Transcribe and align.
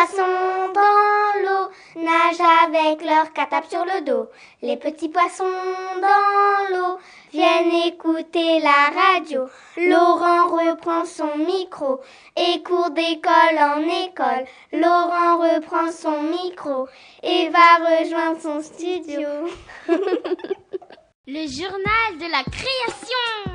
poissons 0.00 0.72
dans 0.72 1.40
l'eau 1.42 1.68
nagent 1.96 2.40
avec 2.64 3.04
leur 3.04 3.32
catap 3.34 3.66
sur 3.68 3.84
le 3.84 4.02
dos. 4.02 4.30
Les 4.62 4.78
petits 4.78 5.10
poissons 5.10 5.44
dans 5.44 6.74
l'eau 6.74 6.98
viennent 7.32 7.86
écouter 7.86 8.60
la 8.60 8.90
radio. 8.98 9.46
Laurent 9.76 10.46
reprend 10.46 11.04
son 11.04 11.36
micro 11.36 12.00
et 12.36 12.62
court 12.62 12.90
d'école 12.90 13.58
en 13.58 13.82
école. 14.06 14.46
Laurent 14.72 15.36
reprend 15.38 15.92
son 15.92 16.22
micro 16.22 16.88
et 17.22 17.50
va 17.50 17.76
rejoindre 17.84 18.40
son 18.40 18.62
studio. 18.62 19.28
Le 21.26 21.46
journal 21.46 22.18
de 22.18 22.30
la 22.30 22.42
création. 22.44 23.50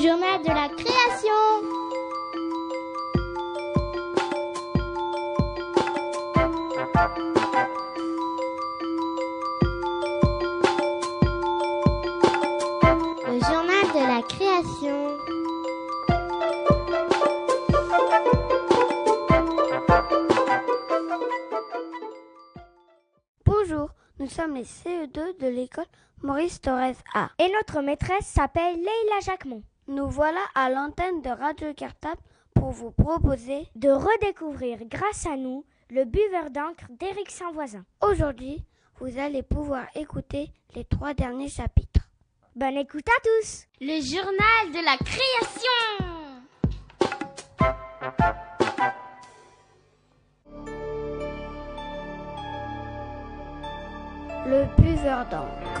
Journal 0.00 0.40
de 0.42 0.48
la 0.48 0.68
création. 0.68 1.32
Le 13.26 13.40
journal 13.40 13.86
de 13.92 14.02
la 14.06 14.22
création. 14.22 15.18
Bonjour, 23.44 23.90
nous 24.20 24.28
sommes 24.28 24.54
les 24.54 24.62
CE2 24.62 25.40
de 25.40 25.48
l'école 25.48 25.84
Maurice 26.22 26.60
Torres 26.60 26.94
A. 27.14 27.30
Et 27.40 27.50
notre 27.52 27.82
maîtresse 27.82 28.26
s'appelle 28.26 28.76
Leila 28.76 29.20
Jacquemont. 29.22 29.64
Nous 29.88 30.10
voilà 30.10 30.42
à 30.54 30.68
l'antenne 30.68 31.22
de 31.22 31.30
Radio 31.30 31.72
Cartable 31.72 32.20
pour 32.54 32.72
vous 32.72 32.90
proposer 32.90 33.66
de 33.74 33.88
redécouvrir 33.88 34.80
grâce 34.84 35.24
à 35.24 35.34
nous 35.34 35.64
le 35.88 36.04
buveur 36.04 36.50
d'encre 36.50 36.84
d'Éric 36.90 37.30
Saint-Voisin. 37.30 37.86
Aujourd'hui, 38.02 38.62
vous 39.00 39.18
allez 39.18 39.42
pouvoir 39.42 39.86
écouter 39.94 40.50
les 40.74 40.84
trois 40.84 41.14
derniers 41.14 41.48
chapitres. 41.48 42.06
Bonne 42.54 42.76
écoute 42.76 43.08
à 43.08 43.20
tous 43.22 43.64
Le 43.80 43.98
journal 44.02 44.72
de 44.72 44.84
la 44.84 44.98
création 44.98 46.04
Le 54.46 54.66
buveur 54.82 55.26
d'encre. 55.30 55.77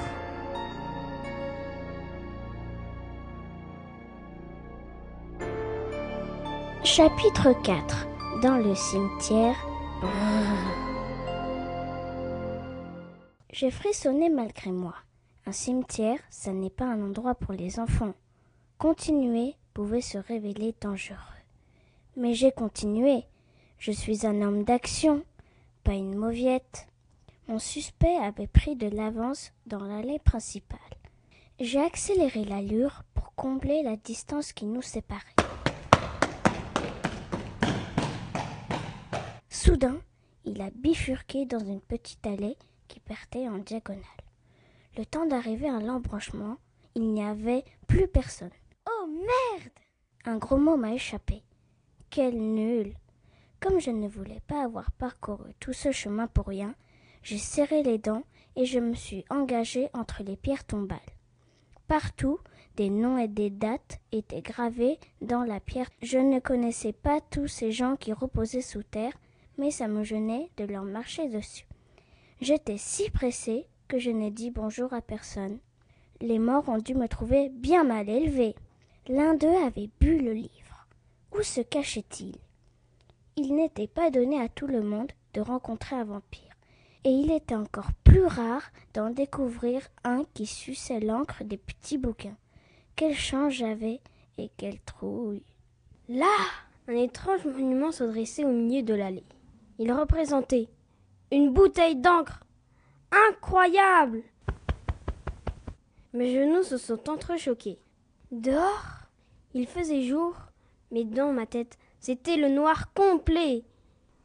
Chapitre 6.90 7.52
4 7.52 8.08
Dans 8.40 8.56
le 8.56 8.74
cimetière. 8.74 9.54
J'ai 13.52 13.70
frissonné 13.70 14.30
malgré 14.30 14.70
moi. 14.70 14.94
Un 15.44 15.52
cimetière, 15.52 16.18
ça 16.30 16.50
n'est 16.54 16.70
pas 16.70 16.86
un 16.86 17.02
endroit 17.02 17.34
pour 17.34 17.52
les 17.52 17.78
enfants. 17.78 18.14
Continuer 18.78 19.54
pouvait 19.74 20.00
se 20.00 20.16
révéler 20.16 20.74
dangereux. 20.80 21.18
Mais 22.16 22.32
j'ai 22.32 22.52
continué. 22.52 23.24
Je 23.78 23.92
suis 23.92 24.26
un 24.26 24.40
homme 24.40 24.64
d'action, 24.64 25.22
pas 25.84 25.92
une 25.92 26.16
mauviette. 26.16 26.88
Mon 27.48 27.58
suspect 27.58 28.16
avait 28.16 28.46
pris 28.46 28.76
de 28.76 28.88
l'avance 28.88 29.52
dans 29.66 29.84
l'allée 29.84 30.20
principale. 30.20 30.78
J'ai 31.60 31.80
accéléré 31.80 32.46
l'allure 32.46 33.02
pour 33.12 33.34
combler 33.34 33.82
la 33.82 33.96
distance 33.96 34.54
qui 34.54 34.64
nous 34.64 34.82
séparait. 34.82 35.37
Soudain, 39.68 40.00
il 40.46 40.62
a 40.62 40.70
bifurqué 40.70 41.44
dans 41.44 41.58
une 41.58 41.82
petite 41.82 42.26
allée 42.26 42.56
qui 42.88 43.00
partait 43.00 43.50
en 43.50 43.58
diagonale. 43.58 44.00
Le 44.96 45.04
temps 45.04 45.26
d'arriver 45.26 45.68
à 45.68 45.78
l'embranchement, 45.78 46.56
il 46.94 47.12
n'y 47.12 47.22
avait 47.22 47.66
plus 47.86 48.08
personne. 48.08 48.48
Oh 48.88 49.06
merde 49.06 49.72
Un 50.24 50.38
gros 50.38 50.56
mot 50.56 50.78
m'a 50.78 50.94
échappé. 50.94 51.42
Quel 52.08 52.38
nul 52.38 52.94
Comme 53.60 53.78
je 53.78 53.90
ne 53.90 54.08
voulais 54.08 54.40
pas 54.46 54.64
avoir 54.64 54.90
parcouru 54.92 55.52
tout 55.60 55.74
ce 55.74 55.92
chemin 55.92 56.28
pour 56.28 56.46
rien, 56.46 56.74
j'ai 57.22 57.36
serré 57.36 57.82
les 57.82 57.98
dents 57.98 58.22
et 58.56 58.64
je 58.64 58.78
me 58.78 58.94
suis 58.94 59.26
engagé 59.28 59.90
entre 59.92 60.22
les 60.22 60.36
pierres 60.38 60.64
tombales. 60.64 60.98
Partout, 61.88 62.38
des 62.76 62.88
noms 62.88 63.18
et 63.18 63.28
des 63.28 63.50
dates 63.50 64.00
étaient 64.12 64.40
gravés 64.40 64.98
dans 65.20 65.44
la 65.44 65.60
pierre. 65.60 65.90
Je 66.00 66.16
ne 66.16 66.38
connaissais 66.38 66.94
pas 66.94 67.20
tous 67.20 67.48
ces 67.48 67.70
gens 67.70 67.96
qui 67.96 68.14
reposaient 68.14 68.62
sous 68.62 68.82
terre, 68.82 69.12
mais 69.58 69.70
ça 69.70 69.88
me 69.88 70.04
gênait 70.04 70.50
de 70.56 70.64
leur 70.64 70.84
marcher 70.84 71.28
dessus. 71.28 71.66
J'étais 72.40 72.78
si 72.78 73.10
pressé 73.10 73.66
que 73.88 73.98
je 73.98 74.10
n'ai 74.10 74.30
dit 74.30 74.50
bonjour 74.50 74.92
à 74.92 75.02
personne. 75.02 75.58
Les 76.20 76.38
morts 76.38 76.68
ont 76.68 76.78
dû 76.78 76.94
me 76.94 77.08
trouver 77.08 77.48
bien 77.48 77.84
mal 77.84 78.08
élevé. 78.08 78.54
L'un 79.08 79.34
d'eux 79.34 79.56
avait 79.66 79.90
bu 80.00 80.18
le 80.18 80.32
livre. 80.32 80.86
Où 81.36 81.42
se 81.42 81.60
cachait-il? 81.60 82.36
Il 83.36 83.54
n'était 83.54 83.86
pas 83.86 84.10
donné 84.10 84.40
à 84.40 84.48
tout 84.48 84.66
le 84.66 84.82
monde 84.82 85.12
de 85.34 85.40
rencontrer 85.40 85.96
un 85.96 86.04
vampire, 86.04 86.56
et 87.04 87.10
il 87.10 87.30
était 87.30 87.54
encore 87.54 87.92
plus 88.02 88.24
rare 88.24 88.70
d'en 88.94 89.10
découvrir 89.10 89.82
un 90.04 90.24
qui 90.34 90.46
suçait 90.46 91.00
l'encre 91.00 91.44
des 91.44 91.56
petits 91.56 91.98
bouquins. 91.98 92.36
Quelle 92.96 93.14
chance 93.14 93.52
j'avais 93.52 94.00
et 94.38 94.50
quelle 94.56 94.80
trouille. 94.80 95.44
Là, 96.08 96.36
un 96.88 96.94
étrange 96.96 97.44
monument 97.44 97.92
se 97.92 98.04
dressait 98.04 98.44
au 98.44 98.52
milieu 98.52 98.82
de 98.82 98.94
l'allée. 98.94 99.24
Il 99.80 99.92
représentait 99.92 100.68
une 101.30 101.52
bouteille 101.52 101.94
d'encre. 101.94 102.42
Incroyable 103.30 104.22
Mes 106.12 106.34
genoux 106.34 106.64
se 106.64 106.76
sont 106.76 107.08
entrechoqués. 107.08 107.78
Dehors, 108.32 109.06
il 109.54 109.68
faisait 109.68 110.02
jour, 110.02 110.34
mais 110.90 111.04
dans 111.04 111.32
ma 111.32 111.46
tête, 111.46 111.78
c'était 112.00 112.36
le 112.36 112.48
noir 112.48 112.92
complet. 112.92 113.62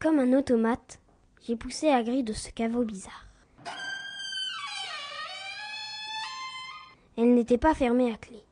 Comme 0.00 0.18
un 0.18 0.36
automate, 0.36 1.00
j'ai 1.42 1.54
poussé 1.54 1.88
à 1.88 2.02
grille 2.02 2.24
de 2.24 2.32
ce 2.32 2.50
caveau 2.50 2.82
bizarre. 2.82 3.28
Elle 7.16 7.32
n'était 7.34 7.58
pas 7.58 7.74
fermée 7.74 8.12
à 8.12 8.16
clé. 8.16 8.42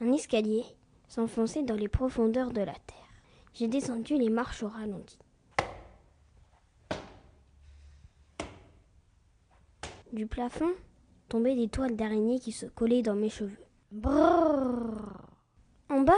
Un 0.00 0.12
escalier 0.12 0.64
s'enfonçait 1.06 1.62
dans 1.62 1.76
les 1.76 1.88
profondeurs 1.88 2.50
de 2.50 2.60
la 2.62 2.74
terre. 2.74 2.96
J'ai 3.54 3.68
descendu 3.68 4.18
les 4.18 4.28
marches 4.28 4.64
au 4.64 4.68
ralenti. 4.68 5.18
Du 10.12 10.26
plafond 10.26 10.70
tombaient 11.28 11.54
des 11.54 11.68
toiles 11.68 11.96
d'araignée 11.96 12.38
qui 12.38 12.52
se 12.52 12.66
collaient 12.66 13.02
dans 13.02 13.14
mes 13.14 13.28
cheveux. 13.28 13.64
Brrr. 13.92 15.28
En 15.90 16.00
bas 16.00 16.14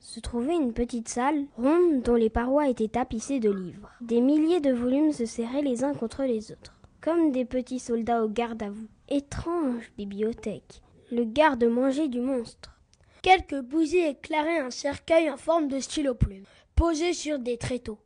se 0.00 0.20
trouvait 0.20 0.54
une 0.54 0.72
petite 0.72 1.08
salle 1.08 1.44
ronde 1.56 2.02
dont 2.02 2.14
les 2.14 2.30
parois 2.30 2.68
étaient 2.68 2.88
tapissées 2.88 3.40
de 3.40 3.50
livres. 3.50 3.90
Des 4.00 4.20
milliers 4.20 4.60
de 4.60 4.72
volumes 4.72 5.12
se 5.12 5.26
serraient 5.26 5.62
les 5.62 5.84
uns 5.84 5.94
contre 5.94 6.24
les 6.24 6.50
autres, 6.52 6.74
comme 7.00 7.32
des 7.32 7.44
petits 7.44 7.80
soldats 7.80 8.24
au 8.24 8.28
garde 8.28 8.62
à 8.62 8.70
vous. 8.70 8.88
Étrange 9.08 9.92
bibliothèque. 9.96 10.82
Le 11.10 11.24
garde-manger 11.24 12.08
du 12.08 12.20
monstre. 12.20 12.78
Quelques 13.22 13.60
bougies 13.60 13.98
éclairaient 13.98 14.60
un 14.60 14.70
cercueil 14.70 15.30
en 15.30 15.36
forme 15.36 15.68
de 15.68 15.80
stylo 15.80 16.14
plume, 16.14 16.44
posé 16.74 17.12
sur 17.12 17.38
des 17.38 17.56
tréteaux. 17.56 17.98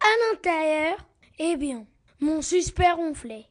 À 0.00 0.32
l'intérieur, 0.32 0.96
eh 1.38 1.56
bien, 1.56 1.86
mon 2.20 2.42
suspect 2.42 2.92
ronflait. 2.92 3.46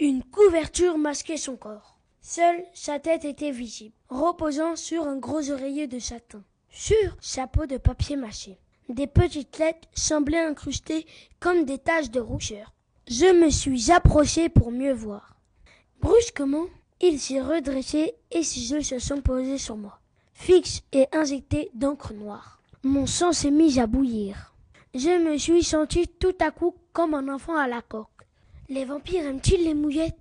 Une 0.00 0.24
couverture 0.24 0.98
masquait 0.98 1.36
son 1.36 1.56
corps. 1.56 1.96
Seule 2.20 2.64
sa 2.74 2.98
tête 2.98 3.24
était 3.24 3.52
visible, 3.52 3.94
reposant 4.08 4.74
sur 4.74 5.06
un 5.06 5.16
gros 5.16 5.50
oreiller 5.50 5.86
de 5.86 6.00
satin. 6.00 6.42
Sur 6.68 7.16
chapeau 7.20 7.66
de 7.66 7.76
papier 7.76 8.16
mâché. 8.16 8.58
Des 8.88 9.06
petites 9.06 9.56
lettres 9.58 9.88
semblaient 9.94 10.44
incrustées 10.44 11.06
comme 11.38 11.64
des 11.64 11.78
taches 11.78 12.10
de 12.10 12.18
rousseur. 12.18 12.72
Je 13.06 13.40
me 13.40 13.50
suis 13.50 13.92
approché 13.92 14.48
pour 14.48 14.72
mieux 14.72 14.92
voir. 14.92 15.36
Brusquement, 16.00 16.66
il 17.00 17.20
s'est 17.20 17.40
redressé 17.40 18.14
et 18.32 18.42
ses 18.42 18.72
yeux 18.72 18.82
se 18.82 18.98
sont 18.98 19.20
posés 19.20 19.58
sur 19.58 19.76
moi, 19.76 20.00
fixes 20.32 20.82
et 20.92 21.06
injectés 21.12 21.70
d'encre 21.72 22.14
noire. 22.14 22.60
Mon 22.82 23.06
sang 23.06 23.32
s'est 23.32 23.50
mis 23.52 23.78
à 23.78 23.86
bouillir. 23.86 24.54
Je 24.92 25.18
me 25.22 25.38
suis 25.38 25.62
senti 25.62 26.08
tout 26.08 26.34
à 26.40 26.50
coup 26.50 26.74
comme 26.92 27.14
un 27.14 27.28
enfant 27.32 27.56
à 27.56 27.68
la 27.68 27.80
coque. 27.80 28.08
Les 28.70 28.86
vampires 28.86 29.26
aiment-ils 29.26 29.62
les 29.62 29.74
mouillettes? 29.74 30.16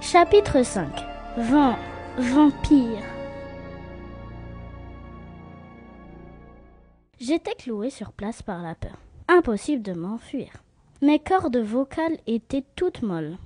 Chapitre 0.00 0.62
5 0.62 0.88
Vent, 1.38 1.76
vampire. 2.18 3.02
J'étais 7.18 7.54
cloué 7.54 7.90
sur 7.90 8.12
place 8.12 8.42
par 8.42 8.62
la 8.62 8.76
peur. 8.76 8.96
Impossible 9.26 9.82
de 9.82 9.92
m'enfuir. 9.92 10.62
Mes 11.02 11.18
cordes 11.18 11.56
vocales 11.56 12.18
étaient 12.28 12.64
toutes 12.76 13.02
molles. 13.02 13.36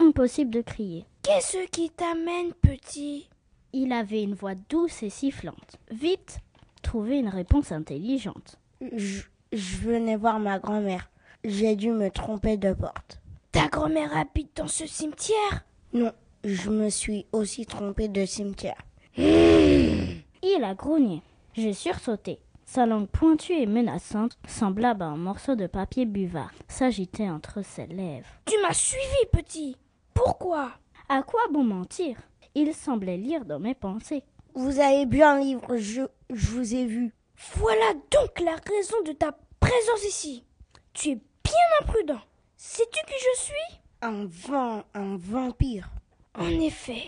Impossible 0.00 0.50
de 0.50 0.60
crier. 0.60 1.06
Qu'est-ce 1.22 1.66
qui 1.70 1.88
t'amène, 1.88 2.52
petit? 2.60 3.30
Il 3.72 3.92
avait 3.92 4.22
une 4.22 4.34
voix 4.34 4.54
douce 4.68 5.02
et 5.02 5.08
sifflante. 5.08 5.78
Vite, 5.90 6.40
trouver 6.82 7.16
une 7.18 7.28
réponse 7.28 7.72
intelligente. 7.72 8.58
Je, 8.94 9.22
je 9.52 9.76
venais 9.76 10.16
voir 10.16 10.38
ma 10.38 10.58
grand-mère. 10.58 11.10
J'ai 11.44 11.76
dû 11.76 11.90
me 11.90 12.10
tromper 12.10 12.56
de 12.56 12.72
porte. 12.72 13.20
Ta 13.50 13.68
grand-mère 13.68 14.16
habite 14.16 14.56
dans 14.56 14.68
ce 14.68 14.86
cimetière? 14.86 15.64
Non, 15.92 16.12
je 16.44 16.70
me 16.70 16.88
suis 16.88 17.26
aussi 17.32 17.66
trompé 17.66 18.08
de 18.08 18.24
cimetière. 18.24 18.80
Il 19.16 20.64
a 20.64 20.74
grogné. 20.74 21.22
J'ai 21.54 21.74
sursauté. 21.74 22.38
Sa 22.64 22.86
langue 22.86 23.08
pointue 23.08 23.52
et 23.52 23.66
menaçante, 23.66 24.38
semblable 24.46 25.02
à 25.02 25.06
un 25.06 25.16
morceau 25.16 25.54
de 25.54 25.66
papier 25.66 26.06
buvard, 26.06 26.52
s'agitait 26.68 27.28
entre 27.28 27.62
ses 27.62 27.86
lèvres. 27.86 28.28
Tu 28.46 28.54
m'as 28.62 28.72
suivi, 28.72 29.26
petit. 29.30 29.76
Pourquoi? 30.14 30.70
À 31.08 31.22
quoi 31.22 31.42
bon 31.52 31.64
mentir? 31.64 32.16
Il 32.54 32.72
semblait 32.72 33.18
lire 33.18 33.44
dans 33.44 33.58
mes 33.58 33.74
pensées. 33.74 34.22
Vous 34.54 34.80
avez 34.80 35.04
bu 35.04 35.22
un 35.22 35.38
livre, 35.40 35.76
je, 35.76 36.02
je 36.30 36.46
vous 36.52 36.74
ai 36.74 36.86
vu. 36.86 37.12
Voilà 37.56 37.94
donc 38.10 38.40
la 38.40 38.56
raison 38.56 39.02
de 39.04 39.12
ta 39.12 39.36
présence 39.60 40.04
ici. 40.06 40.44
Tu 40.92 41.10
es 41.10 41.14
bien 41.14 41.54
imprudent. 41.80 42.20
Sais-tu 42.56 43.04
qui 43.06 43.14
je 43.18 43.42
suis? 43.42 43.80
Un 44.00 44.26
vent, 44.26 44.84
un 44.94 45.16
vampire. 45.16 45.90
En 46.34 46.48
effet, 46.48 47.04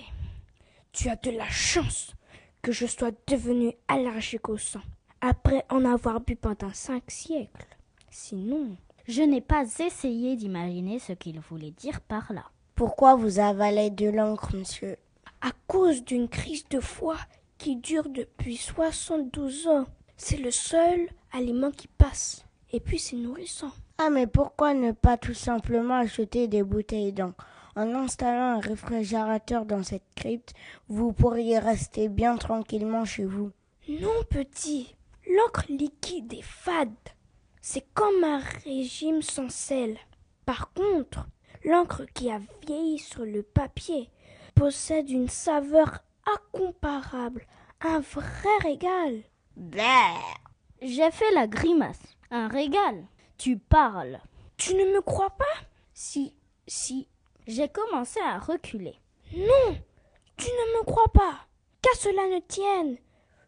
tu 0.93 1.09
as 1.09 1.17
de 1.17 1.31
la 1.31 1.49
chance 1.49 2.13
que 2.63 2.73
je 2.73 2.87
sois 2.87 3.13
devenu 3.27 3.73
allergique 3.89 4.49
au 4.49 4.59
sang 4.59 4.83
après 5.21 5.65
en 5.71 5.85
avoir 5.85 6.21
bu 6.21 6.37
pendant 6.37 6.73
cinq 6.75 7.05
siècles. 7.11 7.67
Sinon, 8.11 8.77
je 9.09 9.23
n'ai 9.23 9.41
pas 9.41 9.65
essayé 9.79 10.37
d'imaginer 10.37 10.99
ce 10.99 11.13
qu'il 11.13 11.41
voulait 11.41 11.71
dire 11.71 12.01
par 12.01 12.33
là. 12.33 12.45
Pourquoi 12.75 13.15
vous 13.15 13.39
avalez 13.39 13.91
de 13.91 14.09
l'encre, 14.09 14.55
monsieur? 14.55 14.97
À 15.41 15.53
cause 15.67 16.05
d'une 16.05 16.29
crise 16.29 16.69
de 16.69 16.81
foi 16.81 17.17
qui 17.57 17.77
dure 17.77 18.09
depuis 18.09 18.57
72 18.57 19.69
ans. 19.69 19.87
C'est 20.17 20.37
le 20.37 20.51
seul 20.51 21.09
aliment 21.33 21.71
qui 21.71 21.89
passe. 21.89 22.45
Et 22.73 22.81
puis 22.81 22.99
c'est 22.99 23.17
nourrissant. 23.17 23.73
Ah 23.99 24.11
mais 24.11 24.27
pourquoi 24.27 24.75
ne 24.75 24.93
pas 24.93 25.17
tout 25.17 25.35
simplement 25.35 25.97
acheter 25.97 26.49
des 26.49 26.63
bouteilles 26.63 27.13
d'encre 27.13 27.47
En 27.77 27.95
installant 27.95 28.57
un 28.57 28.61
réfrigérateur 28.61 29.65
dans 29.65 29.83
cette 29.83 30.03
crypte, 30.17 30.53
vous 30.89 31.13
pourriez 31.13 31.59
rester 31.59 32.09
bien 32.09 32.37
tranquillement 32.37 33.05
chez 33.05 33.25
vous. 33.25 33.53
Non, 33.89 34.23
petit. 34.29 34.97
L'encre 35.27 35.65
liquide 35.69 36.33
est 36.33 36.43
fade. 36.43 36.91
C'est 37.61 37.87
comme 37.95 38.25
un 38.25 38.41
régime 38.65 39.23
sans 39.23 39.49
sel. 39.49 39.97
Par 40.45 40.73
contre, 40.73 41.27
l'encre 41.65 42.05
qui 42.15 42.31
a 42.31 42.41
vieilli 42.67 42.99
sur 42.99 43.25
le 43.25 43.43
papier 43.43 44.11
possède 44.55 45.11
une 45.11 45.29
saveur 45.29 46.01
incomparable, 46.27 47.47
un 47.81 48.01
vrai 48.01 48.59
régal. 48.63 49.23
J'ai 50.83 51.11
fait 51.11 51.31
la 51.33 51.47
grimace. 51.47 52.01
Un 52.31 52.49
régal. 52.49 53.06
Tu 53.39 53.59
parles. 53.59 54.21
Tu 54.56 54.75
ne 54.75 54.85
me 54.95 55.01
crois 55.01 55.31
pas? 55.31 55.45
Si, 55.93 56.35
si. 56.67 57.09
J'ai 57.47 57.69
commencé 57.69 58.21
à 58.21 58.39
reculer. 58.39 58.97
Non, 59.37 59.77
tu 60.37 60.47
ne 60.47 60.79
me 60.79 60.85
crois 60.85 61.12
pas. 61.12 61.35
Qu'à 61.83 61.95
cela 61.99 62.29
ne 62.35 62.41
tienne, 62.41 62.97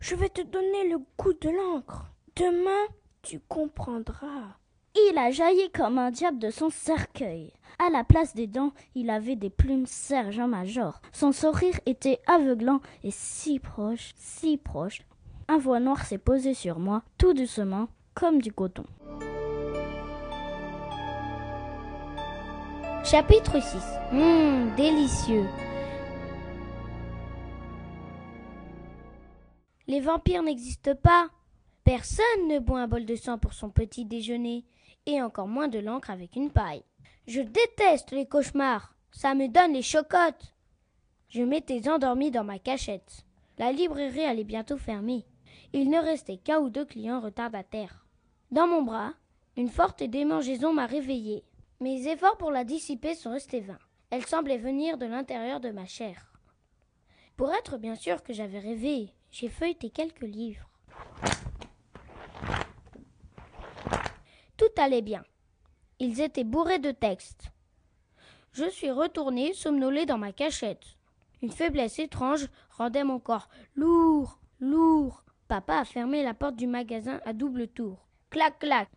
je 0.01 0.15
vais 0.15 0.29
te 0.29 0.43
donner 0.43 0.89
le 0.89 0.99
goût 1.19 1.33
de 1.33 1.49
l'encre. 1.49 2.05
Demain, 2.37 2.87
tu 3.23 3.41
comprendras. 3.41 4.57
Il 4.95 5.19
a 5.19 5.31
jailli 5.31 5.71
comme 5.73 5.99
un 5.99 6.11
diable 6.11 6.39
de 6.39 6.51
son 6.51 6.71
cercueil. 6.71 7.53
À 7.79 7.91
la 7.91 8.05
place 8.05 8.35
des 8.35 8.47
dents, 8.47 8.73
il 8.95 9.11
avait 9.11 9.37
des 9.37 9.51
plumes 9.51 9.87
sergent-major. 9.87 11.01
Son 11.13 11.33
sourire 11.33 11.79
était 11.87 12.21
aveuglant 12.27 12.81
et 13.03 13.11
si 13.11 13.59
proche, 13.59 14.13
si 14.17 14.57
proche. 14.57 15.03
Un 15.49 15.59
voix 15.59 15.79
noir 15.81 16.05
s'est 16.05 16.19
posé 16.19 16.55
sur 16.55 16.79
moi, 16.79 17.03
tout 17.19 17.33
doucement, 17.33 17.89
comme 18.15 18.41
du 18.43 18.53
coton. 18.53 18.85
Chapitre 23.05 23.61
6 23.61 23.77
Hum, 24.13 24.75
délicieux. 24.77 25.47
Les 29.87 30.01
vampires 30.01 30.43
n'existent 30.43 30.97
pas. 30.97 31.29
Personne 31.85 32.49
ne 32.49 32.59
boit 32.59 32.81
un 32.81 32.89
bol 32.89 33.05
de 33.05 33.15
sang 33.15 33.39
pour 33.39 33.53
son 33.53 33.71
petit 33.71 34.05
déjeuner, 34.05 34.65
et 35.07 35.23
encore 35.23 35.47
moins 35.47 35.69
de 35.69 35.79
l'encre 35.79 36.11
avec 36.11 36.35
une 36.35 36.51
paille. 36.51 36.83
Je 37.29 37.41
déteste 37.41 38.11
les 38.11 38.27
cauchemars. 38.27 38.95
Ça 39.13 39.35
me 39.37 39.47
donne 39.47 39.73
les 39.75 39.83
chocottes. 39.83 40.55
Je 41.29 41.43
m'étais 41.43 41.89
endormi 41.89 42.33
dans 42.33 42.45
ma 42.45 42.59
cachette. 42.59 43.25
La 43.59 43.71
librairie 43.71 44.25
allait 44.25 44.45
bientôt 44.45 44.77
fermer. 44.77 45.25
Il 45.77 45.91
ne 45.91 45.99
restait 45.99 46.39
qu'un 46.39 46.59
ou 46.61 46.71
deux 46.71 46.87
clients 46.87 47.21
retardataires. 47.21 48.07
Dans 48.51 48.67
mon 48.67 48.81
bras, 48.81 49.13
une 49.59 49.69
forte 49.69 50.03
démangeaison 50.03 50.73
m'a 50.73 50.87
réveillé. 50.87 51.45
Mes 51.81 52.09
efforts 52.09 52.39
pour 52.39 52.51
la 52.51 52.65
dissiper 52.65 53.15
sont 53.15 53.33
restés 53.33 53.61
vains. 53.61 53.79
Elle 54.09 54.25
semblait 54.25 54.57
venir 54.57 54.97
de 54.97 55.05
l'intérieur 55.05 55.61
de 55.61 55.69
ma 55.69 55.85
chair. 55.85 56.33
Pour 57.37 57.53
être 57.53 57.77
bien 57.77 57.95
sûr 57.95 58.23
que 58.23 58.33
j'avais 58.33 58.59
rêvé, 58.59 59.13
j'ai 59.31 59.51
feuilleté 59.51 59.91
quelques 59.91 60.23
livres. 60.23 60.67
Tout 64.57 64.73
allait 64.79 65.03
bien. 65.03 65.25
Ils 65.99 66.23
étaient 66.23 66.45
bourrés 66.45 66.79
de 66.79 66.91
textes. 66.91 67.51
Je 68.53 68.71
suis 68.71 68.91
retourné 68.91 69.53
somnolé 69.53 70.07
dans 70.07 70.17
ma 70.17 70.33
cachette. 70.33 70.97
Une 71.43 71.53
faiblesse 71.53 71.99
étrange 71.99 72.49
rendait 72.71 73.05
mon 73.05 73.19
corps 73.19 73.51
lourd, 73.75 74.41
lourd. 74.59 75.26
Papa 75.49 75.79
a 75.79 75.85
fermé 75.85 76.25
la 76.25 76.35
porte 76.35 76.57
du 76.57 76.67
magasin 76.67 77.21
à 77.25 77.33
double 77.33 77.69
tour. 77.69 78.07
Clac, 78.31 78.59
clac. 78.59 78.89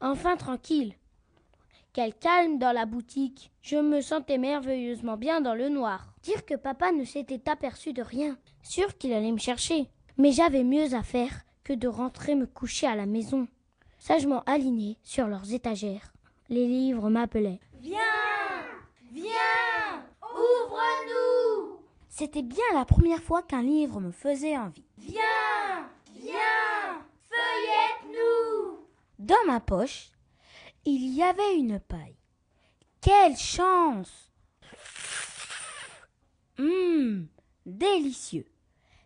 Enfin 0.00 0.36
tranquille. 0.36 0.94
Quel 1.92 2.14
calme 2.14 2.58
dans 2.58 2.72
la 2.72 2.86
boutique. 2.86 3.50
Je 3.62 3.76
me 3.76 4.00
sentais 4.00 4.38
merveilleusement 4.38 5.16
bien 5.16 5.40
dans 5.40 5.54
le 5.54 5.68
noir. 5.68 6.12
Dire 6.22 6.44
que 6.44 6.54
papa 6.54 6.92
ne 6.92 7.04
s'était 7.04 7.48
aperçu 7.50 7.92
de 7.92 8.02
rien. 8.02 8.36
Sûr 8.62 8.96
qu'il 8.98 9.12
allait 9.12 9.32
me 9.32 9.38
chercher. 9.38 9.88
Mais 10.18 10.32
j'avais 10.32 10.64
mieux 10.64 10.94
à 10.94 11.02
faire 11.02 11.44
que 11.64 11.72
de 11.72 11.88
rentrer 11.88 12.34
me 12.34 12.46
coucher 12.46 12.86
à 12.86 12.96
la 12.96 13.06
maison. 13.06 13.48
Sagement 13.98 14.42
alignés 14.46 14.98
sur 15.02 15.26
leurs 15.26 15.52
étagères, 15.52 16.12
les 16.48 16.66
livres 16.66 17.10
m'appelaient. 17.10 17.60
Viens 17.80 17.98
Viens 19.12 20.04
Ouvre-nous 20.22 21.37
C'était 22.18 22.42
bien 22.42 22.64
la 22.74 22.84
première 22.84 23.22
fois 23.22 23.44
qu'un 23.44 23.62
livre 23.62 24.00
me 24.00 24.10
faisait 24.10 24.58
envie. 24.58 24.82
Viens 24.98 25.88
Viens 26.16 27.06
Feuillette-nous 27.30 28.78
Dans 29.20 29.44
ma 29.46 29.60
poche, 29.60 30.10
il 30.84 31.14
y 31.14 31.22
avait 31.22 31.54
une 31.54 31.78
paille. 31.78 32.16
Quelle 33.00 33.36
chance 33.36 34.32
Hum, 36.58 37.28
délicieux. 37.64 38.50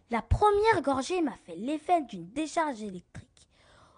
La 0.09 0.23
première 0.23 0.81
gorgée 0.81 1.21
m'a 1.21 1.37
fait 1.45 1.57
l'effet 1.57 2.01
d'une 2.01 2.31
décharge 2.31 2.83
électrique. 2.83 3.29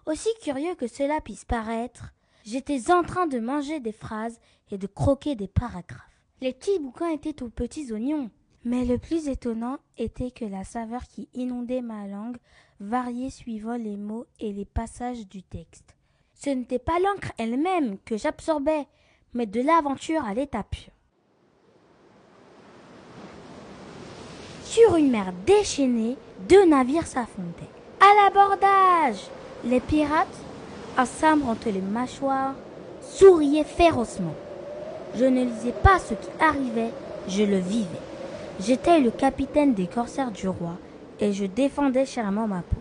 Aussi 0.05 0.27
curieux 0.41 0.75
que 0.75 0.87
cela 0.87 1.21
puisse 1.21 1.45
paraître, 1.45 2.13
j'étais 2.43 2.91
en 2.91 3.03
train 3.03 3.27
de 3.27 3.39
manger 3.39 3.79
des 3.79 3.93
phrases 3.93 4.41
et 4.71 4.77
de 4.77 4.87
croquer 4.87 5.35
des 5.35 5.47
paragraphes. 5.47 6.21
Les 6.41 6.51
petits 6.51 6.79
bouquins 6.79 7.11
étaient 7.11 7.41
aux 7.43 7.49
petits 7.49 7.93
oignons. 7.93 8.29
Mais 8.65 8.83
le 8.83 8.97
plus 8.97 9.27
étonnant 9.27 9.77
était 9.95 10.31
que 10.31 10.43
la 10.43 10.63
saveur 10.63 11.03
qui 11.03 11.29
inondait 11.35 11.81
ma 11.81 12.07
langue 12.07 12.37
variait 12.79 13.29
suivant 13.29 13.75
les 13.75 13.95
mots 13.95 14.25
et 14.39 14.51
les 14.51 14.65
passages 14.65 15.27
du 15.27 15.43
texte. 15.43 15.95
Ce 16.33 16.49
n'était 16.49 16.79
pas 16.79 16.99
l'encre 16.99 17.31
elle-même 17.37 17.99
que 18.05 18.17
j'absorbais, 18.17 18.87
mais 19.35 19.45
de 19.45 19.61
l'aventure 19.61 20.25
à 20.25 20.33
l'état 20.33 20.63
pur. 20.63 20.89
Sur 24.63 24.95
une 24.95 25.11
mer 25.11 25.31
déchaînée, 25.45 26.17
deux 26.49 26.65
navires 26.65 27.05
s'affrontaient. 27.05 27.69
À 27.99 28.23
l'abordage 28.23 29.21
Les 29.63 29.79
pirates, 29.79 30.27
un 30.97 31.05
sabre 31.05 31.47
entre 31.49 31.69
les 31.69 31.81
mâchoires, 31.81 32.55
souriaient 32.99 33.63
férocement. 33.63 34.35
Je 35.15 35.25
ne 35.25 35.45
lisais 35.45 35.71
pas 35.71 35.99
ce 35.99 36.15
qui 36.15 36.29
arrivait, 36.39 36.91
je 37.27 37.43
le 37.43 37.59
vivais. 37.59 38.14
J'étais 38.59 39.01
le 39.01 39.11
capitaine 39.11 39.73
des 39.73 39.87
corsaires 39.87 40.31
du 40.31 40.47
roi, 40.47 40.77
et 41.19 41.33
je 41.33 41.45
défendais 41.45 42.05
chèrement 42.05 42.47
ma 42.47 42.61
peau. 42.61 42.77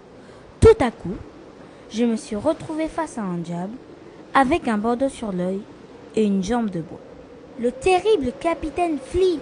Tout 0.61 0.85
à 0.85 0.91
coup, 0.91 1.17
je 1.91 2.05
me 2.05 2.17
suis 2.17 2.37
retrouvé 2.37 2.89
face 2.89 3.19
à 3.19 3.23
un 3.23 3.39
diable 3.39 3.77
avec 4.35 4.69
un 4.69 4.79
bandeau 4.79 5.09
sur 5.09 5.33
l'œil 5.33 5.61
et 6.15 6.25
une 6.25 6.43
jambe 6.43 6.71
de 6.71 6.81
bois. 6.81 7.01
Le 7.61 7.73
terrible 7.73 8.33
capitaine 8.39 8.99
Fleet. 8.99 9.41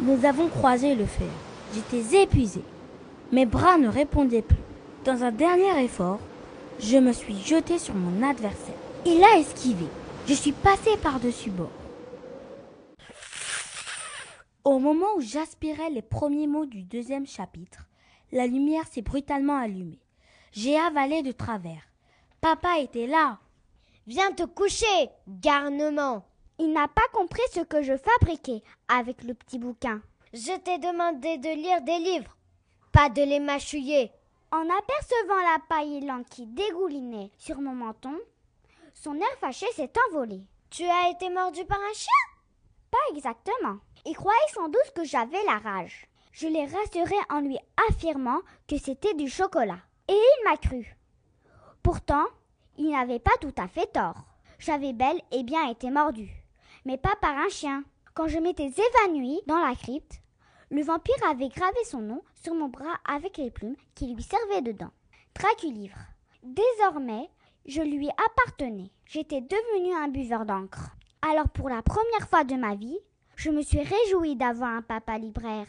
Nous 0.00 0.24
avons 0.24 0.48
croisé 0.48 0.94
le 0.94 1.06
fer. 1.06 1.26
J'étais 1.74 2.22
épuisé. 2.22 2.62
Mes 3.32 3.46
bras 3.46 3.78
ne 3.78 3.88
répondaient 3.88 4.42
plus. 4.42 4.56
Dans 5.04 5.22
un 5.22 5.30
dernier 5.30 5.84
effort, 5.84 6.18
je 6.80 6.96
me 6.96 7.12
suis 7.12 7.38
jeté 7.40 7.78
sur 7.78 7.94
mon 7.94 8.22
adversaire. 8.28 8.74
Il 9.04 9.22
a 9.22 9.38
esquivé. 9.38 9.86
Je 10.26 10.34
suis 10.34 10.52
passé 10.52 10.96
par-dessus 11.02 11.50
bord. 11.50 11.70
Au 14.64 14.78
moment 14.78 15.14
où 15.16 15.20
j'aspirais 15.20 15.90
les 15.90 16.02
premiers 16.02 16.46
mots 16.46 16.66
du 16.66 16.82
deuxième 16.82 17.26
chapitre, 17.26 17.86
la 18.32 18.46
lumière 18.46 18.86
s'est 18.86 19.02
brutalement 19.02 19.58
allumée. 19.58 20.00
J'ai 20.52 20.78
avalé 20.78 21.22
de 21.22 21.32
travers. 21.32 21.82
Papa 22.40 22.78
était 22.78 23.06
là. 23.06 23.38
Viens 24.06 24.32
te 24.32 24.44
coucher, 24.44 25.10
garnement. 25.28 26.24
Il 26.58 26.72
n'a 26.72 26.88
pas 26.88 27.08
compris 27.12 27.42
ce 27.52 27.60
que 27.60 27.82
je 27.82 27.94
fabriquais 27.96 28.62
avec 28.88 29.22
le 29.24 29.34
petit 29.34 29.58
bouquin. 29.58 30.02
Je 30.32 30.56
t'ai 30.58 30.78
demandé 30.78 31.38
de 31.38 31.48
lire 31.48 31.82
des 31.82 31.98
livres, 31.98 32.36
pas 32.92 33.08
de 33.08 33.22
les 33.22 33.40
mâchouiller. 33.40 34.12
En 34.52 34.68
apercevant 34.68 35.40
la 35.42 35.58
paille 35.68 36.04
qui 36.28 36.44
dégoulinait 36.44 37.30
sur 37.38 37.60
mon 37.60 37.72
menton, 37.72 38.18
son 38.94 39.14
air 39.14 39.38
fâché 39.38 39.66
s'est 39.76 39.92
envolé. 40.08 40.42
Tu 40.70 40.84
as 40.84 41.10
été 41.10 41.30
mordu 41.30 41.64
par 41.64 41.78
un 41.78 41.94
chien 41.94 42.08
Pas 42.90 42.98
exactement. 43.14 43.78
Il 44.04 44.16
croyait 44.16 44.38
sans 44.52 44.68
doute 44.68 44.92
que 44.96 45.04
j'avais 45.04 45.42
la 45.44 45.58
rage. 45.58 46.06
Je 46.32 46.48
l'ai 46.48 46.64
rassuré 46.64 47.14
en 47.28 47.40
lui 47.40 47.58
affirmant 47.88 48.40
que 48.66 48.76
c'était 48.76 49.14
du 49.14 49.28
chocolat. 49.28 49.78
Et 50.08 50.14
il 50.14 50.44
m'a 50.44 50.56
cru. 50.56 50.96
Pourtant, 51.84 52.26
il 52.76 52.90
n'avait 52.90 53.20
pas 53.20 53.36
tout 53.40 53.54
à 53.56 53.68
fait 53.68 53.92
tort. 53.92 54.24
J'avais 54.58 54.92
bel 54.92 55.20
et 55.30 55.44
bien 55.44 55.68
été 55.68 55.90
mordu, 55.90 56.28
mais 56.84 56.98
pas 56.98 57.14
par 57.20 57.36
un 57.36 57.48
chien. 57.48 57.84
Quand 58.14 58.26
je 58.26 58.38
m'étais 58.38 58.72
évanouie 58.72 59.40
dans 59.46 59.58
la 59.58 59.76
crypte, 59.76 60.20
le 60.70 60.82
vampire 60.82 61.14
avait 61.28 61.48
gravé 61.48 61.84
son 61.84 62.00
nom 62.00 62.22
sur 62.34 62.54
mon 62.54 62.68
bras 62.68 62.96
avec 63.04 63.36
les 63.38 63.50
plumes 63.50 63.76
qui 63.94 64.14
lui 64.14 64.22
servaient 64.22 64.62
dedans. 64.62 64.92
Draculivre. 65.34 65.98
Désormais, 66.42 67.28
je 67.66 67.82
lui 67.82 68.08
appartenais. 68.08 68.90
J'étais 69.06 69.40
devenu 69.40 69.94
un 69.94 70.08
buveur 70.08 70.46
d'encre. 70.46 70.96
Alors 71.22 71.48
pour 71.48 71.68
la 71.68 71.82
première 71.82 72.28
fois 72.28 72.44
de 72.44 72.54
ma 72.54 72.74
vie, 72.74 72.98
je 73.36 73.50
me 73.50 73.62
suis 73.62 73.82
réjouie 73.82 74.36
d'avoir 74.36 74.70
un 74.70 74.82
papa 74.82 75.18
libraire. 75.18 75.66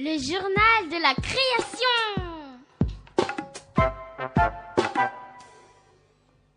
Le 0.00 0.16
journal 0.16 0.88
de 0.88 1.02
la 1.02 1.12
création. 1.12 1.88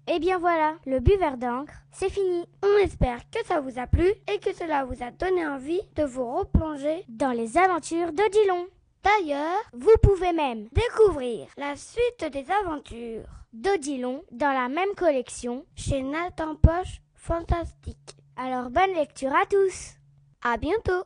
Et 0.06 0.14
eh 0.14 0.20
bien 0.20 0.38
voilà, 0.38 0.76
le 0.86 1.00
buveur 1.00 1.38
d'encre, 1.38 1.74
c'est 1.92 2.12
fini. 2.12 2.46
On 2.62 2.78
espère 2.78 3.28
que 3.32 3.44
ça 3.48 3.60
vous 3.60 3.80
a 3.80 3.88
plu 3.88 4.14
et 4.32 4.38
que 4.38 4.54
cela 4.54 4.86
vous 4.86 5.02
a 5.02 5.10
donné 5.10 5.48
envie 5.48 5.82
de 5.96 6.04
vous 6.04 6.38
replonger 6.38 7.04
dans 7.10 7.32
les 7.32 7.58
aventures 7.58 8.14
d'Odilon. 8.14 8.68
D'ailleurs, 9.04 9.64
vous 9.74 9.96
pouvez 10.04 10.34
même 10.34 10.68
découvrir 10.72 11.48
la 11.58 11.76
suite 11.76 12.32
des 12.32 12.46
aventures 12.64 13.26
d'Odilon 13.54 14.24
dans 14.32 14.54
la 14.54 14.70
même 14.70 14.94
collection 14.96 15.66
chez 15.76 16.04
Nathan 16.04 16.54
Poche 16.58 17.02
Fantastique. 17.16 17.98
Alors 18.38 18.70
bonne 18.70 18.94
lecture 18.94 19.34
à 19.34 19.48
tous. 19.48 19.96
À 20.44 20.58
bientôt. 20.58 21.06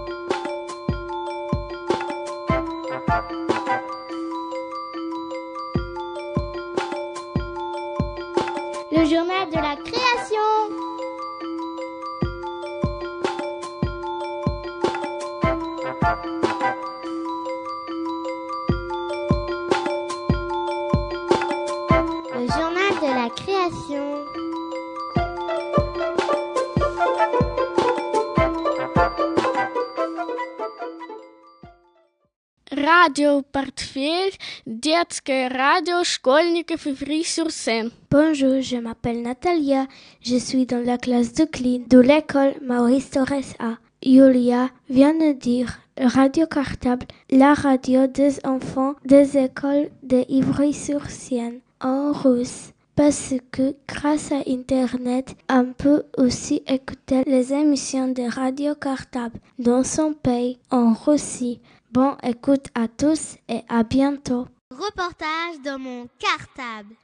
Radio 32.90 33.42
Portefeuille, 33.42 34.32
детское 34.66 35.46
radio 35.46 36.02
школьников 36.02 36.86
Ivry-sur-Seine. 36.86 37.92
Bonjour, 38.10 38.60
je 38.60 38.78
m'appelle 38.78 39.22
Natalia. 39.22 39.86
Je 40.20 40.36
suis 40.36 40.66
dans 40.66 40.84
la 40.84 40.98
classe 40.98 41.32
de 41.32 41.44
clean 41.44 41.84
de 41.88 42.00
l'école 42.00 42.54
Maurice 42.60 43.10
Torres 43.10 43.54
A. 43.60 43.76
Julia 44.02 44.70
vient 44.90 45.14
de 45.14 45.32
dire 45.32 45.78
Radio 45.96 46.46
Cartable, 46.46 47.06
la 47.30 47.54
radio 47.54 48.08
des 48.08 48.44
enfants 48.44 48.96
des 49.04 49.38
écoles 49.38 49.90
de 50.02 50.24
Ivry-sur-Seine 50.28 51.60
en 51.80 52.10
russe 52.12 52.72
parce 52.96 53.34
que 53.52 53.76
grâce 53.86 54.32
à 54.32 54.42
Internet, 54.48 55.36
on 55.50 55.72
peut 55.76 56.04
aussi 56.16 56.62
écouter 56.66 57.22
les 57.26 57.52
émissions 57.52 58.08
de 58.08 58.22
Radio 58.22 58.74
Cartable 58.74 59.38
dans 59.58 59.84
son 59.84 60.14
pays, 60.14 60.58
en 60.70 60.94
Russie. 60.94 61.60
Bon 61.93 62.15
écoute 62.23 62.67
à 62.73 62.87
tous 62.87 63.35
et 63.49 63.63
à 63.67 63.83
bientôt. 63.83 64.47
Reportage 64.69 65.61
dans 65.65 65.77
mon 65.77 66.07
cartable. 66.19 66.95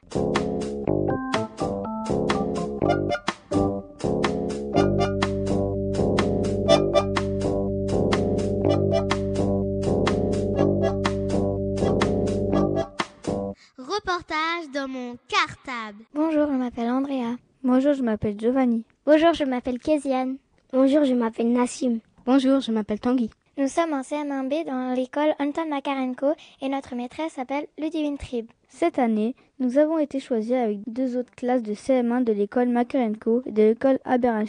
Reportage 13.77 14.71
dans 14.73 14.87
mon 14.87 15.17
cartable. 15.27 16.05
Bonjour, 16.13 16.47
je 16.47 16.53
m'appelle 16.53 16.89
Andrea. 16.89 17.35
Bonjour, 17.61 17.91
je 17.91 18.03
m'appelle 18.03 18.39
Giovanni. 18.39 18.85
Bonjour, 19.05 19.33
je 19.33 19.43
m'appelle 19.43 19.79
Kéziane. 19.79 20.37
Bonjour, 20.71 21.03
je 21.03 21.13
m'appelle 21.13 21.51
Nassim. 21.51 21.99
Bonjour, 22.25 22.61
je 22.61 22.71
m'appelle 22.71 23.01
Tanguy. 23.01 23.29
Nous 23.59 23.69
sommes 23.69 23.93
en 23.93 24.01
CM1B 24.01 24.65
dans 24.65 24.93
l'école 24.93 25.33
Anton 25.39 25.67
Makarenko 25.67 26.27
et 26.61 26.69
notre 26.69 26.93
maîtresse 26.93 27.33
s'appelle 27.33 27.65
Ludivine 27.79 28.19
Trib. 28.19 28.45
Cette 28.67 28.99
année, 28.99 29.35
nous 29.59 29.79
avons 29.79 29.97
été 29.97 30.19
choisis 30.19 30.51
avec 30.51 30.77
deux 30.85 31.17
autres 31.17 31.33
classes 31.33 31.63
de 31.63 31.73
CM1 31.73 32.23
de 32.23 32.33
l'école 32.33 32.69
Makarenko 32.69 33.41
et 33.47 33.51
de 33.51 33.63
l'école 33.63 33.97
Albert 34.05 34.43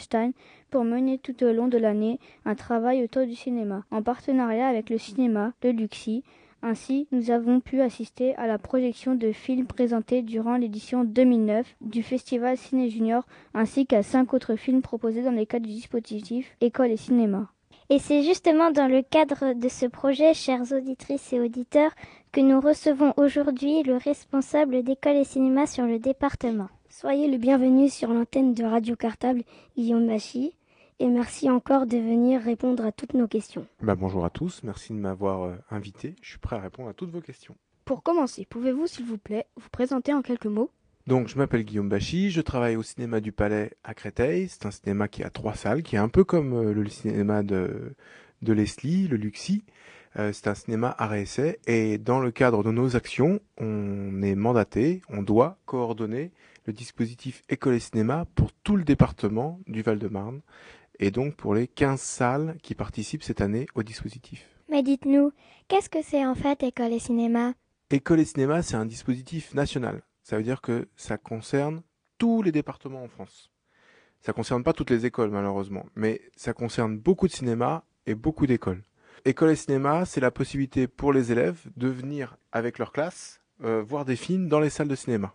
pour 0.69 0.83
mener 0.83 1.17
tout 1.17 1.43
au 1.43 1.51
long 1.51 1.67
de 1.67 1.79
l'année 1.79 2.19
un 2.45 2.53
travail 2.53 3.03
autour 3.03 3.25
du 3.25 3.33
cinéma, 3.33 3.83
en 3.89 4.03
partenariat 4.03 4.67
avec 4.67 4.91
le 4.91 4.99
cinéma, 4.99 5.53
de 5.63 5.69
Luxi. 5.69 6.23
Ainsi, 6.61 7.07
nous 7.11 7.31
avons 7.31 7.61
pu 7.61 7.81
assister 7.81 8.35
à 8.35 8.45
la 8.45 8.59
projection 8.59 9.15
de 9.15 9.31
films 9.31 9.65
présentés 9.65 10.21
durant 10.21 10.57
l'édition 10.57 11.03
2009 11.03 11.77
du 11.81 12.03
Festival 12.03 12.57
Ciné 12.57 12.91
Junior, 12.91 13.25
ainsi 13.55 13.87
qu'à 13.87 14.03
cinq 14.03 14.35
autres 14.35 14.55
films 14.55 14.83
proposés 14.83 15.23
dans 15.23 15.31
les 15.31 15.47
cadres 15.47 15.65
du 15.65 15.73
dispositif 15.73 16.55
École 16.61 16.91
et 16.91 16.97
Cinéma. 16.97 17.49
Et 17.91 17.97
c'est 17.97 18.21
justement 18.21 18.69
dans 18.69 18.87
le 18.87 19.01
cadre 19.01 19.53
de 19.53 19.67
ce 19.67 19.87
projet, 19.87 20.35
chères 20.35 20.71
auditrices 20.73 21.33
et 21.33 21.39
auditeurs, 21.39 21.89
que 22.31 22.39
nous 22.39 22.61
recevons 22.61 23.15
aujourd'hui 23.17 23.81
le 23.81 23.97
responsable 23.97 24.83
d'école 24.83 25.15
et 25.15 25.23
cinéma 25.23 25.65
sur 25.65 25.85
le 25.85 25.97
département. 25.97 26.69
Soyez 26.89 27.27
le 27.27 27.39
bienvenu 27.39 27.89
sur 27.89 28.13
l'antenne 28.13 28.53
de 28.53 28.63
Radio 28.63 28.95
Cartable, 28.95 29.41
Guillaume 29.75 30.05
Machi, 30.05 30.53
et 30.99 31.07
merci 31.07 31.49
encore 31.49 31.87
de 31.87 31.97
venir 31.97 32.41
répondre 32.41 32.85
à 32.85 32.91
toutes 32.91 33.15
nos 33.15 33.27
questions. 33.27 33.65
Bah, 33.81 33.95
bonjour 33.95 34.23
à 34.23 34.29
tous, 34.29 34.61
merci 34.61 34.93
de 34.93 34.99
m'avoir 34.99 35.41
euh, 35.45 35.55
invité, 35.71 36.15
je 36.21 36.29
suis 36.29 36.39
prêt 36.39 36.57
à 36.57 36.59
répondre 36.59 36.89
à 36.89 36.93
toutes 36.93 37.09
vos 37.09 37.21
questions. 37.21 37.55
Pour 37.85 38.03
commencer, 38.03 38.45
pouvez-vous 38.47 38.85
s'il 38.85 39.05
vous 39.05 39.17
plaît 39.17 39.47
vous 39.55 39.69
présenter 39.69 40.13
en 40.13 40.21
quelques 40.21 40.45
mots 40.45 40.69
Donc, 41.09 41.27
je 41.27 41.39
m'appelle 41.39 41.63
Guillaume 41.63 41.89
Bachy, 41.89 42.29
je 42.29 42.39
travaille 42.39 42.75
au 42.75 42.83
cinéma 42.83 43.19
du 43.19 43.31
Palais 43.31 43.71
à 43.83 43.95
Créteil. 43.95 44.47
C'est 44.47 44.67
un 44.67 44.71
cinéma 44.71 45.07
qui 45.07 45.23
a 45.23 45.31
trois 45.31 45.55
salles, 45.55 45.81
qui 45.81 45.95
est 45.95 45.99
un 45.99 46.07
peu 46.07 46.23
comme 46.23 46.53
euh, 46.53 46.71
le 46.71 46.87
cinéma 46.87 47.41
de, 47.41 47.95
de 48.43 48.53
Leslie, 48.53 49.07
le 49.07 49.17
Luxi. 49.17 49.63
Euh, 50.19 50.31
c'est 50.31 50.47
un 50.47 50.53
cinéma 50.53 50.89
à 50.89 51.17
essai 51.17 51.57
et 51.65 51.97
dans 51.97 52.19
le 52.19 52.29
cadre 52.29 52.63
de 52.63 52.69
nos 52.69 52.95
actions, 52.95 53.39
on 53.57 54.21
est 54.21 54.35
mandaté, 54.35 55.01
on 55.09 55.23
doit 55.23 55.57
coordonner 55.65 56.29
le 56.67 56.73
dispositif 56.73 57.41
école 57.49 57.73
et 57.73 57.79
cinéma 57.79 58.25
pour 58.35 58.53
tout 58.53 58.75
le 58.75 58.83
département 58.83 59.59
du 59.65 59.81
Val-de-Marne 59.81 60.41
et 60.99 61.09
donc 61.09 61.33
pour 61.33 61.55
les 61.55 61.65
15 61.65 61.99
salles 61.99 62.57
qui 62.61 62.75
participent 62.75 63.23
cette 63.23 63.41
année 63.41 63.65
au 63.73 63.81
dispositif. 63.81 64.47
Mais 64.69 64.83
dites-nous, 64.83 65.31
qu'est-ce 65.69 65.89
que 65.89 66.03
c'est 66.03 66.23
en 66.23 66.35
fait 66.35 66.61
école 66.61 66.93
et 66.93 66.99
cinéma? 66.99 67.55
École 67.89 68.19
et 68.19 68.25
cinéma, 68.25 68.61
c'est 68.61 68.75
un 68.75 68.85
dispositif 68.85 69.55
national. 69.55 70.03
Ça 70.29 70.37
veut 70.37 70.43
dire 70.43 70.61
que 70.61 70.87
ça 70.95 71.17
concerne 71.17 71.81
tous 72.19 72.43
les 72.43 72.51
départements 72.51 73.03
en 73.03 73.07
France. 73.07 73.49
Ça 74.21 74.31
concerne 74.31 74.63
pas 74.63 74.73
toutes 74.73 74.91
les 74.91 75.07
écoles 75.07 75.31
malheureusement, 75.31 75.87
mais 75.95 76.21
ça 76.35 76.53
concerne 76.53 76.99
beaucoup 76.99 77.27
de 77.27 77.31
cinémas 77.31 77.81
et 78.05 78.13
beaucoup 78.13 78.45
d'écoles. 78.45 78.83
École 79.25 79.49
et 79.49 79.55
cinéma, 79.55 80.05
c'est 80.05 80.21
la 80.21 80.29
possibilité 80.29 80.87
pour 80.87 81.13
les 81.13 81.31
élèves 81.31 81.65
de 81.77 81.87
venir 81.87 82.37
avec 82.51 82.77
leur 82.77 82.91
classe 82.91 83.41
euh, 83.63 83.81
voir 83.81 84.05
des 84.05 84.15
films 84.15 84.49
dans 84.49 84.59
les 84.59 84.69
salles 84.69 84.87
de 84.87 84.93
cinéma. 84.93 85.33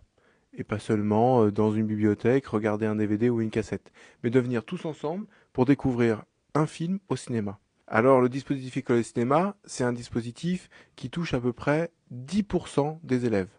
Et 0.52 0.62
pas 0.62 0.78
seulement 0.78 1.42
euh, 1.42 1.50
dans 1.50 1.72
une 1.72 1.88
bibliothèque, 1.88 2.46
regarder 2.46 2.86
un 2.86 2.94
DVD 2.94 3.30
ou 3.30 3.40
une 3.40 3.50
cassette, 3.50 3.90
mais 4.22 4.30
de 4.30 4.38
venir 4.38 4.64
tous 4.64 4.84
ensemble 4.84 5.26
pour 5.52 5.64
découvrir 5.64 6.22
un 6.54 6.66
film 6.68 7.00
au 7.08 7.16
cinéma. 7.16 7.58
Alors 7.88 8.20
le 8.20 8.28
dispositif 8.28 8.76
école 8.76 8.98
et 8.98 9.02
cinéma, 9.02 9.56
c'est 9.64 9.82
un 9.82 9.92
dispositif 9.92 10.70
qui 10.94 11.10
touche 11.10 11.34
à 11.34 11.40
peu 11.40 11.52
près 11.52 11.90
10% 12.12 13.00
des 13.02 13.26
élèves. 13.26 13.50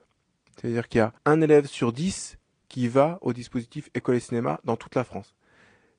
C'est-à-dire 0.55 0.87
qu'il 0.87 0.99
y 0.99 1.01
a 1.01 1.13
un 1.25 1.41
élève 1.41 1.65
sur 1.65 1.93
10 1.93 2.37
qui 2.67 2.87
va 2.87 3.19
au 3.21 3.33
dispositif 3.33 3.89
école 3.93 4.15
et 4.15 4.19
cinéma 4.19 4.59
dans 4.63 4.75
toute 4.75 4.95
la 4.95 5.03
France. 5.03 5.35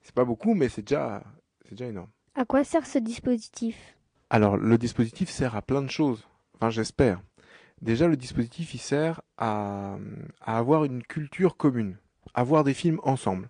C'est 0.02 0.14
pas 0.14 0.25
beaucoup, 0.25 0.54
mais 0.54 0.68
c'est 0.68 0.82
déjà, 0.82 1.22
c'est 1.64 1.72
déjà 1.72 1.86
énorme. 1.86 2.10
À 2.34 2.44
quoi 2.44 2.64
sert 2.64 2.86
ce 2.86 2.98
dispositif? 2.98 3.96
Alors, 4.30 4.56
le 4.56 4.78
dispositif 4.78 5.30
sert 5.30 5.56
à 5.56 5.62
plein 5.62 5.82
de 5.82 5.90
choses. 5.90 6.28
Enfin, 6.54 6.70
j'espère. 6.70 7.20
Déjà, 7.82 8.08
le 8.08 8.16
dispositif, 8.16 8.75
il 8.75 8.78
sert 8.78 9.20
à, 9.36 9.96
à 10.40 10.58
avoir 10.58 10.84
une 10.84 11.02
culture 11.02 11.56
commune, 11.56 11.96
à 12.34 12.42
voir 12.42 12.64
des 12.64 12.75
films 12.75 13.00
ensemble. 13.02 13.48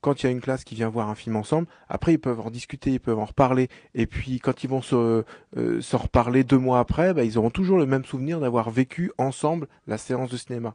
Quand 0.00 0.22
il 0.22 0.26
y 0.26 0.28
a 0.28 0.32
une 0.32 0.40
classe 0.40 0.64
qui 0.64 0.74
vient 0.74 0.88
voir 0.88 1.08
un 1.08 1.14
film 1.14 1.36
ensemble, 1.36 1.66
après 1.88 2.14
ils 2.14 2.18
peuvent 2.18 2.40
en 2.40 2.50
discuter, 2.50 2.92
ils 2.92 3.00
peuvent 3.00 3.18
en 3.18 3.24
reparler, 3.24 3.68
et 3.94 4.06
puis 4.06 4.38
quand 4.38 4.64
ils 4.64 4.70
vont 4.70 4.82
se, 4.82 5.24
euh, 5.56 5.80
reparler 5.92 6.44
deux 6.44 6.58
mois 6.58 6.78
après, 6.78 7.14
bah, 7.14 7.24
ils 7.24 7.38
auront 7.38 7.50
toujours 7.50 7.78
le 7.78 7.86
même 7.86 8.04
souvenir 8.04 8.40
d'avoir 8.40 8.70
vécu 8.70 9.12
ensemble 9.18 9.68
la 9.86 9.98
séance 9.98 10.30
de 10.30 10.36
cinéma. 10.36 10.74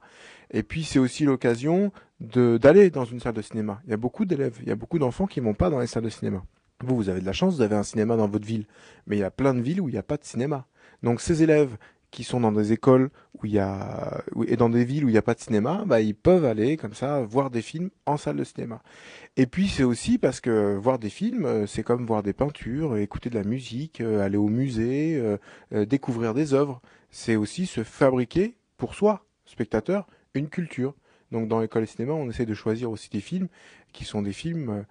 Et 0.51 0.63
puis 0.63 0.83
c'est 0.83 0.99
aussi 0.99 1.23
l'occasion 1.25 1.91
d'aller 2.19 2.89
dans 2.89 3.05
une 3.05 3.19
salle 3.19 3.33
de 3.33 3.41
cinéma. 3.41 3.81
Il 3.85 3.91
y 3.91 3.93
a 3.93 3.97
beaucoup 3.97 4.25
d'élèves, 4.25 4.57
il 4.61 4.67
y 4.67 4.71
a 4.71 4.75
beaucoup 4.75 4.99
d'enfants 4.99 5.27
qui 5.27 5.39
vont 5.39 5.53
pas 5.53 5.69
dans 5.69 5.79
les 5.79 5.87
salles 5.87 6.03
de 6.03 6.09
cinéma. 6.09 6.43
Vous, 6.83 6.95
vous 6.95 7.09
avez 7.09 7.21
de 7.21 7.25
la 7.25 7.33
chance, 7.33 7.55
vous 7.55 7.61
avez 7.61 7.75
un 7.75 7.83
cinéma 7.83 8.17
dans 8.17 8.27
votre 8.27 8.45
ville. 8.45 8.65
Mais 9.07 9.17
il 9.17 9.19
y 9.19 9.23
a 9.23 9.31
plein 9.31 9.53
de 9.53 9.61
villes 9.61 9.81
où 9.81 9.89
il 9.89 9.93
n'y 9.93 9.97
a 9.97 10.03
pas 10.03 10.17
de 10.17 10.25
cinéma. 10.25 10.65
Donc 11.03 11.21
ces 11.21 11.43
élèves 11.43 11.77
qui 12.11 12.25
sont 12.25 12.41
dans 12.41 12.51
des 12.51 12.73
écoles 12.73 13.09
où 13.41 13.45
il 13.45 13.53
y 13.53 13.59
a 13.59 14.23
et 14.47 14.57
dans 14.57 14.69
des 14.69 14.83
villes 14.83 15.05
où 15.05 15.09
il 15.09 15.13
n'y 15.13 15.17
a 15.17 15.21
pas 15.21 15.33
de 15.33 15.39
cinéma, 15.39 15.83
bah 15.85 16.01
ils 16.01 16.13
peuvent 16.13 16.45
aller 16.45 16.77
comme 16.77 16.93
ça 16.93 17.21
voir 17.21 17.49
des 17.49 17.61
films 17.61 17.89
en 18.05 18.17
salle 18.17 18.35
de 18.35 18.43
cinéma. 18.43 18.83
Et 19.37 19.47
puis 19.47 19.69
c'est 19.69 19.83
aussi 19.83 20.17
parce 20.17 20.41
que 20.41 20.75
voir 20.75 20.99
des 20.99 21.09
films, 21.09 21.45
euh, 21.45 21.65
c'est 21.65 21.83
comme 21.83 22.05
voir 22.05 22.21
des 22.21 22.33
peintures, 22.33 22.97
écouter 22.97 23.29
de 23.29 23.35
la 23.35 23.45
musique, 23.45 24.01
euh, 24.01 24.21
aller 24.21 24.37
au 24.37 24.49
musée, 24.49 25.15
euh, 25.73 25.85
découvrir 25.85 26.33
des 26.33 26.53
œuvres. 26.53 26.81
C'est 27.09 27.37
aussi 27.37 27.65
se 27.65 27.83
fabriquer 27.83 28.57
pour 28.77 28.93
soi, 28.93 29.25
spectateur, 29.45 30.07
une 30.33 30.49
culture. 30.49 30.93
Donc 31.31 31.47
dans 31.47 31.61
l'école 31.61 31.83
de 31.83 31.87
cinéma, 31.87 32.13
on 32.13 32.29
essaie 32.29 32.45
de 32.45 32.53
choisir 32.53 32.91
aussi 32.91 33.09
des 33.09 33.21
films 33.21 33.47
qui 33.93 34.03
sont 34.03 34.21
des 34.21 34.33
films 34.33 34.85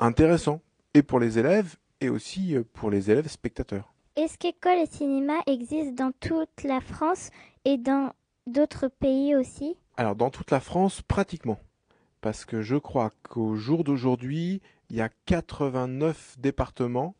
intéressants 0.00 0.60
et 0.92 1.02
pour 1.02 1.20
les 1.20 1.38
élèves 1.38 1.76
et 2.00 2.08
aussi 2.08 2.56
pour 2.72 2.90
les 2.90 3.12
élèves 3.12 3.28
spectateurs. 3.28 3.93
Est-ce 4.16 4.38
qu'école 4.38 4.78
et 4.78 4.86
cinéma 4.86 5.34
existent 5.48 6.06
dans 6.06 6.12
toute 6.12 6.62
la 6.62 6.80
France 6.80 7.30
et 7.64 7.78
dans 7.78 8.12
d'autres 8.46 8.86
pays 8.86 9.34
aussi? 9.34 9.76
Alors 9.96 10.14
dans 10.14 10.30
toute 10.30 10.52
la 10.52 10.60
France, 10.60 11.02
pratiquement. 11.02 11.58
Parce 12.20 12.44
que 12.44 12.62
je 12.62 12.76
crois 12.76 13.10
qu'au 13.24 13.56
jour 13.56 13.82
d'aujourd'hui, 13.82 14.62
il 14.88 14.96
y 14.96 15.00
a 15.00 15.08
89 15.26 16.36
départements 16.38 17.16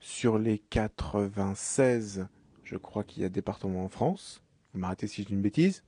sur 0.00 0.38
les 0.38 0.58
96, 0.58 2.26
je 2.62 2.76
crois 2.76 3.04
qu'il 3.04 3.22
y 3.22 3.26
a 3.26 3.30
départements 3.30 3.84
en 3.84 3.88
France. 3.88 4.42
Vous 4.74 4.80
m'arrêtez 4.80 5.06
si 5.06 5.22
je 5.22 5.28
dis 5.28 5.32
une 5.32 5.40
bêtise. 5.40 5.82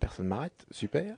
Personne 0.00 0.28
m'arrête, 0.28 0.64
super. 0.70 1.14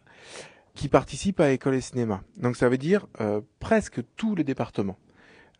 Qui 0.74 0.88
participent 0.88 1.38
à 1.38 1.52
école 1.52 1.76
et 1.76 1.80
cinéma. 1.80 2.24
Donc 2.36 2.56
ça 2.56 2.68
veut 2.68 2.78
dire 2.78 3.06
euh, 3.20 3.40
presque 3.60 4.00
tous 4.16 4.34
les 4.34 4.42
départements. 4.42 4.98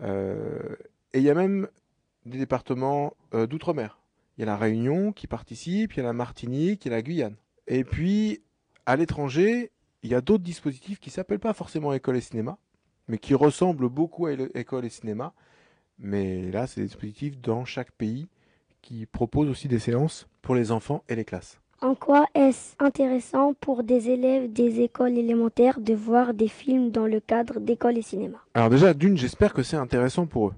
Euh, 0.00 0.74
et 1.12 1.18
il 1.18 1.24
y 1.24 1.30
a 1.30 1.34
même 1.34 1.68
des 2.26 2.38
départements 2.38 3.14
euh, 3.34 3.46
d'outre-mer. 3.46 3.98
Il 4.36 4.40
y 4.40 4.44
a 4.44 4.46
la 4.46 4.56
Réunion 4.56 5.12
qui 5.12 5.26
participe, 5.26 5.94
il 5.94 5.98
y 5.98 6.00
a 6.00 6.04
la 6.04 6.12
Martinique, 6.12 6.84
il 6.84 6.88
y 6.88 6.92
a 6.92 6.96
la 6.96 7.02
Guyane. 7.02 7.36
Et 7.66 7.84
puis, 7.84 8.42
à 8.84 8.96
l'étranger, 8.96 9.70
il 10.02 10.10
y 10.10 10.14
a 10.14 10.20
d'autres 10.20 10.44
dispositifs 10.44 11.00
qui 11.00 11.10
s'appellent 11.10 11.38
pas 11.38 11.54
forcément 11.54 11.92
école 11.92 12.16
et 12.16 12.20
cinéma, 12.20 12.58
mais 13.08 13.18
qui 13.18 13.34
ressemblent 13.34 13.88
beaucoup 13.88 14.26
à 14.26 14.32
école 14.54 14.84
et 14.84 14.90
cinéma. 14.90 15.32
Mais 15.98 16.50
là, 16.50 16.66
c'est 16.66 16.80
des 16.80 16.86
dispositifs 16.86 17.40
dans 17.40 17.64
chaque 17.64 17.92
pays 17.92 18.28
qui 18.82 19.06
proposent 19.06 19.48
aussi 19.48 19.68
des 19.68 19.78
séances 19.78 20.28
pour 20.42 20.54
les 20.54 20.70
enfants 20.70 21.02
et 21.08 21.16
les 21.16 21.24
classes. 21.24 21.60
En 21.82 21.94
quoi 21.94 22.26
est-ce 22.34 22.74
intéressant 22.78 23.52
pour 23.54 23.82
des 23.82 24.08
élèves 24.08 24.52
des 24.52 24.80
écoles 24.80 25.18
élémentaires 25.18 25.80
de 25.80 25.92
voir 25.94 26.32
des 26.32 26.48
films 26.48 26.90
dans 26.90 27.06
le 27.06 27.20
cadre 27.20 27.60
d'école 27.60 27.98
et 27.98 28.02
cinéma? 28.02 28.38
Alors 28.54 28.70
déjà, 28.70 28.94
d'une, 28.94 29.16
j'espère 29.16 29.52
que 29.52 29.62
c'est 29.62 29.76
intéressant 29.76 30.26
pour 30.26 30.48
eux. 30.48 30.54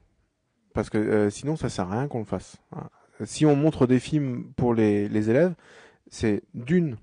Parce 0.78 0.90
que 0.90 0.98
euh, 0.98 1.28
sinon, 1.28 1.56
ça 1.56 1.68
sert 1.68 1.90
à 1.90 1.98
rien 1.98 2.06
qu'on 2.06 2.20
le 2.20 2.24
fasse. 2.24 2.58
Si 3.24 3.44
on 3.44 3.56
montre 3.56 3.88
des 3.88 3.98
films 3.98 4.52
pour 4.54 4.74
les, 4.74 5.28
élèves, 5.28 5.56
c'est 6.06 6.44
d'une, 6.54 6.96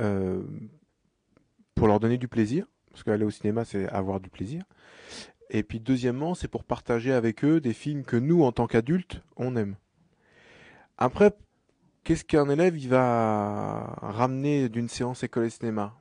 euh, 0.00 0.42
pour 1.76 1.86
leur 1.86 2.00
donner 2.00 2.18
du 2.18 2.26
plaisir. 2.26 2.66
Parce 2.90 3.04
qu'aller 3.04 3.24
au 3.24 3.30
cinéma, 3.30 3.64
c'est 3.64 3.88
avoir 3.90 4.18
du 4.18 4.30
plaisir. 4.30 4.64
Et 5.48 5.62
puis 5.62 5.78
deuxièmement, 5.78 6.34
c'est 6.34 6.48
pour 6.48 6.64
partager 6.64 7.12
avec 7.12 7.44
eux 7.44 7.60
des 7.60 7.72
films 7.72 8.02
que 8.02 8.16
nous, 8.16 8.42
en 8.42 8.50
tant 8.50 8.66
qu'adultes, 8.66 9.22
on 9.36 9.54
aime. 9.54 9.76
Après, 10.98 11.30
qu'est-ce 12.02 12.24
qu'un 12.24 12.50
élève 12.50 12.76
il 12.76 12.88
va 12.88 13.94
ramener 14.02 14.68
d'une 14.68 14.88
séance 14.88 15.22
école 15.22 15.44
et 15.44 15.50
cinéma? 15.50 15.94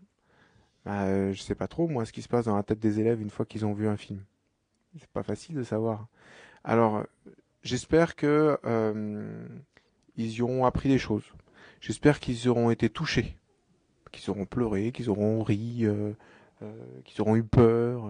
Euh, 0.87 1.31
Je 1.31 1.43
sais 1.43 1.53
pas 1.53 1.67
trop, 1.67 1.87
moi, 1.87 2.05
ce 2.05 2.11
qui 2.11 2.23
se 2.23 2.27
passe 2.27 2.45
dans 2.45 2.55
la 2.55 2.63
tête 2.63 2.79
des 2.79 2.99
élèves 2.99 3.21
une 3.21 3.29
fois 3.29 3.45
qu'ils 3.45 3.67
ont 3.67 3.73
vu 3.73 3.87
un 3.87 3.97
film. 3.97 4.23
C'est 4.97 5.11
pas 5.11 5.21
facile 5.21 5.53
de 5.53 5.63
savoir. 5.63 6.07
Alors, 6.63 7.03
j'espère 7.63 8.15
que 8.15 8.57
euh, 8.65 9.47
ils 10.17 10.31
y 10.31 10.41
auront 10.41 10.65
appris 10.65 10.89
des 10.89 10.97
choses. 10.97 11.23
J'espère 11.79 12.19
qu'ils 12.19 12.47
auront 12.49 12.69
été 12.69 12.89
touchés, 12.89 13.35
qu'ils 14.11 14.29
auront 14.29 14.45
pleuré, 14.45 14.91
qu'ils 14.91 15.09
auront 15.09 15.41
ri, 15.41 15.85
euh, 15.85 16.13
euh 16.61 16.71
qu'ils 17.05 17.21
auront 17.21 17.35
eu 17.35 17.43
peur. 17.43 18.09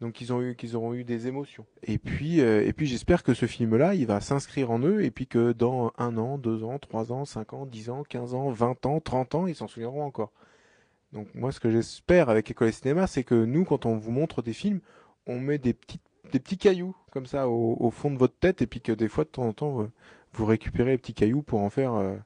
Donc 0.00 0.12
qu'ils 0.12 0.32
ont 0.32 0.42
eu 0.42 0.56
qu'ils 0.56 0.76
auront 0.76 0.92
eu 0.92 1.04
des 1.04 1.26
émotions. 1.28 1.64
Et 1.84 1.98
puis 1.98 2.40
et 2.40 2.72
puis 2.72 2.86
j'espère 2.86 3.22
que 3.22 3.32
ce 3.32 3.46
film-là, 3.46 3.94
il 3.94 4.06
va 4.06 4.20
s'inscrire 4.20 4.70
en 4.70 4.80
eux 4.80 5.04
et 5.04 5.10
puis 5.10 5.26
que 5.26 5.52
dans 5.52 5.92
un 5.96 6.18
an, 6.18 6.36
deux 6.36 6.64
ans, 6.64 6.78
trois 6.78 7.12
ans, 7.12 7.24
cinq 7.24 7.52
ans, 7.52 7.64
dix 7.64 7.88
ans, 7.88 8.02
quinze 8.02 8.34
ans, 8.34 8.50
vingt 8.50 8.84
ans, 8.84 9.00
trente 9.00 9.34
ans, 9.34 9.46
ils 9.46 9.54
s'en 9.54 9.68
souviendront 9.68 10.02
encore. 10.02 10.32
Donc 11.12 11.28
moi, 11.34 11.52
ce 11.52 11.60
que 11.60 11.70
j'espère 11.70 12.28
avec 12.28 12.50
École 12.50 12.68
et 12.68 12.72
Cinéma, 12.72 13.06
c'est 13.06 13.24
que 13.24 13.34
nous, 13.34 13.64
quand 13.64 13.86
on 13.86 13.96
vous 13.96 14.10
montre 14.10 14.42
des 14.42 14.52
films, 14.52 14.80
on 15.26 15.38
met 15.38 15.58
des 15.58 15.72
petits 15.72 16.00
des 16.32 16.40
petits 16.40 16.58
cailloux 16.58 16.94
comme 17.10 17.26
ça 17.26 17.48
au, 17.48 17.76
au, 17.80 17.90
fond 17.90 18.10
de 18.10 18.18
votre 18.18 18.36
tête 18.38 18.62
et 18.62 18.66
puis 18.66 18.80
que 18.80 18.92
des 18.92 19.08
fois 19.08 19.24
de 19.24 19.30
temps 19.30 19.46
en 19.46 19.52
temps 19.52 19.70
vous, 19.70 19.88
vous 20.32 20.44
récupérez 20.44 20.92
les 20.92 20.98
petits 20.98 21.14
cailloux 21.14 21.42
pour 21.42 21.60
en 21.60 21.70
faire 21.70 21.94
euh, 21.94 22.16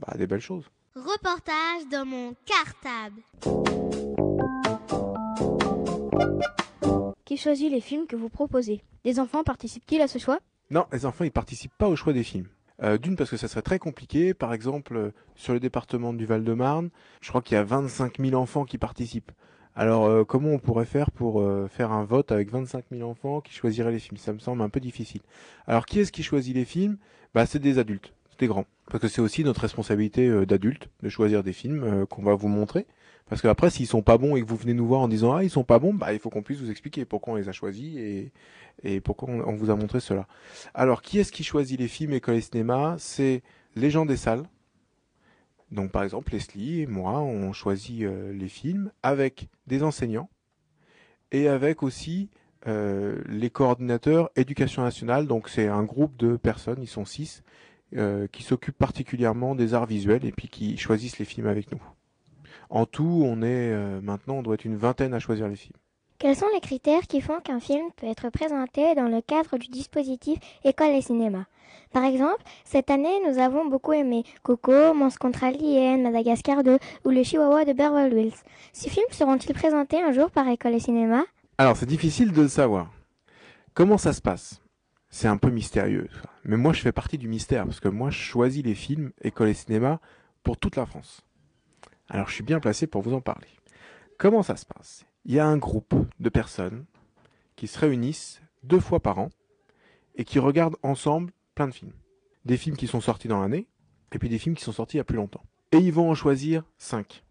bah, 0.00 0.14
des 0.16 0.26
belles 0.26 0.40
choses. 0.40 0.70
Reportage 0.94 1.88
dans 1.90 2.04
mon 2.04 2.34
cartable. 2.44 3.22
Qui 7.24 7.36
choisit 7.36 7.70
les 7.70 7.80
films 7.80 8.06
que 8.06 8.16
vous 8.16 8.28
proposez? 8.28 8.82
Les 9.04 9.18
enfants 9.18 9.42
participent-ils 9.42 10.02
à 10.02 10.08
ce 10.08 10.18
choix? 10.18 10.38
Non, 10.70 10.86
les 10.92 11.06
enfants 11.06 11.24
ils 11.24 11.32
participent 11.32 11.76
pas 11.78 11.88
au 11.88 11.96
choix 11.96 12.12
des 12.12 12.24
films. 12.24 12.48
Euh, 12.82 12.98
D'une 12.98 13.16
parce 13.16 13.30
que 13.30 13.36
ça 13.36 13.48
serait 13.48 13.62
très 13.62 13.78
compliqué. 13.78 14.34
Par 14.34 14.52
exemple, 14.52 14.96
euh, 14.96 15.10
sur 15.36 15.52
le 15.52 15.60
département 15.60 16.12
du 16.12 16.26
Val-de-Marne, 16.26 16.90
je 17.20 17.28
crois 17.28 17.42
qu'il 17.42 17.54
y 17.54 17.58
a 17.58 17.64
25 17.64 18.18
000 18.18 18.34
enfants 18.34 18.64
qui 18.64 18.78
participent. 18.78 19.32
Alors 19.74 20.04
euh, 20.06 20.24
comment 20.24 20.50
on 20.50 20.58
pourrait 20.58 20.84
faire 20.84 21.10
pour 21.10 21.40
euh, 21.40 21.66
faire 21.68 21.92
un 21.92 22.04
vote 22.04 22.30
avec 22.30 22.50
25 22.50 22.84
000 22.92 23.08
enfants 23.08 23.40
qui 23.40 23.54
choisiraient 23.54 23.92
les 23.92 23.98
films? 23.98 24.18
Ça 24.18 24.32
me 24.32 24.38
semble 24.38 24.62
un 24.62 24.68
peu 24.68 24.80
difficile. 24.80 25.22
Alors 25.66 25.86
qui 25.86 26.00
est-ce 26.00 26.12
qui 26.12 26.22
choisit 26.22 26.54
les 26.54 26.64
films? 26.64 26.98
Bah 27.34 27.46
c'est 27.46 27.58
des 27.58 27.78
adultes, 27.78 28.12
c'est 28.30 28.40
des 28.40 28.46
grands. 28.46 28.66
Parce 28.86 29.00
que 29.00 29.08
c'est 29.08 29.22
aussi 29.22 29.44
notre 29.44 29.62
responsabilité 29.62 30.28
euh, 30.28 30.44
d'adultes 30.44 30.88
de 31.02 31.08
choisir 31.08 31.42
des 31.42 31.54
films 31.54 32.06
qu'on 32.06 32.22
va 32.22 32.34
vous 32.34 32.48
montrer. 32.48 32.86
Parce 33.28 33.40
qu'après, 33.40 33.70
s'ils 33.70 33.86
sont 33.86 34.02
pas 34.02 34.18
bons 34.18 34.36
et 34.36 34.42
que 34.42 34.46
vous 34.46 34.56
venez 34.56 34.74
nous 34.74 34.86
voir 34.86 35.00
en 35.00 35.08
disant 35.08 35.32
ah 35.32 35.42
ils 35.42 35.48
sont 35.48 35.64
pas 35.64 35.78
bons, 35.78 35.94
bah 35.94 36.12
il 36.12 36.18
faut 36.18 36.28
qu'on 36.28 36.42
puisse 36.42 36.60
vous 36.60 36.70
expliquer 36.70 37.06
pourquoi 37.06 37.32
on 37.32 37.36
les 37.36 37.48
a 37.48 37.52
choisis 37.52 37.96
et, 37.96 38.30
et 38.82 39.00
pourquoi 39.00 39.30
on, 39.30 39.40
on 39.48 39.54
vous 39.54 39.70
a 39.70 39.76
montré 39.76 40.00
cela. 40.00 40.26
Alors 40.74 41.00
qui 41.00 41.18
est-ce 41.18 41.32
qui 41.32 41.44
choisit 41.44 41.80
les 41.80 41.88
films 41.88 42.12
école 42.12 42.34
et 42.34 42.40
cinéma 42.42 42.96
C'est 42.98 43.42
les 43.74 43.90
gens 43.90 44.04
des 44.04 44.18
salles, 44.18 44.42
Donc 45.72 45.90
par 45.90 46.04
exemple, 46.04 46.32
Leslie 46.32 46.82
et 46.82 46.86
moi, 46.86 47.20
on 47.20 47.52
choisit 47.52 48.02
euh, 48.02 48.32
les 48.32 48.48
films 48.48 48.92
avec 49.02 49.48
des 49.66 49.82
enseignants 49.82 50.28
et 51.32 51.48
avec 51.48 51.82
aussi 51.82 52.28
euh, 52.66 53.22
les 53.26 53.48
coordinateurs 53.48 54.30
éducation 54.36 54.82
nationale. 54.82 55.26
Donc 55.26 55.48
c'est 55.48 55.68
un 55.68 55.82
groupe 55.82 56.16
de 56.18 56.36
personnes, 56.36 56.82
ils 56.82 56.88
sont 56.88 57.06
six, 57.06 57.42
euh, 57.96 58.26
qui 58.30 58.42
s'occupent 58.42 58.76
particulièrement 58.76 59.54
des 59.54 59.72
arts 59.72 59.86
visuels 59.86 60.26
et 60.26 60.32
puis 60.32 60.48
qui 60.48 60.76
choisissent 60.76 61.18
les 61.18 61.24
films 61.24 61.46
avec 61.46 61.72
nous. 61.72 61.82
En 62.68 62.84
tout, 62.84 63.22
on 63.24 63.42
est 63.42 63.74
maintenant, 64.00 64.36
on 64.36 64.42
doit 64.42 64.54
être 64.54 64.64
une 64.64 64.76
vingtaine 64.76 65.12
à 65.12 65.18
choisir 65.18 65.46
les 65.46 65.56
films. 65.56 65.76
Quels 66.18 66.36
sont 66.36 66.46
les 66.54 66.60
critères 66.60 67.06
qui 67.06 67.20
font 67.20 67.40
qu'un 67.40 67.60
film 67.60 67.90
peut 67.96 68.06
être 68.06 68.30
présenté 68.30 68.94
dans 68.94 69.08
le 69.08 69.20
cadre 69.20 69.58
du 69.58 69.68
dispositif 69.68 70.38
École 70.64 70.92
et 70.92 71.02
Cinéma? 71.02 71.46
Par 71.92 72.04
exemple, 72.04 72.42
cette 72.64 72.90
année, 72.90 73.20
nous 73.28 73.38
avons 73.38 73.66
beaucoup 73.66 73.92
aimé 73.92 74.24
Coco, 74.42 74.94
Monstre 74.94 75.18
contre 75.18 75.44
Alien, 75.44 76.02
Madagascar 76.02 76.62
2 76.64 76.78
ou 77.04 77.10
Le 77.10 77.22
Chihuahua 77.22 77.66
de 77.66 77.74
Beverly 77.74 78.28
Hills. 78.28 78.34
Ces 78.72 78.88
films 78.88 79.04
seront-ils 79.10 79.52
présentés 79.52 80.02
un 80.02 80.12
jour 80.12 80.30
par 80.30 80.48
École 80.48 80.74
et 80.74 80.80
Cinéma? 80.80 81.24
Alors, 81.58 81.76
c'est 81.76 81.86
difficile 81.86 82.32
de 82.32 82.42
le 82.42 82.48
savoir. 82.48 82.90
Comment 83.74 83.98
ça 83.98 84.14
se 84.14 84.22
passe? 84.22 84.62
C'est 85.10 85.28
un 85.28 85.36
peu 85.36 85.50
mystérieux. 85.50 86.08
Mais 86.44 86.56
moi, 86.56 86.72
je 86.72 86.80
fais 86.80 86.92
partie 86.92 87.18
du 87.18 87.28
mystère 87.28 87.66
parce 87.66 87.80
que 87.80 87.88
moi, 87.88 88.08
je 88.08 88.18
choisis 88.18 88.64
les 88.64 88.74
films 88.74 89.12
École 89.20 89.48
et 89.48 89.54
Cinéma 89.54 90.00
pour 90.42 90.56
toute 90.56 90.76
la 90.76 90.86
France. 90.86 91.20
Alors, 92.08 92.28
je 92.28 92.34
suis 92.34 92.42
bien 92.42 92.58
placé 92.58 92.86
pour 92.86 93.02
vous 93.02 93.12
en 93.12 93.20
parler. 93.20 93.48
Comment 94.16 94.42
ça 94.42 94.56
se 94.56 94.64
passe? 94.64 95.04
Il 95.26 95.34
y 95.34 95.40
a 95.40 95.46
un 95.46 95.58
groupe 95.58 95.94
de 96.20 96.28
personnes 96.30 96.86
qui 97.54 97.66
se 97.66 97.78
réunissent 97.78 98.40
deux 98.62 98.80
fois 98.80 99.00
par 99.00 99.18
an 99.18 99.28
et 100.14 100.24
qui 100.24 100.38
regardent 100.38 100.78
ensemble 100.82 101.32
plein 101.54 101.68
de 101.68 101.74
films. 101.74 101.92
Des 102.44 102.56
films 102.56 102.76
qui 102.76 102.86
sont 102.86 103.00
sortis 103.00 103.28
dans 103.28 103.40
l'année 103.40 103.68
et 104.12 104.18
puis 104.18 104.28
des 104.28 104.38
films 104.38 104.54
qui 104.54 104.64
sont 104.64 104.72
sortis 104.72 104.96
il 104.96 104.98
y 104.98 105.00
a 105.00 105.04
plus 105.04 105.16
longtemps. 105.16 105.44
Et 105.72 105.78
ils 105.78 105.92
vont 105.92 106.10
en 106.10 106.14
choisir 106.14 106.64
cinq. 106.78 107.24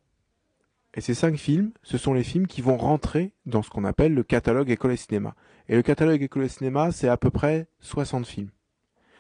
Et 0.94 1.02
ces 1.02 1.14
cinq 1.14 1.38
films, 1.38 1.72
ce 1.84 1.98
sont 1.98 2.14
les 2.14 2.24
films 2.24 2.48
qui 2.48 2.62
vont 2.62 2.78
rentrer 2.78 3.32
dans 3.46 3.62
ce 3.62 3.70
qu'on 3.70 3.86
appelle 3.86 4.14
le 4.14 4.24
catalogue 4.24 4.70
école 4.70 4.92
et 4.92 4.98
cinéma. 4.98 5.36
Et 5.70 5.76
le 5.76 5.84
catalogue 5.84 6.22
école 6.22 6.44
et 6.44 6.50
cinéma, 6.50 6.92
c'est 6.92 7.08
à 7.08 7.18
peu 7.18 7.30
près 7.30 7.68
60 7.80 8.26
films. 8.26 8.50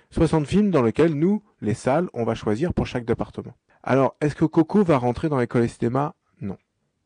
60 0.09 0.45
films 0.45 0.71
dans 0.71 0.81
lesquels 0.81 1.13
nous, 1.13 1.41
les 1.61 1.73
salles, 1.73 2.09
on 2.13 2.25
va 2.25 2.35
choisir 2.35 2.73
pour 2.73 2.87
chaque 2.87 3.05
département. 3.05 3.55
Alors, 3.83 4.15
est-ce 4.19 4.35
que 4.35 4.43
Coco 4.43 4.83
va 4.83 4.97
rentrer 4.97 5.29
dans 5.29 5.39
l'école 5.39 5.63
et 5.63 5.69
cinéma? 5.69 6.15
Non. 6.41 6.57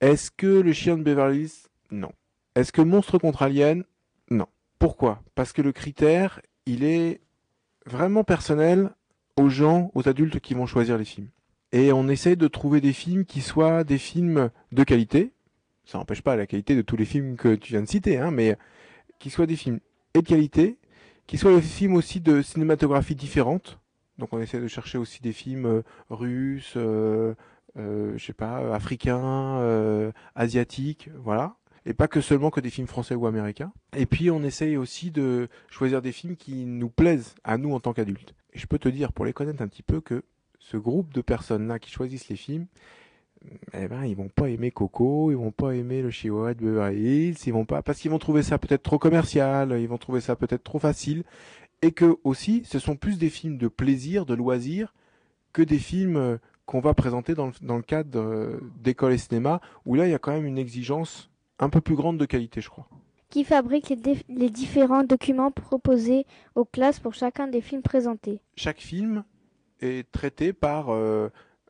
Est-ce 0.01 0.31
que 0.31 0.47
le 0.47 0.73
chien 0.73 0.97
de 0.97 1.03
Beverly 1.03 1.41
Hills? 1.41 1.67
Non. 1.91 2.11
Est-ce 2.55 2.71
que 2.71 2.81
Monstre 2.81 3.19
contre 3.19 3.43
Alien 3.43 3.83
Non. 4.31 4.47
Pourquoi? 4.79 5.21
Parce 5.35 5.53
que 5.53 5.61
le 5.61 5.71
critère, 5.71 6.41
il 6.65 6.83
est 6.83 7.21
vraiment 7.85 8.23
personnel 8.23 8.91
aux 9.37 9.49
gens, 9.49 9.91
aux 9.93 10.07
adultes 10.07 10.39
qui 10.39 10.53
vont 10.53 10.65
choisir 10.65 10.97
les 10.97 11.05
films. 11.05 11.27
Et 11.71 11.91
on 11.91 12.07
essaye 12.07 12.37
de 12.37 12.47
trouver 12.47 12.81
des 12.81 12.93
films 12.93 13.25
qui 13.25 13.41
soient 13.41 13.83
des 13.83 13.97
films 13.97 14.49
de 14.71 14.83
qualité. 14.83 15.31
Ça 15.85 15.97
n'empêche 15.97 16.21
pas 16.21 16.35
la 16.35 16.47
qualité 16.47 16.75
de 16.75 16.81
tous 16.81 16.95
les 16.95 17.05
films 17.05 17.35
que 17.35 17.55
tu 17.55 17.73
viens 17.73 17.81
de 17.81 17.87
citer, 17.87 18.17
hein, 18.17 18.31
mais 18.31 18.57
qui 19.19 19.29
soient 19.29 19.45
des 19.45 19.55
films 19.55 19.79
et 20.13 20.21
de 20.21 20.27
qualité, 20.27 20.77
qui 21.27 21.37
soient 21.37 21.53
des 21.53 21.61
films 21.61 21.95
aussi 21.95 22.21
de 22.21 22.41
cinématographie 22.41 23.15
différente. 23.15 23.79
Donc 24.17 24.31
on 24.31 24.39
essaie 24.39 24.61
de 24.61 24.67
chercher 24.67 24.97
aussi 24.97 25.21
des 25.21 25.33
films 25.33 25.65
euh, 25.65 25.81
russes, 26.09 26.73
euh, 26.77 27.35
euh, 27.77 28.13
je 28.17 28.25
sais 28.25 28.33
pas, 28.33 28.73
africains, 28.73 29.57
euh, 29.59 30.11
asiatiques, 30.35 31.09
voilà. 31.17 31.55
Et 31.85 31.93
pas 31.93 32.07
que 32.07 32.21
seulement 32.21 32.49
que 32.49 32.59
des 32.59 32.69
films 32.69 32.87
français 32.87 33.15
ou 33.15 33.27
américains. 33.27 33.71
Et 33.95 34.05
puis 34.05 34.31
on 34.31 34.43
essaye 34.43 34.75
aussi 34.75 35.11
de 35.11 35.47
choisir 35.69 36.01
des 36.01 36.11
films 36.11 36.35
qui 36.35 36.65
nous 36.65 36.89
plaisent 36.89 37.35
à 37.43 37.57
nous 37.57 37.73
en 37.73 37.79
tant 37.79 37.93
qu'adultes. 37.93 38.33
Et 38.53 38.59
je 38.59 38.65
peux 38.67 38.79
te 38.79 38.89
dire, 38.89 39.13
pour 39.13 39.25
les 39.25 39.33
connaître 39.33 39.61
un 39.61 39.67
petit 39.67 39.83
peu, 39.83 40.01
que 40.01 40.23
ce 40.59 40.77
groupe 40.77 41.13
de 41.13 41.21
personnes-là 41.21 41.77
qui 41.77 41.91
choisissent 41.91 42.29
les 42.29 42.35
films, 42.35 42.65
eh 43.73 43.87
ben, 43.87 44.05
ils 44.05 44.15
vont 44.15 44.29
pas 44.29 44.49
aimer 44.49 44.71
Coco, 44.71 45.29
ils 45.29 45.37
vont 45.37 45.51
pas 45.51 45.75
aimer 45.75 46.01
le 46.01 46.09
Chihuahua 46.09 46.55
de 46.55 46.61
Beverly 46.61 47.27
Hills, 47.27 47.37
ils 47.45 47.53
vont 47.53 47.65
pas, 47.65 47.83
parce 47.83 47.99
qu'ils 47.99 48.09
vont 48.09 48.17
trouver 48.17 48.41
ça 48.41 48.57
peut-être 48.57 48.81
trop 48.81 48.97
commercial, 48.97 49.79
ils 49.79 49.87
vont 49.87 49.99
trouver 49.99 50.21
ça 50.21 50.35
peut-être 50.35 50.63
trop 50.63 50.79
facile, 50.79 51.23
et 51.83 51.91
que 51.91 52.17
aussi, 52.23 52.63
ce 52.65 52.79
sont 52.79 52.95
plus 52.95 53.19
des 53.19 53.29
films 53.29 53.57
de 53.57 53.67
plaisir, 53.67 54.25
de 54.25 54.33
loisir, 54.33 54.93
que 55.53 55.61
des 55.61 55.77
films 55.77 56.39
qu'on 56.65 56.79
va 56.79 56.93
présenter 56.93 57.35
dans 57.35 57.47
le, 57.47 57.53
dans 57.61 57.77
le 57.77 57.83
cadre 57.83 58.19
euh, 58.19 58.59
d'école 58.81 59.13
et 59.13 59.17
cinéma, 59.17 59.61
où 59.85 59.95
là, 59.95 60.07
il 60.07 60.11
y 60.11 60.15
a 60.15 60.19
quand 60.19 60.31
même 60.31 60.45
une 60.45 60.57
exigence 60.57 61.29
un 61.59 61.69
peu 61.69 61.81
plus 61.81 61.95
grande 61.95 62.17
de 62.17 62.25
qualité, 62.25 62.61
je 62.61 62.69
crois. 62.69 62.87
Qui 63.29 63.43
fabrique 63.43 63.89
les, 63.89 64.17
les 64.29 64.49
différents 64.49 65.03
documents 65.03 65.51
proposés 65.51 66.25
aux 66.55 66.65
classes 66.65 66.99
pour 66.99 67.13
chacun 67.13 67.47
des 67.47 67.61
films 67.61 67.81
présentés 67.81 68.39
Chaque 68.55 68.79
film 68.79 69.23
est 69.81 70.09
traité 70.11 70.53
par 70.53 70.89
euh, 70.89 71.29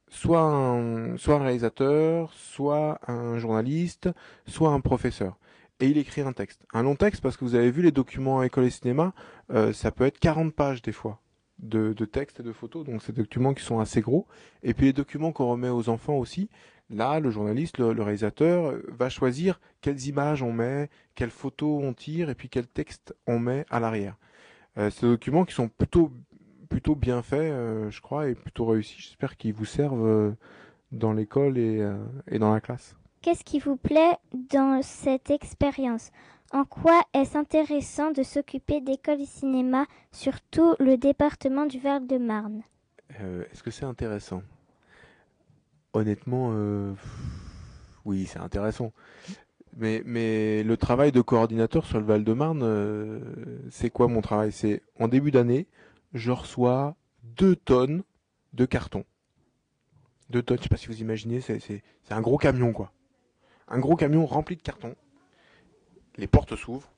soit, 0.10 0.42
un, 0.42 1.18
soit 1.18 1.36
un 1.36 1.44
réalisateur, 1.44 2.32
soit 2.34 3.00
un 3.08 3.38
journaliste, 3.38 4.10
soit 4.48 4.72
un 4.72 4.80
professeur. 4.80 5.38
Et 5.80 5.88
il 5.88 5.98
écrit 5.98 6.22
un 6.22 6.34
texte. 6.34 6.62
Un 6.74 6.84
long 6.84 6.96
texte, 6.96 7.22
parce 7.22 7.36
que 7.36 7.44
vous 7.44 7.56
avez 7.56 7.72
vu 7.72 7.82
les 7.82 7.92
documents 7.92 8.40
à 8.40 8.46
école 8.46 8.66
et 8.66 8.70
cinéma, 8.70 9.14
euh, 9.52 9.74
ça 9.74 9.92
peut 9.92 10.06
être 10.06 10.20
40 10.20 10.54
pages 10.54 10.82
des 10.82 10.94
fois 10.94 11.20
de, 11.60 11.94
de 11.94 12.06
textes 12.06 12.40
et 12.40 12.44
de 12.44 12.52
photos, 12.52 12.86
donc 12.86 13.02
c'est 13.02 13.14
des 13.14 13.22
documents 13.22 13.54
qui 13.54 13.64
sont 13.64 13.80
assez 13.80 14.02
gros. 14.02 14.28
Et 14.64 14.74
puis 14.74 14.88
les 14.88 14.94
documents 14.94 15.32
qu'on 15.32 15.50
remet 15.50 15.70
aux 15.70 15.90
enfants 15.90 16.16
aussi, 16.16 16.50
là, 16.90 17.20
le 17.20 17.30
journaliste, 17.30 17.78
le, 17.78 17.90
réalisateur 18.02 18.72
euh, 18.72 18.84
va 18.90 19.10
choisir 19.10 19.60
quelles 19.82 20.06
images 20.08 20.44
on 20.44 20.52
met, 20.52 20.90
quelles 21.16 21.32
photos 21.32 21.84
on 21.84 21.94
tire, 21.94 22.30
et 22.30 22.36
puis 22.36 22.50
quel 22.50 22.68
texte 22.68 23.16
on 23.28 23.40
met 23.40 23.66
à 23.70 23.80
l'arrière. 23.80 24.18
Euh, 24.78 24.90
ces 24.90 25.06
documents 25.06 25.46
qui 25.46 25.54
sont 25.54 25.70
plutôt 25.70 26.12
plutôt 26.70 26.96
bien 26.96 27.22
faits, 27.22 27.52
euh, 27.52 27.90
je 27.92 28.02
crois, 28.02 28.28
et 28.28 28.36
plutôt 28.36 28.66
réussis. 28.66 29.00
J'espère 29.00 29.38
qu'ils 29.38 29.54
vous 29.54 29.66
servent 29.66 30.36
dans 30.92 31.14
l'école 31.14 31.58
et, 31.58 31.88
et 32.28 32.40
dans 32.40 32.52
la 32.52 32.60
classe. 32.60 32.96
Qu'est-ce 33.22 33.44
qui 33.44 33.60
vous 33.60 33.78
plaît 33.78 34.18
dans 34.34 34.82
cette 34.82 35.30
expérience? 35.30 36.12
En 36.52 36.64
quoi 36.64 37.02
est-ce 37.14 37.38
intéressant 37.38 38.12
de 38.12 38.24
s'occuper 38.24 38.82
d'école 38.82 39.22
et 39.22 39.26
cinéma, 39.26 39.86
surtout 40.12 40.76
le 40.80 40.96
département 40.96 41.66
du 41.66 41.80
Val-de-Marne? 41.80 42.62
Euh, 43.20 43.44
Est-ce 43.52 43.64
que 43.64 43.72
c'est 43.72 43.86
intéressant? 43.86 44.42
Honnêtement, 45.96 46.52
euh, 46.54 46.94
oui, 48.04 48.26
c'est 48.26 48.40
intéressant. 48.40 48.92
Mais, 49.78 50.64
le 50.64 50.76
travail 50.76 51.12
de 51.12 51.22
coordinateur 51.22 51.86
sur 51.86 52.00
le 52.00 52.06
Val-de-Marne, 52.06 52.64
euh, 52.64 53.20
c'est 53.72 53.90
quoi 53.90 54.08
mon 54.08 54.22
travail? 54.22 54.52
C'est 54.52 54.82
en 55.00 55.08
début 55.08 55.32
d'année, 55.32 55.68
je 56.14 56.32
reçois 56.32 56.96
deux 57.24 57.56
tonnes 57.56 58.04
de 58.54 58.66
cartons. 58.66 59.06
Deux 60.30 60.44
tonnes, 60.44 60.58
je 60.58 60.64
sais 60.64 60.70
pas 60.70 60.78
si 60.78 60.88
vous 60.88 61.00
imaginez, 61.00 61.40
c'est 61.40 61.82
un 62.10 62.22
gros 62.22 62.38
camion 62.38 62.74
quoi. 62.74 62.92
Un 63.70 63.80
gros 63.80 63.96
camion 63.96 64.26
rempli 64.26 64.58
de 64.58 64.62
cartons 64.62 64.96
les 66.18 66.28
portes 66.28 66.56
s'ouvrent 66.56 66.92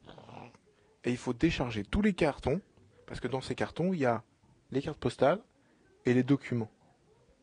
et 1.04 1.12
il 1.12 1.18
faut 1.18 1.34
décharger 1.34 1.84
tous 1.84 2.02
les 2.02 2.14
cartons 2.14 2.62
parce 3.06 3.20
que 3.20 3.28
dans 3.28 3.42
ces 3.42 3.56
cartons, 3.56 3.94
il 3.94 4.00
y 4.00 4.06
a 4.06 4.24
les 4.72 4.82
cartes 4.82 5.00
postales 5.00 5.40
et 6.06 6.14
les 6.14 6.24
documents 6.24 6.70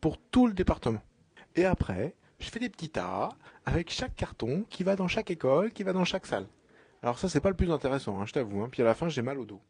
pour 0.01 0.17
tout 0.17 0.47
le 0.47 0.53
département. 0.53 1.01
Et 1.55 1.65
après, 1.65 2.15
je 2.39 2.49
fais 2.49 2.59
des 2.59 2.69
petits 2.69 2.89
tas 2.89 3.29
avec 3.65 3.89
chaque 3.89 4.15
carton 4.15 4.65
qui 4.69 4.83
va 4.83 4.95
dans 4.95 5.07
chaque 5.07 5.31
école, 5.31 5.71
qui 5.71 5.83
va 5.83 5.93
dans 5.93 6.05
chaque 6.05 6.25
salle. 6.25 6.47
Alors 7.01 7.19
ça, 7.19 7.29
c'est 7.29 7.39
pas 7.39 7.49
le 7.49 7.55
plus 7.55 7.71
intéressant, 7.71 8.19
hein, 8.19 8.25
je 8.25 8.33
t'avoue. 8.33 8.61
Hein. 8.61 8.69
Puis 8.71 8.81
à 8.81 8.85
la 8.85 8.93
fin, 8.93 9.09
j'ai 9.09 9.21
mal 9.21 9.39
au 9.39 9.45
dos. 9.45 9.61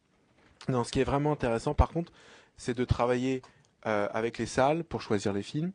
Non, 0.68 0.84
ce 0.84 0.92
qui 0.92 1.00
est 1.00 1.04
vraiment 1.04 1.32
intéressant, 1.32 1.74
par 1.74 1.90
contre, 1.90 2.12
c'est 2.58 2.74
de 2.74 2.86
travailler 2.86 3.42
euh, 3.86 4.08
avec 4.14 4.38
les 4.38 4.46
salles 4.46 4.84
pour 4.84 5.02
choisir 5.02 5.34
les 5.34 5.44
films. 5.44 5.72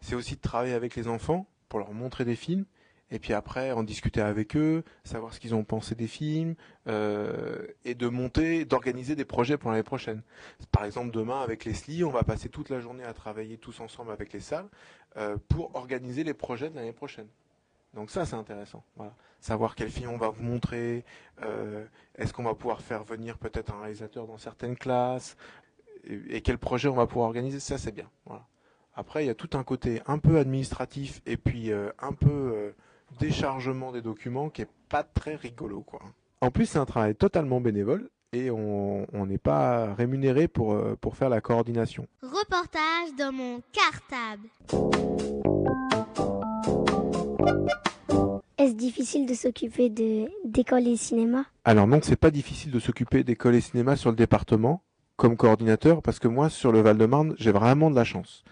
C'est 0.00 0.14
aussi 0.14 0.36
de 0.36 0.40
travailler 0.40 0.74
avec 0.74 0.96
les 0.96 1.06
enfants 1.06 1.46
pour 1.68 1.78
leur 1.78 1.92
montrer 1.92 2.24
des 2.24 2.36
films 2.36 2.64
et 3.10 3.18
puis 3.18 3.32
après 3.32 3.72
en 3.72 3.82
discuter 3.82 4.20
avec 4.20 4.56
eux, 4.56 4.82
savoir 5.04 5.32
ce 5.32 5.40
qu'ils 5.40 5.54
ont 5.54 5.64
pensé 5.64 5.94
des 5.94 6.06
films, 6.06 6.54
euh, 6.88 7.66
et 7.84 7.94
de 7.94 8.08
monter, 8.08 8.64
d'organiser 8.64 9.14
des 9.14 9.24
projets 9.24 9.56
pour 9.56 9.70
l'année 9.70 9.82
prochaine. 9.82 10.22
Par 10.72 10.84
exemple, 10.84 11.12
demain 11.12 11.40
avec 11.40 11.64
Leslie, 11.64 12.04
on 12.04 12.10
va 12.10 12.24
passer 12.24 12.48
toute 12.48 12.68
la 12.68 12.80
journée 12.80 13.04
à 13.04 13.12
travailler 13.12 13.58
tous 13.58 13.80
ensemble 13.80 14.10
avec 14.10 14.32
les 14.32 14.40
salles 14.40 14.68
euh, 15.16 15.36
pour 15.48 15.74
organiser 15.76 16.24
les 16.24 16.34
projets 16.34 16.70
de 16.70 16.76
l'année 16.76 16.92
prochaine. 16.92 17.28
Donc 17.94 18.10
ça, 18.10 18.26
c'est 18.26 18.34
intéressant. 18.34 18.84
Savoir 19.40 19.74
quel 19.74 19.88
film 19.88 20.10
on 20.10 20.18
va 20.18 20.28
vous 20.28 20.42
montrer, 20.42 21.04
euh, 21.42 21.86
est-ce 22.16 22.32
qu'on 22.32 22.42
va 22.42 22.54
pouvoir 22.54 22.82
faire 22.82 23.04
venir 23.04 23.38
peut-être 23.38 23.72
un 23.72 23.80
réalisateur 23.80 24.26
dans 24.26 24.38
certaines 24.38 24.76
classes, 24.76 25.36
et, 26.04 26.36
et 26.36 26.40
quel 26.42 26.58
projet 26.58 26.88
on 26.88 26.94
va 26.94 27.06
pouvoir 27.06 27.28
organiser, 27.28 27.60
ça 27.60 27.78
c'est 27.78 27.92
bien. 27.92 28.10
Après, 28.94 29.24
il 29.24 29.26
y 29.28 29.30
a 29.30 29.34
tout 29.34 29.50
un 29.56 29.62
côté 29.62 30.02
un 30.06 30.18
peu 30.18 30.38
administratif 30.38 31.20
et 31.26 31.36
puis 31.36 31.70
un 31.72 32.12
peu 32.12 32.72
déchargement 33.18 33.92
des 33.92 34.02
documents 34.02 34.50
qui 34.50 34.62
est 34.62 34.68
pas 34.88 35.02
très 35.02 35.34
rigolo 35.34 35.80
quoi. 35.80 36.00
En 36.40 36.50
plus 36.50 36.66
c'est 36.66 36.78
un 36.78 36.86
travail 36.86 37.14
totalement 37.14 37.60
bénévole 37.60 38.08
et 38.32 38.50
on 38.50 39.06
n'est 39.26 39.38
pas 39.38 39.94
rémunéré 39.94 40.48
pour, 40.48 40.74
euh, 40.74 40.96
pour 41.00 41.16
faire 41.16 41.30
la 41.30 41.40
coordination. 41.40 42.06
Reportage 42.22 43.14
dans 43.18 43.32
mon 43.32 43.62
cartable. 43.72 44.48
Est-ce 48.58 48.74
difficile 48.74 49.26
de 49.26 49.34
s'occuper 49.34 49.88
d'école 50.44 50.88
et 50.88 50.96
cinéma? 50.96 51.44
Alors 51.64 51.86
non, 51.86 52.00
c'est 52.02 52.16
pas 52.16 52.30
difficile 52.30 52.72
de 52.72 52.80
s'occuper 52.80 53.22
d'école 53.22 53.54
et 53.54 53.60
cinéma 53.60 53.96
sur 53.96 54.10
le 54.10 54.16
département 54.16 54.82
comme 55.16 55.36
coordinateur 55.36 56.02
parce 56.02 56.18
que 56.18 56.28
moi 56.28 56.50
sur 56.50 56.72
le 56.72 56.80
Val-de-Marne, 56.80 57.34
j'ai 57.38 57.52
vraiment 57.52 57.90
de 57.90 57.96
la 57.96 58.04
chance 58.04 58.44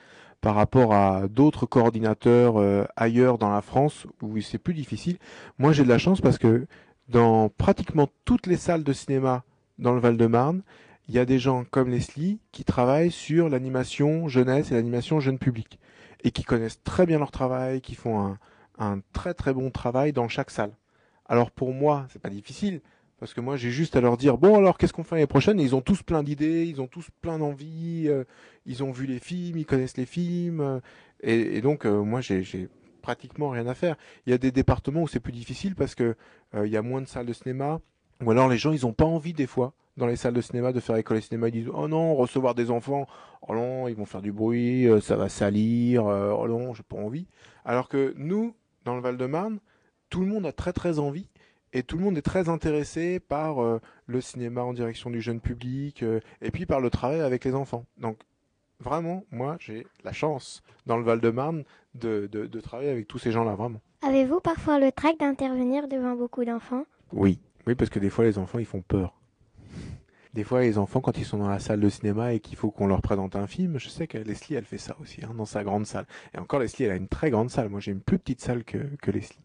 par 0.45 0.57
rapport 0.57 0.93
à 0.93 1.27
d'autres 1.27 1.65
coordinateurs 1.65 2.61
euh, 2.61 2.85
ailleurs 2.97 3.39
dans 3.39 3.49
la 3.49 3.63
France 3.63 4.07
où 4.21 4.39
c'est 4.43 4.59
plus 4.59 4.75
difficile. 4.75 5.17
Moi, 5.59 5.73
j'ai 5.73 5.85
de 5.85 5.89
la 5.89 5.97
chance 5.97 6.21
parce 6.21 6.37
que 6.37 6.67
dans 7.09 7.49
pratiquement 7.49 8.11
toutes 8.27 8.47
les 8.47 8.59
salles 8.59 8.85
de 8.85 8.93
cinéma 8.93 9.43
dans 9.79 9.95
le 9.95 10.01
Val-de-Marne, 10.01 10.61
il 11.09 11.15
y 11.15 11.19
a 11.19 11.25
des 11.25 11.39
gens 11.39 11.65
comme 11.71 11.89
Leslie 11.89 12.41
qui 12.53 12.63
travaillent 12.63 13.11
sur 13.11 13.49
l'animation 13.49 14.29
jeunesse 14.29 14.71
et 14.71 14.75
l'animation 14.75 15.19
jeune 15.19 15.39
public 15.39 15.79
et 16.25 16.31
qui 16.31 16.45
connaissent 16.45 16.83
très 16.83 17.07
bien 17.07 17.19
leur 17.19 17.31
travail, 17.31 17.81
qui 17.81 17.95
font 17.95 18.21
un, 18.21 18.39
un 18.79 19.01
très 19.15 19.33
très 19.33 19.55
bon 19.55 19.71
travail 19.71 20.13
dans 20.13 20.29
chaque 20.29 20.51
salle. 20.51 20.73
Alors 21.27 21.51
pour 21.53 21.73
moi, 21.73 22.05
c'est 22.13 22.21
pas 22.21 22.29
difficile 22.29 22.83
parce 23.19 23.33
que 23.33 23.41
moi 23.41 23.57
j'ai 23.57 23.71
juste 23.71 23.97
à 23.97 24.01
leur 24.01 24.17
dire 24.17 24.39
bon 24.39 24.57
alors 24.57 24.79
qu'est-ce 24.79 24.93
qu'on 24.93 25.05
fait 25.05 25.17
l'année 25.17 25.27
prochaine? 25.27 25.61
Ils 25.61 25.75
ont 25.75 25.81
tous 25.81 26.03
plein 26.03 26.23
d'idées, 26.23 26.65
ils 26.65 26.81
ont 26.81 26.87
tous 26.87 27.09
plein 27.21 27.39
d'envies, 27.39 28.05
euh, 28.09 28.25
ils 28.67 28.83
ont 28.83 28.91
vu 28.91 29.07
les 29.07 29.19
films, 29.19 29.59
ils 29.59 29.67
connaissent 29.67 29.97
les 29.97 30.07
films 30.07 30.61
euh, 30.61 30.81
et, 31.21 31.57
et, 31.57 31.61
donc 31.61 31.87
euh, 31.87 32.03
moi 32.03 32.21
j'ai 32.21 32.69
pratiquement 33.03 33.51
rien 33.51 33.67
à 33.67 33.75
faire. 33.75 33.97
Il 34.27 34.31
y 34.31 34.33
a 34.33 34.39
des 34.39 34.51
départements 34.51 35.03
où 35.03 35.09
c'est 35.09 35.21
plus 35.21 35.33
difficile 35.33 35.75
parce 35.75 35.95
que 35.95 36.17
il 36.55 36.71
y 36.71 36.77
a 36.77 36.83
moins 36.83 37.01
de 37.01 37.07
salles 37.07 37.27
de 37.27 37.33
cinéma 37.33 37.81
ou 38.25 38.31
alors 38.31 38.49
les 38.49 38.59
gens 38.59 38.73
ils 38.73 38.87
ont 38.87 38.93
pas 38.93 39.05
envie 39.05 39.33
des 39.33 39.47
fois 39.47 39.75
dans 39.97 40.07
les 40.07 40.17
salles 40.17 40.35
de 40.35 40.41
cinéma 40.41 40.73
de 40.73 40.81
faire 40.81 40.97
école 40.97 41.19
et 41.19 41.21
cinéma. 41.21 41.49
Ils 41.49 41.53
disent 41.53 41.71
oh 41.73 41.89
non 41.89 42.15
recevoir 42.15 42.55
des 42.55 42.71
enfants 42.71 43.07
oh 43.47 43.55
non 43.55 43.89
ils 43.89 43.95
vont 43.95 44.07
faire 44.07 44.23
du 44.23 44.33
bruit 44.33 44.89
ça 45.03 45.17
va 45.17 45.29
salir 45.29 46.05
oh 46.05 46.49
non 46.49 46.75
j'ai 46.75 46.83
pas 46.83 46.97
envie. 46.97 47.27
Alors 47.65 47.89
que 47.89 48.15
nous 48.17 48.55
dans 48.85 48.95
le 48.95 49.01
Val-de-Marne, 49.01 49.61
tout 50.11 50.21
le 50.21 50.27
monde 50.27 50.47
a 50.47 50.53
très 50.53 50.73
très 50.73 50.99
envie 50.99 51.29
et 51.75 51.83
tout 51.83 51.99
le 51.99 52.05
monde 52.05 52.17
est 52.17 52.23
très 52.23 52.49
intéressé 52.49 53.21
par 53.21 53.63
euh, 53.63 53.81
le 54.07 54.21
cinéma 54.21 54.63
en 54.63 54.73
direction 54.73 55.11
du 55.11 55.21
jeune 55.21 55.41
public 55.41 56.03
euh, 56.03 56.21
et 56.41 56.51
puis 56.51 56.65
par 56.65 56.81
le 56.81 56.89
travail 56.89 57.21
avec 57.21 57.45
les 57.45 57.55
enfants. 57.55 57.85
Donc 57.99 58.19
vraiment, 58.81 59.25
moi 59.31 59.57
j'ai 59.59 59.87
la 60.05 60.13
chance 60.13 60.63
dans 60.87 60.97
le 60.97 61.03
Val-de-Marne 61.03 61.65
de, 61.95 62.29
de, 62.31 62.47
de, 62.47 62.61
travailler 62.61 62.91
avec 62.91 63.09
tous 63.09 63.19
ces 63.19 63.33
gens-là, 63.33 63.57
vraiment. 63.57 63.81
Avez-vous 64.03 64.41
parfois 64.41 64.79
le 64.79 64.93
trac 64.93 65.19
d'intervenir 65.19 65.89
devant 65.89 66.15
beaucoup 66.15 66.45
d'enfants? 66.45 66.85
Oui, 67.13 67.41
oui, 67.67 67.75
parce 67.75 67.91
que 67.91 67.99
des 67.99 68.11
fois 68.11 68.25
les 68.25 68.39
enfants 68.39 68.61
ils 68.61 68.67
font 68.67 68.83
peur. 68.83 69.21
Des 70.33 70.43
fois, 70.43 70.63
les 70.63 70.79
enfants, 70.79 71.01
quand 71.01 71.17
ils 71.17 71.25
sont 71.25 71.39
dans 71.39 71.49
la 71.49 71.61
salle 71.61 71.79
de 71.79 71.89
cinéma 71.89 72.33
et 72.33 72.41
qu'il 72.41 72.57
faut 72.57 72.73
qu'on 72.73 72.89
leur 72.89 73.03
présente 73.03 73.37
un 73.37 73.47
film, 73.47 73.79
je 73.79 73.89
sais 73.89 74.09
que 74.09 74.19
Leslie, 74.19 74.57
elle 74.57 74.65
fait 74.65 74.79
ça 74.79 74.97
aussi, 75.01 75.21
hein, 75.25 75.33
dans 75.37 75.45
sa 75.45 75.63
grande 75.63 75.87
salle. 75.87 76.07
Et 76.35 76.39
encore, 76.39 76.59
Leslie, 76.59 76.87
elle 76.87 76.91
a 76.91 76.97
une 76.97 77.07
très 77.07 77.31
grande 77.31 77.51
salle. 77.51 77.69
Moi, 77.69 77.79
j'ai 77.79 77.93
une 77.93 78.01
plus 78.01 78.19
petite 78.19 78.41
salle 78.41 78.65
que, 78.65 78.79
que 79.01 79.13
Leslie. 79.13 79.45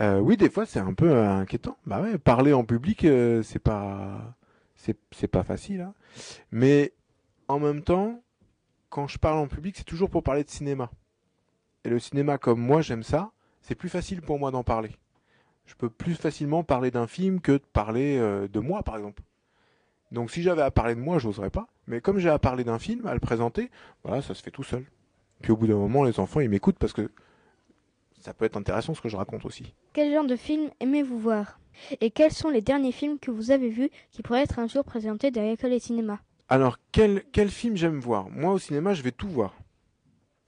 Euh, 0.00 0.18
oui, 0.18 0.36
des 0.36 0.50
fois, 0.50 0.66
c'est 0.66 0.78
un 0.78 0.94
peu 0.94 1.10
euh, 1.10 1.30
inquiétant. 1.30 1.76
Bah 1.86 2.00
ouais, 2.02 2.18
parler 2.18 2.52
en 2.52 2.64
public, 2.64 3.04
euh, 3.04 3.42
c'est 3.42 3.58
pas, 3.58 4.36
c'est, 4.74 4.98
c'est 5.10 5.28
pas 5.28 5.42
facile. 5.42 5.80
Hein. 5.80 5.94
Mais 6.50 6.92
en 7.48 7.58
même 7.58 7.82
temps, 7.82 8.22
quand 8.90 9.06
je 9.08 9.18
parle 9.18 9.38
en 9.38 9.48
public, 9.48 9.76
c'est 9.76 9.84
toujours 9.84 10.10
pour 10.10 10.22
parler 10.22 10.44
de 10.44 10.50
cinéma. 10.50 10.90
Et 11.84 11.88
le 11.88 11.98
cinéma, 11.98 12.38
comme 12.38 12.60
moi, 12.60 12.82
j'aime 12.82 13.02
ça, 13.02 13.30
c'est 13.62 13.74
plus 13.74 13.88
facile 13.88 14.20
pour 14.20 14.38
moi 14.38 14.50
d'en 14.50 14.64
parler. 14.64 14.90
Je 15.66 15.74
peux 15.74 15.90
plus 15.90 16.14
facilement 16.14 16.62
parler 16.62 16.90
d'un 16.90 17.06
film 17.06 17.40
que 17.40 17.52
de 17.52 17.64
parler 17.72 18.18
de 18.18 18.60
moi, 18.60 18.84
par 18.84 18.96
exemple. 18.96 19.22
Donc 20.12 20.30
si 20.30 20.42
j'avais 20.42 20.62
à 20.62 20.70
parler 20.70 20.94
de 20.94 21.00
moi, 21.00 21.18
j'oserais 21.18 21.50
pas. 21.50 21.66
Mais 21.86 22.00
comme 22.00 22.18
j'ai 22.18 22.28
à 22.28 22.38
parler 22.38 22.62
d'un 22.62 22.78
film, 22.78 23.06
à 23.06 23.14
le 23.14 23.20
présenter, 23.20 23.70
voilà, 24.04 24.22
ça 24.22 24.34
se 24.34 24.42
fait 24.42 24.52
tout 24.52 24.62
seul. 24.62 24.84
Puis 25.42 25.52
au 25.52 25.56
bout 25.56 25.66
d'un 25.66 25.76
moment, 25.76 26.04
les 26.04 26.20
enfants, 26.20 26.40
ils 26.40 26.48
m'écoutent 26.48 26.78
parce 26.78 26.92
que 26.92 27.10
ça 28.26 28.34
peut 28.34 28.44
être 28.44 28.56
intéressant 28.56 28.92
ce 28.92 29.00
que 29.00 29.08
je 29.08 29.16
raconte 29.16 29.44
aussi. 29.44 29.72
Quel 29.92 30.12
genre 30.12 30.26
de 30.26 30.34
film 30.34 30.68
aimez-vous 30.80 31.16
voir? 31.16 31.60
Et 32.00 32.10
quels 32.10 32.32
sont 32.32 32.48
les 32.48 32.60
derniers 32.60 32.90
films 32.90 33.20
que 33.20 33.30
vous 33.30 33.52
avez 33.52 33.68
vus 33.68 33.88
qui 34.10 34.20
pourraient 34.22 34.42
être 34.42 34.58
un 34.58 34.66
jour 34.66 34.82
présentés 34.84 35.30
dans 35.30 35.42
l'école 35.42 35.70
des 35.70 35.78
cinémas 35.78 36.18
Alors, 36.48 36.78
quel, 36.90 37.22
quel 37.30 37.50
film 37.50 37.76
j'aime 37.76 38.00
voir? 38.00 38.28
Moi, 38.30 38.52
au 38.52 38.58
cinéma, 38.58 38.94
je 38.94 39.02
vais 39.02 39.12
tout 39.12 39.28
voir. 39.28 39.54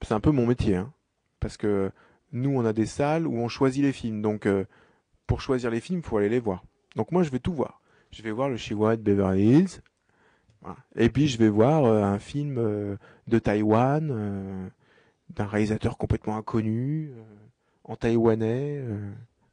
C'est 0.03 0.13
un 0.13 0.19
peu 0.19 0.33
mon 0.33 0.45
métier, 0.45 0.75
hein. 0.75 0.93
Parce 1.39 1.57
que 1.57 1.93
nous, 2.33 2.51
on 2.51 2.65
a 2.65 2.73
des 2.73 2.87
salles 2.87 3.29
où 3.29 3.37
on 3.37 3.47
choisit 3.47 3.85
les 3.85 3.93
films. 3.93 4.23
Donc, 4.23 4.47
euh, 4.47 4.65
pour 5.29 5.41
choisir 5.41 5.71
les 5.71 5.81
films, 5.81 6.01
il 6.01 6.05
faut 6.05 6.17
aller 6.17 6.29
les 6.29 6.41
voir. 6.41 6.65
Donc 6.97 7.13
moi, 7.13 7.23
je 7.23 7.31
vais 7.31 7.39
tout 7.39 7.53
voir 7.53 7.81
je 8.11 8.23
vais 8.23 8.31
voir 8.31 8.49
le 8.49 8.57
Chihuahua 8.57 8.97
de 8.97 9.03
Beverly 9.03 9.45
Hills. 9.45 9.83
Voilà. 10.63 10.79
Et 10.97 11.11
puis 11.11 11.29
je 11.29 11.37
vais 11.37 11.51
voir 11.51 11.85
euh, 11.85 12.03
un 12.03 12.19
film 12.19 12.57
euh, 12.57 12.97
de 13.27 13.39
Taïwan 13.39 14.73
d'un 15.29 15.47
réalisateur 15.47 15.99
complètement 15.99 16.39
inconnu 16.39 17.13
en 17.89 17.97
taïwanais. 17.97 18.85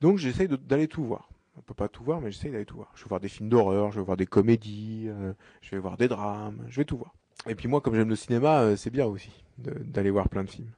Donc 0.01 0.19
j'essaye 0.19 0.47
d'aller 0.47 0.87
tout 0.87 1.03
voir. 1.03 1.29
On 1.57 1.61
peut 1.61 1.73
pas 1.73 1.87
tout 1.87 2.03
voir, 2.03 2.21
mais 2.21 2.31
j'essaye 2.31 2.51
d'aller 2.51 2.65
tout 2.65 2.75
voir. 2.75 2.91
Je 2.95 3.03
vais 3.03 3.09
voir 3.09 3.19
des 3.19 3.29
films 3.29 3.49
d'horreur, 3.49 3.91
je 3.91 3.99
vais 3.99 4.05
voir 4.05 4.17
des 4.17 4.27
comédies, 4.27 5.09
je 5.61 5.71
vais 5.71 5.79
voir 5.79 5.97
des 5.97 6.07
drames, 6.07 6.63
je 6.67 6.77
vais 6.81 6.85
tout 6.85 6.97
voir. 6.97 7.15
Et 7.47 7.55
puis 7.55 7.67
moi, 7.67 7.81
comme 7.81 7.95
j'aime 7.95 8.09
le 8.09 8.15
cinéma, 8.15 8.75
c'est 8.77 8.91
bien 8.91 9.05
aussi 9.05 9.31
d'aller 9.57 10.11
voir 10.11 10.29
plein 10.29 10.43
de 10.43 10.49
films. 10.49 10.71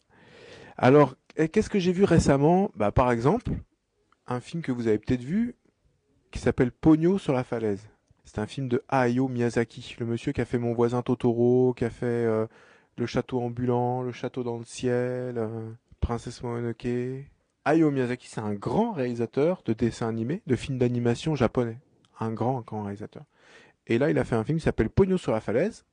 Alors, 0.78 1.16
qu'est-ce 1.52 1.70
que 1.70 1.80
j'ai 1.80 1.92
vu 1.92 2.04
récemment? 2.04 2.72
Bah, 2.76 2.92
par 2.92 3.12
exemple, 3.12 3.52
un 4.28 4.40
film 4.40 4.62
que 4.62 4.72
vous 4.72 4.88
avez 4.88 5.00
peut-être 5.00 5.24
vu, 5.24 5.56
qui 6.32 6.40
s'appelle 6.40 6.72
Pogno 6.72 7.18
sur 7.18 7.34
la 7.34 7.44
falaise. 7.44 7.88
C'est 8.26 8.40
un 8.40 8.46
film 8.46 8.68
de 8.68 8.84
Hayao 8.90 9.28
Miyazaki, 9.30 9.96
le 10.00 10.06
monsieur 10.06 10.34
qui 10.34 10.42
a 10.42 10.46
fait 10.46 10.58
Mon 10.58 10.74
voisin 10.74 11.02
Totoro, 11.02 11.74
qui 11.74 11.86
a 11.86 11.90
fait 11.90 12.06
euh, 12.06 12.46
Le 12.98 13.06
château 13.06 13.42
ambulant, 13.42 14.02
Le 14.02 14.12
château 14.12 14.44
dans 14.44 14.58
le 14.58 14.66
ciel, 14.66 15.38
euh, 15.38 15.72
Princesse 16.02 16.44
Mononoke. 16.44 16.88
Hayao 17.68 17.92
Miyazaki, 17.92 18.28
c'est 18.28 18.40
un 18.40 18.54
grand 18.54 18.94
réalisateur 18.94 19.62
de 19.66 19.74
dessins 19.74 20.08
animés, 20.08 20.42
de 20.48 20.56
films 20.56 20.78
d'animation 20.78 21.36
japonais. 21.36 21.80
Un 22.20 22.32
grand, 22.32 22.62
grand 22.62 22.84
réalisateur. 22.84 23.24
Et 23.88 23.98
là, 23.98 24.10
il 24.10 24.18
a 24.18 24.24
fait 24.24 24.36
un 24.36 24.44
film 24.44 24.58
qui 24.58 24.64
s'appelle 24.64 24.90
Pogno 24.90 25.18
sur 25.18 25.32
la 25.32 25.42
falaise, 25.42 25.86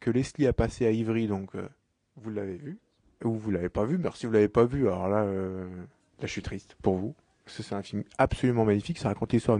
que 0.00 0.10
Leslie 0.10 0.46
a 0.46 0.52
passé 0.52 0.86
à 0.86 0.90
Ivry, 0.90 1.26
donc 1.26 1.54
euh, 1.54 1.68
vous 2.16 2.30
l'avez 2.30 2.56
vu. 2.56 2.78
Ou 3.24 3.34
vous 3.34 3.50
l'avez 3.50 3.68
pas 3.68 3.84
vu, 3.84 3.98
merci 3.98 4.26
vous 4.26 4.32
l'avez 4.32 4.48
pas 4.48 4.64
vu, 4.64 4.88
alors 4.88 5.08
là, 5.08 5.24
là 5.24 5.66
je 6.22 6.26
suis 6.26 6.42
triste 6.42 6.74
pour 6.80 6.96
vous 6.96 7.14
c'est 7.50 7.74
un 7.74 7.82
film 7.82 8.04
absolument 8.18 8.64
magnifique. 8.64 8.98
Ça 8.98 9.08
raconte 9.08 9.32
l'histoire 9.32 9.58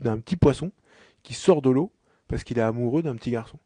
d'un 0.00 0.18
petit 0.18 0.36
poisson 0.36 0.70
qui 1.22 1.34
sort 1.34 1.62
de 1.62 1.70
l'eau 1.70 1.92
parce 2.28 2.44
qu'il 2.44 2.58
est 2.58 2.62
amoureux 2.62 3.02
d'un 3.02 3.16
petit 3.16 3.30
garçon. 3.30 3.58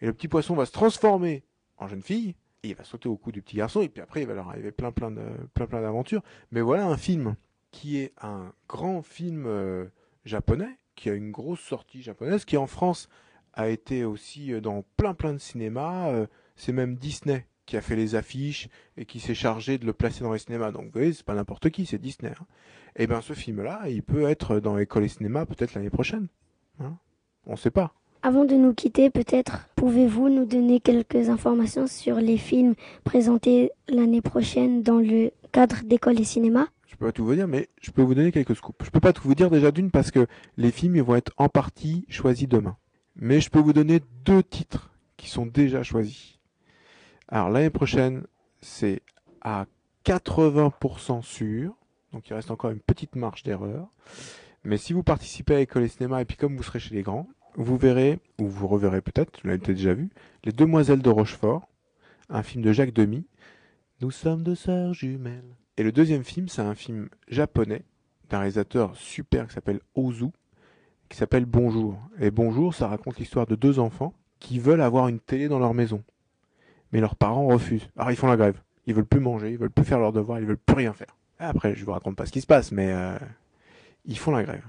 Et 0.00 0.06
le 0.06 0.12
petit 0.12 0.28
poisson 0.28 0.54
va 0.54 0.66
se 0.66 0.72
transformer 0.72 1.42
en 1.78 1.88
jeune 1.88 2.02
fille 2.02 2.34
il 2.68 2.74
va 2.74 2.84
sauter 2.84 3.08
au 3.08 3.16
cou 3.16 3.32
du 3.32 3.42
petit 3.42 3.56
garçon 3.56 3.82
et 3.82 3.88
puis 3.88 4.02
après 4.02 4.22
il 4.22 4.26
va 4.26 4.34
leur 4.34 4.48
arriver 4.48 4.72
plein 4.72 4.92
plein 4.92 5.10
de 5.10 5.22
plein 5.54 5.66
plein 5.66 5.80
d'aventures. 5.80 6.22
Mais 6.50 6.60
voilà 6.60 6.86
un 6.86 6.96
film 6.96 7.36
qui 7.70 7.98
est 7.98 8.12
un 8.20 8.52
grand 8.68 9.02
film 9.02 9.44
euh, 9.46 9.86
japonais 10.24 10.78
qui 10.94 11.10
a 11.10 11.14
une 11.14 11.30
grosse 11.30 11.60
sortie 11.60 12.02
japonaise 12.02 12.44
qui 12.44 12.56
en 12.56 12.66
France 12.66 13.08
a 13.52 13.68
été 13.68 14.04
aussi 14.04 14.52
euh, 14.52 14.60
dans 14.60 14.84
plein 14.96 15.14
plein 15.14 15.32
de 15.32 15.38
cinémas. 15.38 16.10
Euh, 16.10 16.26
c'est 16.56 16.72
même 16.72 16.96
Disney 16.96 17.46
qui 17.66 17.76
a 17.76 17.80
fait 17.80 17.96
les 17.96 18.14
affiches 18.14 18.68
et 18.96 19.04
qui 19.04 19.18
s'est 19.18 19.34
chargé 19.34 19.76
de 19.76 19.86
le 19.86 19.92
placer 19.92 20.22
dans 20.22 20.32
les 20.32 20.38
cinémas. 20.38 20.70
Donc 20.70 20.84
vous 20.84 20.92
voyez, 20.92 21.12
c'est 21.12 21.26
pas 21.26 21.34
n'importe 21.34 21.70
qui, 21.70 21.84
c'est 21.84 21.98
Disney. 21.98 22.30
Hein. 22.30 22.46
Et 22.94 23.02
eh 23.02 23.06
bien 23.06 23.20
ce 23.20 23.34
film-là, 23.34 23.88
il 23.88 24.02
peut 24.02 24.28
être 24.28 24.60
dans 24.60 24.76
l'école 24.76 25.04
et 25.04 25.08
cinéma 25.08 25.44
peut-être 25.44 25.74
l'année 25.74 25.90
prochaine. 25.90 26.28
Hein 26.80 26.96
On 27.44 27.52
ne 27.52 27.56
sait 27.56 27.70
pas. 27.70 27.92
Avant 28.26 28.44
de 28.44 28.56
nous 28.56 28.74
quitter, 28.74 29.08
peut-être 29.08 29.68
pouvez-vous 29.76 30.28
nous 30.28 30.46
donner 30.46 30.80
quelques 30.80 31.28
informations 31.28 31.86
sur 31.86 32.16
les 32.16 32.38
films 32.38 32.74
présentés 33.04 33.70
l'année 33.86 34.20
prochaine 34.20 34.82
dans 34.82 34.98
le 34.98 35.30
cadre 35.52 35.84
d'école 35.84 36.20
et 36.20 36.24
cinéma? 36.24 36.66
Je 36.88 36.96
peux 36.96 37.06
pas 37.06 37.12
tout 37.12 37.24
vous 37.24 37.36
dire, 37.36 37.46
mais 37.46 37.68
je 37.80 37.92
peux 37.92 38.02
vous 38.02 38.16
donner 38.16 38.32
quelques 38.32 38.56
scoops. 38.56 38.84
Je 38.84 38.90
peux 38.90 38.98
pas 38.98 39.12
tout 39.12 39.22
vous 39.22 39.36
dire 39.36 39.48
déjà 39.48 39.70
d'une 39.70 39.92
parce 39.92 40.10
que 40.10 40.26
les 40.56 40.72
films 40.72 41.00
vont 41.02 41.14
être 41.14 41.30
en 41.36 41.48
partie 41.48 42.04
choisis 42.08 42.48
demain. 42.48 42.76
Mais 43.14 43.40
je 43.40 43.48
peux 43.48 43.60
vous 43.60 43.72
donner 43.72 44.00
deux 44.24 44.42
titres 44.42 44.90
qui 45.16 45.30
sont 45.30 45.46
déjà 45.46 45.84
choisis. 45.84 46.40
Alors 47.28 47.48
l'année 47.48 47.70
prochaine, 47.70 48.24
c'est 48.60 49.02
à 49.40 49.66
80% 50.04 51.22
sûr, 51.22 51.76
donc 52.12 52.28
il 52.28 52.34
reste 52.34 52.50
encore 52.50 52.72
une 52.72 52.80
petite 52.80 53.14
marge 53.14 53.44
d'erreur. 53.44 53.86
Mais 54.64 54.78
si 54.78 54.94
vous 54.94 55.04
participez 55.04 55.54
à 55.54 55.58
l'école 55.58 55.84
et 55.84 55.88
cinéma, 55.88 56.22
et 56.22 56.24
puis 56.24 56.36
comme 56.36 56.56
vous 56.56 56.64
serez 56.64 56.80
chez 56.80 56.96
les 56.96 57.02
grands, 57.02 57.28
vous 57.56 57.76
verrez, 57.76 58.18
ou 58.38 58.46
vous 58.46 58.68
reverrez 58.68 59.00
peut-être, 59.00 59.40
vous 59.42 59.48
l'avez 59.48 59.58
peut-être 59.58 59.76
déjà 59.76 59.94
vu, 59.94 60.10
Les 60.44 60.52
Demoiselles 60.52 61.02
de 61.02 61.10
Rochefort, 61.10 61.68
un 62.28 62.42
film 62.42 62.62
de 62.62 62.72
Jacques 62.72 62.92
Demy. 62.92 63.26
Nous 64.00 64.10
sommes 64.10 64.42
deux 64.42 64.54
sœurs 64.54 64.94
jumelles. 64.94 65.56
Et 65.76 65.82
le 65.82 65.92
deuxième 65.92 66.24
film, 66.24 66.48
c'est 66.48 66.62
un 66.62 66.74
film 66.74 67.08
japonais 67.28 67.82
d'un 68.28 68.38
réalisateur 68.38 68.96
super 68.96 69.48
qui 69.48 69.54
s'appelle 69.54 69.80
Ozu, 69.94 70.26
qui 71.08 71.16
s'appelle 71.16 71.46
Bonjour. 71.46 71.98
Et 72.20 72.30
Bonjour, 72.30 72.74
ça 72.74 72.88
raconte 72.88 73.18
l'histoire 73.18 73.46
de 73.46 73.56
deux 73.56 73.78
enfants 73.78 74.14
qui 74.38 74.58
veulent 74.58 74.82
avoir 74.82 75.08
une 75.08 75.20
télé 75.20 75.48
dans 75.48 75.58
leur 75.58 75.74
maison 75.74 76.02
mais 76.92 77.00
leurs 77.00 77.16
parents 77.16 77.46
refusent. 77.46 77.88
Alors 77.96 78.10
ils 78.10 78.16
font 78.16 78.26
la 78.26 78.36
grève. 78.36 78.60
Ils 78.86 78.94
veulent 78.94 79.06
plus 79.06 79.20
manger, 79.20 79.50
ils 79.50 79.58
veulent 79.58 79.70
plus 79.70 79.84
faire 79.84 79.98
leurs 79.98 80.12
devoirs, 80.12 80.38
ils 80.38 80.46
veulent 80.46 80.56
plus 80.56 80.76
rien 80.76 80.92
faire. 80.92 81.16
Après, 81.38 81.74
je 81.74 81.84
vous 81.84 81.92
raconte 81.92 82.16
pas 82.16 82.26
ce 82.26 82.32
qui 82.32 82.40
se 82.40 82.46
passe, 82.46 82.72
mais 82.72 82.92
euh, 82.92 83.18
ils 84.04 84.18
font 84.18 84.30
la 84.30 84.44
grève. 84.44 84.64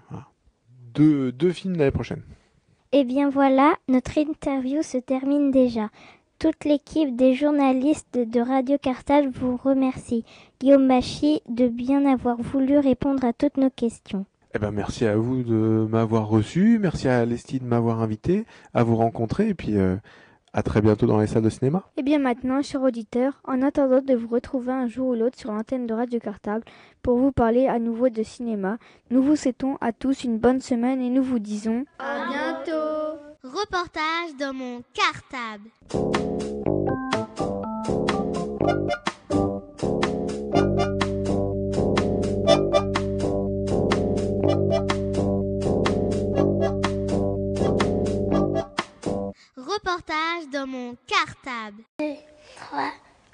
Deux, 0.94 1.32
deux 1.32 1.54
films 1.54 1.78
l'année 1.78 1.92
prochaine. 1.92 2.24
Eh 2.94 3.04
bien 3.04 3.30
voilà, 3.30 3.74
notre 3.90 4.18
interview 4.18 4.82
se 4.82 4.98
termine 4.98 5.52
déjà. 5.52 5.90
Toute 6.40 6.64
l'équipe 6.64 7.16
des 7.16 7.34
journalistes 7.34 8.18
de 8.18 8.40
Radio 8.40 8.78
Carthage 8.82 9.26
vous 9.28 9.58
remercie. 9.58 10.24
Guillaume 10.62 10.86
Machy 10.86 11.42
de 11.50 11.68
bien 11.68 12.06
avoir 12.06 12.38
voulu 12.38 12.78
répondre 12.78 13.26
à 13.26 13.34
toutes 13.34 13.58
nos 13.58 13.70
questions. 13.70 14.26
Eh 14.56 14.60
ben 14.60 14.72
merci 14.72 15.06
à 15.06 15.18
vous 15.18 15.44
de 15.44 15.86
m'avoir 15.90 16.30
reçu, 16.30 16.80
merci 16.80 17.10
à 17.10 17.26
Leslie 17.26 17.60
de 17.60 17.66
m'avoir 17.66 18.02
invité, 18.02 18.46
à 18.74 18.84
vous 18.84 18.96
rencontrer, 18.96 19.50
et 19.50 19.54
puis 19.54 19.78
euh, 19.78 19.98
à 20.54 20.64
très 20.64 20.82
bientôt 20.82 21.06
dans 21.06 21.20
les 21.20 21.28
salles 21.28 21.44
de 21.44 21.50
cinéma. 21.50 21.84
Et 21.98 22.04
bien 22.04 22.20
maintenant, 22.20 22.62
chers 22.62 22.82
auditeurs, 22.82 23.42
en 23.44 23.62
attendant 23.62 24.02
de 24.02 24.14
vous 24.16 24.28
retrouver 24.28 24.72
un 24.72 24.88
jour 24.88 25.10
ou 25.10 25.14
l'autre 25.16 25.38
sur 25.38 25.52
l'antenne 25.52 25.88
de 25.88 25.94
Radio 25.94 26.20
Cartable 26.20 26.64
pour 27.04 27.18
vous 27.18 27.32
parler 27.32 27.68
à 27.68 27.80
nouveau 27.80 28.10
de 28.10 28.24
cinéma, 28.24 28.78
nous 29.12 29.22
vous 29.22 29.36
souhaitons 29.36 29.78
à 29.82 29.92
tous 29.94 30.24
une 30.24 30.40
bonne 30.40 30.62
semaine 30.62 31.02
et 31.02 31.10
nous 31.10 31.24
vous 31.24 31.40
disons 31.40 31.86
à 32.00 32.28
bientôt. 32.28 33.20
Reportage 33.44 34.36
dans 34.40 34.54
mon 34.54 34.82
cartable. 34.94 36.57
Reportage 49.78 50.48
dans 50.52 50.66
mon 50.66 50.98
cartable. 51.06 51.84
2, 52.00 52.16
3, 52.56 52.92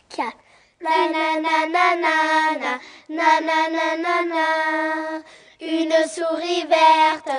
4. 0.09 0.37
Nananana, 0.81 2.79
nananana, 3.07 4.45
une 5.61 5.93
souris 6.05 6.65
verte 6.67 7.29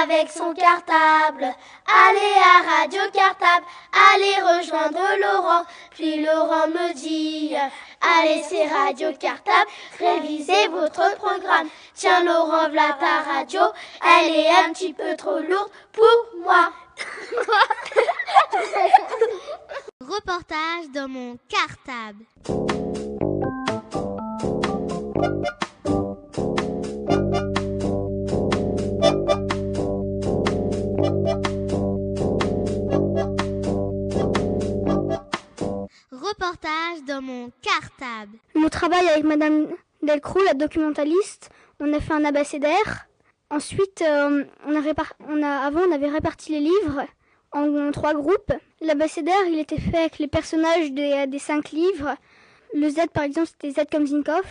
avec 0.00 0.30
son 0.30 0.54
cartable. 0.54 1.44
Allez 1.44 2.36
à 2.42 2.62
Radio 2.80 3.02
Cartable, 3.12 3.66
allez 4.14 4.40
rejoindre 4.40 4.98
Laurent. 5.20 5.64
Puis 5.90 6.24
Laurent 6.24 6.68
me 6.68 6.94
dit, 6.94 7.54
allez 8.00 8.42
c'est 8.48 8.66
Radio 8.66 9.12
Cartable, 9.12 9.70
révisez 9.98 10.68
votre 10.68 11.16
programme. 11.16 11.68
Tiens 11.92 12.24
Laurent, 12.24 12.70
voilà 12.70 12.96
ta 12.98 13.30
radio, 13.30 13.60
elle 14.02 14.34
est 14.34 14.48
un 14.48 14.72
petit 14.72 14.94
peu 14.94 15.14
trop 15.16 15.38
lourde 15.38 15.70
pour 15.92 16.40
moi. 16.42 16.72
Reportage 20.00 20.90
dans 20.94 21.08
mon 21.08 21.38
cartable. 21.48 22.24
Reportage 36.10 37.04
dans 37.06 37.22
mon 37.22 37.50
cartable. 37.62 38.38
Mon 38.54 38.68
travail 38.68 39.06
avec 39.08 39.24
Madame 39.24 39.68
Delcroix, 40.02 40.44
la 40.44 40.54
documentaliste, 40.54 41.50
on 41.80 41.92
a 41.92 42.00
fait 42.00 42.12
un 42.12 42.24
abécédaire. 42.24 43.08
Ensuite, 43.50 44.02
euh, 44.02 44.44
avant, 44.64 45.80
on 45.88 45.92
avait 45.92 46.08
réparti 46.10 46.52
les 46.52 46.60
livres 46.60 47.06
en, 47.52 47.90
trois 47.92 48.14
groupes. 48.14 48.52
L'abécédaire, 48.80 49.44
il 49.50 49.58
était 49.58 49.80
fait 49.80 49.96
avec 49.98 50.18
les 50.18 50.28
personnages 50.28 50.92
des, 50.92 51.26
des 51.26 51.38
cinq 51.38 51.70
livres. 51.70 52.14
Le 52.74 52.88
Z, 52.88 53.08
par 53.12 53.24
exemple, 53.24 53.48
c'était 53.48 53.70
Z 53.70 53.86
comme 53.90 54.06
Zinkov. 54.06 54.44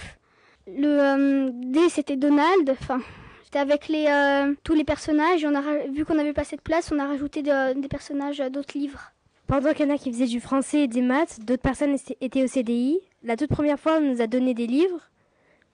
Le 0.68 0.88
euh, 0.88 1.50
D, 1.54 1.80
c'était 1.90 2.18
Donald. 2.18 2.70
Enfin, 2.70 3.00
c'était 3.44 3.60
avec 3.60 3.88
les, 3.88 4.08
euh, 4.08 4.54
tous 4.64 4.74
les 4.74 4.84
personnages. 4.84 5.46
Vu 5.94 6.04
qu'on 6.04 6.16
n'avait 6.16 6.34
pas 6.34 6.44
cette 6.44 6.62
place, 6.62 6.92
on 6.92 7.00
a 7.00 7.08
rajouté 7.08 7.42
de, 7.42 7.80
des 7.80 7.88
personnages 7.88 8.40
d'autres 8.52 8.78
livres. 8.78 9.14
Pendant 9.48 9.72
qu'il 9.72 9.88
y 9.88 9.92
en 9.92 9.96
a 9.96 9.98
qui 9.98 10.12
faisaient 10.12 10.26
du 10.26 10.42
français 10.42 10.82
et 10.82 10.88
des 10.88 11.02
maths, 11.02 11.40
d'autres 11.46 11.62
personnes 11.62 11.96
étaient 12.20 12.44
au 12.44 12.48
CDI. 12.48 13.00
La 13.24 13.38
toute 13.38 13.50
première 13.50 13.80
fois, 13.80 13.98
on 13.98 14.02
nous 14.02 14.22
a 14.22 14.28
donné 14.28 14.54
des 14.54 14.68
livres. 14.68 15.10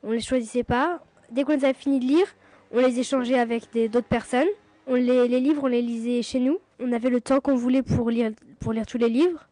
On 0.03 0.09
ne 0.09 0.15
les 0.15 0.21
choisissait 0.21 0.63
pas. 0.63 1.03
Dès 1.31 1.43
qu'on 1.43 1.53
les 1.53 1.65
a 1.65 1.73
fini 1.73 1.99
de 1.99 2.05
lire, 2.05 2.27
on 2.71 2.79
les 2.79 2.99
échangeait 2.99 3.39
avec 3.39 3.63
d'autres 3.73 4.07
personnes. 4.07 4.47
On 4.87 4.95
les, 4.95 5.39
livres, 5.39 5.63
on 5.63 5.67
les 5.67 5.81
lisait 5.81 6.21
chez 6.21 6.39
nous. 6.39 6.59
On 6.79 6.91
avait 6.91 7.09
le 7.09 7.21
temps 7.21 7.39
qu'on 7.39 7.55
voulait 7.55 7.83
pour 7.83 8.09
lire, 8.09 8.31
pour 8.59 8.73
lire 8.73 8.85
tous 8.85 8.97
les 8.97 9.09
livres. 9.09 9.47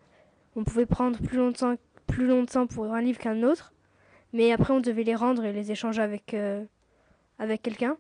On 0.56 0.64
pouvait 0.64 0.86
prendre 0.86 1.20
plus 1.20 1.38
longtemps, 1.38 1.76
plus 2.08 2.28
longtemps 2.28 2.68
pour 2.68 2.86
un 2.94 3.02
livre 3.02 3.20
qu'un 3.20 3.44
autre. 3.44 3.72
Mais 4.34 4.52
après, 4.52 4.74
on 4.74 4.80
devait 4.80 5.04
les 5.04 5.16
rendre 5.16 5.44
et 5.46 5.54
les 5.54 5.72
échanger 5.72 6.02
avec, 6.02 6.34
euh, 6.34 6.64
avec 7.40 7.62
quelqu'un. 7.62 7.98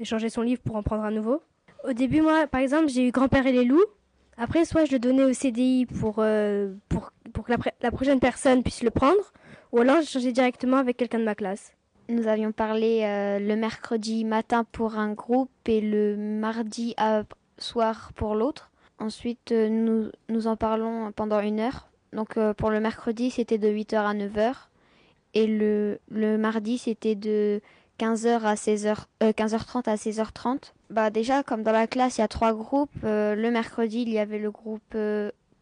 Échanger 0.00 0.28
son 0.28 0.42
livre 0.42 0.60
pour 0.62 0.76
en 0.76 0.82
prendre 0.82 1.04
un 1.04 1.10
nouveau. 1.10 1.42
Au 1.84 1.92
début, 1.92 2.20
moi, 2.20 2.46
par 2.46 2.60
exemple, 2.60 2.88
j'ai 2.88 3.06
eu 3.06 3.10
Grand-père 3.10 3.46
et 3.46 3.52
les 3.52 3.64
loups. 3.64 3.84
Après, 4.36 4.64
soit 4.64 4.84
je 4.84 4.92
le 4.92 4.98
donnais 4.98 5.24
au 5.24 5.32
CDI 5.32 5.86
pour, 5.86 6.16
euh, 6.18 6.74
pour, 6.88 7.12
pour 7.32 7.44
que 7.44 7.52
la, 7.52 7.58
la, 7.80 7.90
prochaine 7.90 8.18
personne 8.18 8.62
puisse 8.62 8.82
le 8.82 8.90
prendre, 8.90 9.32
ou 9.70 9.78
alors 9.78 10.00
je 10.00 10.08
changeais 10.08 10.32
directement 10.32 10.78
avec 10.78 10.96
quelqu'un 10.96 11.20
de 11.20 11.24
ma 11.24 11.36
classe. 11.36 11.72
Nous 12.08 12.28
avions 12.28 12.52
parlé 12.52 13.00
euh, 13.04 13.38
le 13.38 13.56
mercredi 13.56 14.24
matin 14.24 14.64
pour 14.72 14.98
un 14.98 15.12
groupe 15.14 15.50
et 15.66 15.80
le 15.80 16.16
mardi 16.16 16.94
à 16.98 17.22
soir 17.56 18.12
pour 18.14 18.34
l'autre. 18.34 18.70
Ensuite, 18.98 19.52
euh, 19.52 19.68
nous, 19.68 20.10
nous 20.28 20.46
en 20.46 20.56
parlons 20.56 21.12
pendant 21.12 21.40
une 21.40 21.60
heure. 21.60 21.88
Donc 22.12 22.36
euh, 22.36 22.54
pour 22.54 22.70
le 22.70 22.80
mercredi, 22.80 23.30
c'était 23.30 23.58
de 23.58 23.68
8h 23.68 23.96
à 23.96 24.14
9h. 24.14 24.54
Et 25.34 25.46
le, 25.46 25.98
le 26.10 26.36
mardi, 26.36 26.78
c'était 26.78 27.14
de 27.14 27.60
15h 27.98 28.42
à 28.42 28.54
16h, 28.54 28.96
euh, 29.22 29.32
15h30 29.32 29.88
à 29.88 29.96
16h30. 29.96 30.72
Bah 30.90 31.10
déjà, 31.10 31.42
comme 31.42 31.62
dans 31.62 31.72
la 31.72 31.86
classe, 31.86 32.18
il 32.18 32.20
y 32.20 32.24
a 32.24 32.28
trois 32.28 32.52
groupes. 32.52 32.90
Euh, 33.02 33.34
le 33.34 33.50
mercredi, 33.50 34.02
il 34.02 34.10
y 34.10 34.18
avait 34.18 34.38
le 34.38 34.50
groupe 34.50 34.96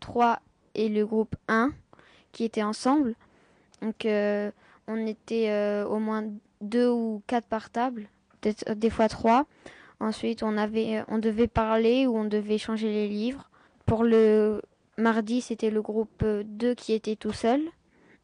3 0.00 0.40
et 0.74 0.88
le 0.88 1.06
groupe 1.06 1.36
1 1.48 1.70
qui 2.32 2.44
étaient 2.44 2.62
ensemble. 2.62 3.14
Donc 3.80 4.06
on 4.92 5.06
était 5.06 5.50
au 5.88 5.98
moins 5.98 6.24
deux 6.60 6.88
ou 6.88 7.22
quatre 7.26 7.46
par 7.46 7.70
table, 7.70 8.08
peut-être 8.40 8.72
des 8.74 8.90
fois 8.90 9.08
trois. 9.08 9.46
Ensuite, 10.00 10.42
on 10.42 10.56
avait, 10.56 11.02
on 11.08 11.18
devait 11.18 11.46
parler 11.46 12.06
ou 12.06 12.16
on 12.16 12.24
devait 12.24 12.58
changer 12.58 12.90
les 12.92 13.08
livres. 13.08 13.50
Pour 13.86 14.04
le 14.04 14.60
mardi, 14.98 15.40
c'était 15.40 15.70
le 15.70 15.82
groupe 15.82 16.24
2 16.24 16.74
qui 16.74 16.92
était 16.92 17.16
tout 17.16 17.32
seul. 17.32 17.60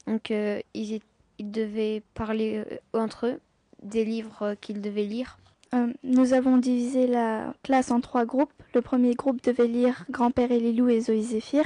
Donc 0.07 0.31
euh, 0.31 0.61
ils, 0.74 1.00
devaient 1.38 2.02
parler 2.14 2.64
euh, 2.72 2.98
entre 2.98 3.26
eux 3.26 3.40
des 3.83 4.04
livres 4.04 4.57
qu'ils 4.61 4.81
devaient 4.81 5.04
lire. 5.04 5.38
Euh, 5.74 5.92
nous 6.02 6.33
avons 6.33 6.57
divisé 6.57 7.07
la 7.07 7.54
classe 7.62 7.90
en 7.90 8.00
trois 8.00 8.24
groupes. 8.24 8.52
Le 8.74 8.81
premier 8.81 9.14
groupe 9.14 9.42
devait 9.44 9.68
lire 9.68 10.04
Grand-père 10.11 10.50
et 10.50 10.59
les 10.59 10.72
loups 10.72 10.88
et 10.88 11.00
Zoé 11.00 11.20
Zéphyr. 11.20 11.64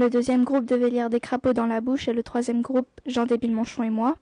Le 0.00 0.08
deuxième 0.08 0.44
groupe 0.44 0.64
devait 0.64 0.88
lire 0.88 1.10
Des 1.10 1.20
crapauds 1.20 1.52
dans 1.52 1.66
la 1.66 1.82
bouche 1.82 2.08
et 2.08 2.14
le 2.14 2.22
troisième 2.22 2.62
groupe 2.62 2.88
Jean 3.04 3.26
Débile 3.26 3.52
Monchon 3.52 3.82
et 3.82 3.90
moi. 3.90 4.16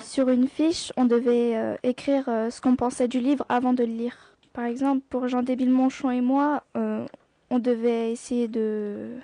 Sur 0.00 0.28
une 0.28 0.46
fiche, 0.46 0.92
on 0.96 1.04
devait 1.04 1.56
euh, 1.56 1.74
écrire 1.82 2.28
euh, 2.28 2.48
ce 2.48 2.60
qu'on 2.60 2.76
pensait 2.76 3.08
du 3.08 3.18
livre 3.18 3.44
avant 3.48 3.72
de 3.72 3.82
le 3.82 3.92
lire. 3.92 4.36
Par 4.52 4.66
exemple, 4.66 5.02
pour 5.10 5.26
Jean 5.26 5.42
Débile 5.42 5.70
Monchon 5.70 6.12
et 6.12 6.20
moi, 6.20 6.62
euh, 6.76 7.04
on 7.50 7.58
devait 7.58 8.12
essayer 8.12 8.46
de, 8.46 9.16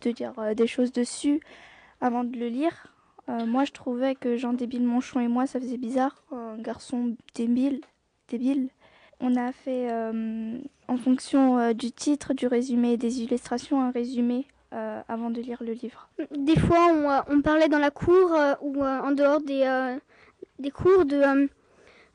de 0.00 0.10
dire 0.10 0.32
des 0.56 0.66
choses 0.66 0.90
dessus 0.90 1.38
avant 2.00 2.24
de 2.24 2.36
le 2.36 2.48
lire. 2.48 2.88
moi, 3.28 3.64
je 3.64 3.70
trouvais 3.70 4.16
que 4.16 4.36
Jean 4.36 4.52
Débile 4.52 4.82
Monchon 4.82 5.20
et 5.20 5.28
moi, 5.28 5.46
ça 5.46 5.60
faisait 5.60 5.76
bizarre. 5.76 6.24
Un 6.32 6.58
garçon 6.58 7.14
débile. 7.36 7.82
débile. 8.26 8.68
On 9.20 9.36
a 9.36 9.52
fait, 9.52 9.92
en 10.88 10.96
fonction 10.96 11.72
du 11.72 11.92
titre, 11.92 12.34
du 12.34 12.48
résumé 12.48 12.94
et 12.94 12.96
des 12.96 13.22
illustrations, 13.22 13.80
un 13.80 13.92
résumé 13.92 14.48
euh, 14.74 15.00
avant 15.06 15.30
de 15.30 15.40
lire 15.40 15.62
le 15.62 15.72
livre. 15.72 16.08
Des 16.36 16.58
fois, 16.58 16.88
on, 16.88 17.34
on 17.36 17.42
parlait 17.42 17.68
dans 17.68 17.78
la 17.78 17.92
cour 17.92 18.34
euh, 18.34 18.54
ou 18.60 18.82
euh, 18.82 19.00
en 19.00 19.12
dehors 19.12 19.40
des, 19.40 19.96
des 20.58 20.70
cours 20.72 21.04
de 21.04 21.48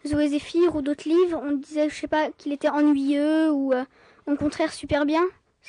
Zoé 0.05 0.27
Zéphyr 0.27 0.75
ou 0.75 0.81
d'autres 0.81 1.07
livres. 1.07 1.41
On 1.41 1.53
disait, 1.53 1.89
je 1.89 1.95
sais 1.95 2.07
pas, 2.07 2.29
qu'il 2.37 2.51
était 2.51 2.67
ennuyeux 2.67 3.49
ou 3.51 3.73
au 4.25 4.35
contraire 4.35 4.73
super 4.73 5.05
bien. 5.05 5.23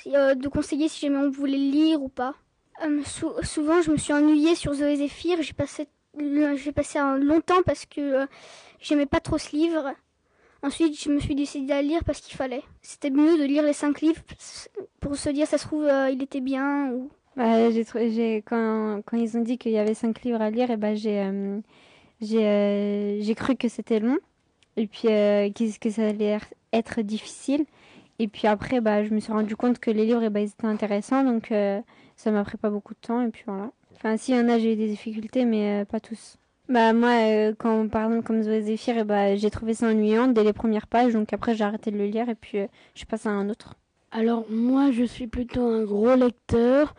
de 0.05 0.49
conseiller 0.49 0.89
si 0.89 1.07
jamais 1.07 1.19
on 1.19 1.31
voulait 1.31 1.59
le 1.59 1.71
lire 1.71 2.03
ou 2.03 2.09
pas. 2.09 2.35
Sou 3.05 3.35
souvent, 3.43 3.83
je 3.83 3.93
me 3.93 3.97
suis 3.97 4.13
ennuyée 4.13 4.57
sur 4.57 4.75
Zoé 4.75 4.97
Zéphyr. 4.97 5.43
J'ai 5.43 5.53
passé, 5.53 5.87
j'ai 6.19 6.73
passé 6.73 6.99
un 6.99 7.21
parce 7.65 7.87
que 7.87 8.27
j'aimais 8.81 9.07
pas 9.07 9.21
trop 9.21 9.39
ce 9.39 9.55
livre. 9.55 9.95
Ensuite, 10.63 11.01
je 11.01 11.11
me 11.11 11.21
suis 11.21 11.35
décidée 11.35 11.73
à 11.73 11.81
lire 11.81 12.05
parce 12.05 12.21
qu'il 12.21 12.37
fallait. 12.37 12.63
C'était 12.83 13.11
mieux 13.11 13.39
de 13.39 13.45
lire 13.45 13.63
les 13.63 13.73
cinq 13.73 14.03
livres 14.03 14.21
pour 15.01 15.17
se 15.17 15.31
dire, 15.31 15.47
ça 15.47 15.57
se 15.57 15.67
trouve, 15.67 15.85
euh, 15.85 16.11
il 16.11 16.23
était 16.23 16.41
bien. 16.41 16.93
Ou... 16.93 17.11
Bah, 17.37 17.71
j'ai, 17.71 18.43
quand, 18.43 19.01
quand 19.07 19.17
ils 19.17 19.39
ont 19.39 19.41
dit 19.41 19.57
qu'il 19.57 19.73
y 19.73 19.79
avait 19.79 19.95
cinq 19.95 20.23
livres 20.23 20.43
à 20.43 20.51
lire, 20.51 20.77
bah, 20.77 20.95
j'ai, 20.95 21.21
euh, 21.21 21.61
euh, 22.33 23.19
j'ai 23.21 23.35
cru 23.35 23.57
que 23.57 23.69
c'était 23.69 24.01
long. 24.01 24.19
Et 24.77 24.87
puis, 24.87 25.09
que, 25.09 25.79
que 25.79 25.91
ça 25.91 26.09
allait 26.09 26.39
être 26.73 27.01
difficile. 27.01 27.65
Et 28.19 28.29
puis 28.29 28.47
après, 28.47 28.83
bah, 28.83 29.03
je 29.03 29.15
me 29.15 29.21
suis 29.21 29.33
rendu 29.33 29.57
compte 29.57 29.79
que 29.79 29.91
les 29.91 30.05
livres, 30.05 30.23
et 30.23 30.29
bah, 30.29 30.41
ils 30.41 30.51
étaient 30.51 30.67
intéressants. 30.67 31.25
Donc, 31.25 31.53
ça 32.17 32.31
m'a 32.31 32.45
pris 32.45 32.59
pas 32.59 32.69
beaucoup 32.69 32.93
de 32.93 33.01
temps. 33.01 33.23
Et 33.23 33.31
puis 33.31 33.45
voilà. 33.47 33.71
Enfin, 33.97 34.19
s'il 34.19 34.35
y 34.35 34.39
en 34.39 34.49
a, 34.49 34.59
j'ai 34.59 34.75
eu 34.75 34.77
des 34.77 34.89
difficultés, 34.89 35.47
mais 35.47 35.87
pas 35.87 36.01
tous. 36.01 36.37
Bah 36.71 36.93
moi, 36.93 37.11
euh, 37.11 37.53
quand 37.59 37.89
par 37.89 38.05
exemple 38.05 38.25
comme 38.25 38.45
Zoé 38.45 38.63
Zéphyr, 38.63 38.99
et 38.99 39.05
bah, 39.05 39.35
j'ai 39.35 39.51
trouvé 39.51 39.75
ça 39.75 39.89
ennuyant 39.89 40.29
dès 40.29 40.45
les 40.45 40.53
premières 40.53 40.87
pages, 40.87 41.13
donc 41.13 41.33
après 41.33 41.57
j'ai 41.57 41.65
arrêté 41.65 41.91
de 41.91 41.99
le 41.99 42.07
lire 42.07 42.29
et 42.29 42.37
puis 42.37 42.61
euh, 42.61 42.67
je 42.95 43.05
passe 43.07 43.27
à 43.27 43.31
un 43.31 43.51
autre. 43.51 43.75
Alors 44.13 44.45
moi, 44.49 44.93
je 44.93 45.03
suis 45.03 45.27
plutôt 45.27 45.63
un 45.63 45.83
gros 45.83 46.15
lecteur. 46.15 46.95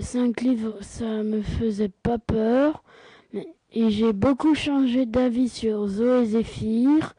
Cinq 0.00 0.40
livres, 0.40 0.78
ça 0.80 1.22
me 1.22 1.42
faisait 1.42 1.90
pas 1.90 2.16
peur. 2.16 2.82
Et 3.72 3.90
j'ai 3.90 4.14
beaucoup 4.14 4.54
changé 4.54 5.04
d'avis 5.04 5.50
sur 5.50 5.86
Zoé 5.86 6.24
Zéphyr. 6.24 7.14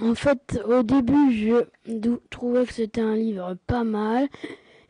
En 0.00 0.14
fait, 0.14 0.58
au 0.66 0.82
début, 0.82 1.32
je 1.32 1.66
trouvais 2.30 2.64
que 2.64 2.72
c'était 2.72 3.02
un 3.02 3.14
livre 3.14 3.56
pas 3.66 3.84
mal. 3.84 4.28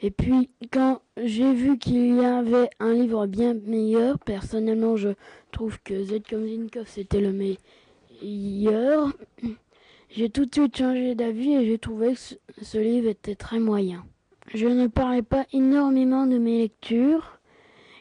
Et 0.04 0.10
puis, 0.10 0.50
quand 0.72 1.00
j'ai 1.16 1.54
vu 1.54 1.78
qu'il 1.78 2.16
y 2.16 2.24
avait 2.24 2.68
un 2.80 2.92
livre 2.92 3.26
bien 3.26 3.54
meilleur, 3.54 4.18
personnellement, 4.18 4.96
je 4.96 5.10
trouve 5.52 5.80
que 5.82 6.02
Z 6.02 6.22
comme 6.28 6.68
c'était 6.86 7.20
le 7.20 7.32
meilleur. 7.32 9.12
J'ai 10.10 10.28
tout 10.28 10.44
de 10.44 10.52
suite 10.52 10.76
changé 10.76 11.14
d'avis 11.14 11.54
et 11.54 11.66
j'ai 11.66 11.78
trouvé 11.78 12.14
que 12.14 12.64
ce 12.64 12.78
livre 12.78 13.08
était 13.08 13.36
très 13.36 13.60
moyen. 13.60 14.04
Je 14.52 14.66
ne 14.66 14.88
parlais 14.88 15.22
pas 15.22 15.46
énormément 15.52 16.26
de 16.26 16.36
mes 16.36 16.58
lectures 16.58 17.38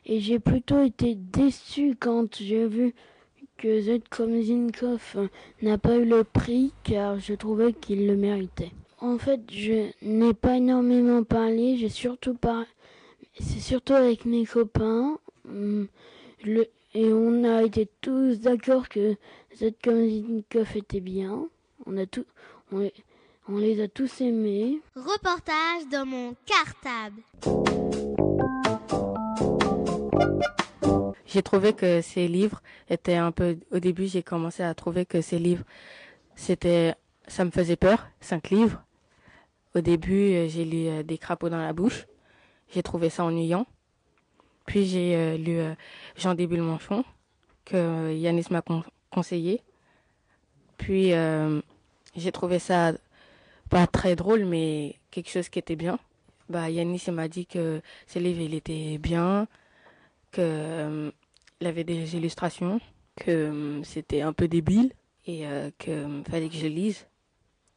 et 0.07 0.19
j'ai 0.19 0.39
plutôt 0.39 0.81
été 0.81 1.13
déçu 1.13 1.95
quand 1.99 2.35
j'ai 2.35 2.67
vu 2.67 2.95
que 3.57 3.79
Z 3.79 4.01
comme 4.09 4.41
n'a 5.61 5.77
pas 5.77 5.95
eu 5.97 6.05
le 6.05 6.23
prix 6.23 6.73
car 6.83 7.19
je 7.19 7.35
trouvais 7.35 7.73
qu'il 7.73 8.07
le 8.07 8.15
méritait. 8.17 8.71
En 9.03 9.17
fait, 9.17 9.41
je 9.51 9.89
n'ai 10.03 10.33
pas 10.35 10.57
énormément 10.57 11.23
parlé, 11.23 11.75
j'ai 11.75 11.89
surtout 11.89 12.35
parlé, 12.35 12.67
c'est 13.39 13.59
surtout 13.59 13.93
avec 13.93 14.25
mes 14.25 14.45
copains, 14.45 15.17
hum, 15.47 15.87
le, 16.43 16.67
et 16.93 17.11
on 17.11 17.43
a 17.43 17.63
été 17.63 17.89
tous 18.01 18.41
d'accord 18.41 18.89
que 18.89 19.15
Zinkov 19.55 20.77
était 20.77 20.99
bien. 20.99 21.47
On 21.85 21.97
a 21.97 22.05
tout, 22.05 22.25
on, 22.71 22.89
on 23.47 23.57
les 23.57 23.81
a 23.81 23.87
tous 23.87 24.21
aimés. 24.21 24.81
Reportage 24.95 25.87
dans 25.91 26.05
mon 26.05 26.35
cartable. 26.45 27.21
J'ai 31.25 31.41
trouvé 31.41 31.73
que 31.73 32.01
ces 32.01 32.27
livres 32.27 32.61
étaient 32.89 33.15
un 33.15 33.31
peu. 33.31 33.57
Au 33.71 33.79
début, 33.79 34.05
j'ai 34.07 34.21
commencé 34.21 34.61
à 34.61 34.75
trouver 34.75 35.05
que 35.05 35.21
ces 35.21 35.39
livres, 35.39 35.63
c'était, 36.35 36.93
ça 37.27 37.45
me 37.45 37.51
faisait 37.51 37.77
peur. 37.77 38.09
Cinq 38.19 38.49
livres. 38.49 38.83
Au 39.74 39.82
début, 39.82 40.34
euh, 40.34 40.47
j'ai 40.49 40.65
lu 40.65 40.88
euh, 40.88 41.03
Des 41.03 41.17
crapauds 41.17 41.49
dans 41.49 41.57
la 41.57 41.74
bouche. 41.74 42.05
J'ai 42.74 42.84
trouvé 42.84 43.09
ça 43.09 43.24
ennuyant. 43.24 43.65
Puis 44.65 44.86
j'ai 44.86 45.15
euh, 45.15 45.38
lu 45.38 45.59
Jean 46.15 46.36
Débule 46.36 46.61
Manchon 46.61 47.03
que 47.65 48.13
Yanis 48.13 48.45
m'a 48.51 48.61
conseillé. 49.09 49.61
Puis 50.78 51.11
j'ai 52.15 52.32
trouvé 52.32 52.59
ça 52.59 52.93
pas 53.69 53.88
très 53.88 54.15
drôle, 54.15 54.45
mais 54.45 54.95
quelque 55.11 55.30
chose 55.30 55.49
qui 55.49 55.59
était 55.59 55.76
bien. 55.76 55.99
Bah 56.49 56.69
Yanis 56.69 57.03
m'a 57.11 57.28
dit 57.28 57.45
que 57.45 57.82
ce 58.07 58.19
livre 58.19 58.41
il 58.41 58.53
était 58.53 58.97
bien, 58.97 59.47
que 60.32 61.11
il 61.59 61.67
avait 61.67 61.84
des 61.84 62.15
illustrations, 62.15 62.80
que 63.15 63.82
c'était 63.84 64.22
un 64.22 64.34
peu 64.34 64.47
débile 64.47 64.91
et 65.28 65.45
que 65.78 66.24
fallait 66.30 66.49
que 66.49 66.55
je 66.55 66.67
lise. 66.67 67.05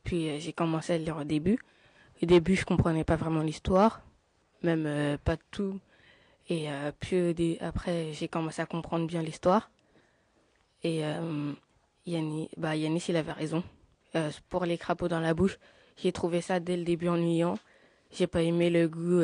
Puis 0.04 0.40
j'ai 0.40 0.52
commencé 0.52 0.94
à 0.94 0.98
lire 0.98 1.18
au 1.18 1.24
début. 1.24 1.58
Au 2.24 2.26
début, 2.26 2.56
je 2.56 2.64
comprenais 2.64 3.04
pas 3.04 3.16
vraiment 3.16 3.42
l'histoire, 3.42 4.00
même 4.62 4.86
euh, 4.86 5.18
pas 5.22 5.36
tout. 5.50 5.78
Et 6.48 6.70
euh, 6.70 6.90
puis 6.98 7.58
après, 7.60 8.14
j'ai 8.14 8.28
commencé 8.28 8.62
à 8.62 8.64
comprendre 8.64 9.06
bien 9.06 9.20
l'histoire. 9.20 9.70
Et 10.82 11.04
euh, 11.04 11.52
Yannis, 12.06 12.48
bah 12.56 12.76
Yannis, 12.76 13.04
il 13.10 13.16
avait 13.18 13.32
raison. 13.32 13.62
Euh, 14.14 14.30
pour 14.48 14.64
les 14.64 14.78
crapauds 14.78 15.08
dans 15.08 15.20
la 15.20 15.34
bouche, 15.34 15.58
j'ai 15.98 16.12
trouvé 16.12 16.40
ça 16.40 16.60
dès 16.60 16.78
le 16.78 16.84
début 16.84 17.08
ennuyant. 17.08 17.58
J'ai 18.10 18.26
pas 18.26 18.40
aimé 18.40 18.70
le 18.70 18.88
goût 18.88 19.20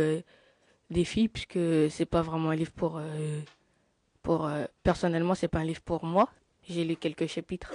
des 0.90 1.04
filles 1.04 1.28
puisque 1.28 1.90
c'est 1.90 2.04
pas 2.04 2.20
vraiment 2.20 2.50
un 2.50 2.54
livre 2.54 2.72
pour 2.72 3.00
pour 4.22 4.50
personnellement 4.82 5.34
c'est 5.34 5.48
pas 5.48 5.60
un 5.60 5.64
livre 5.64 5.80
pour 5.80 6.04
moi. 6.04 6.28
J'ai 6.68 6.84
lu 6.84 6.96
quelques 6.96 7.28
chapitres. 7.28 7.72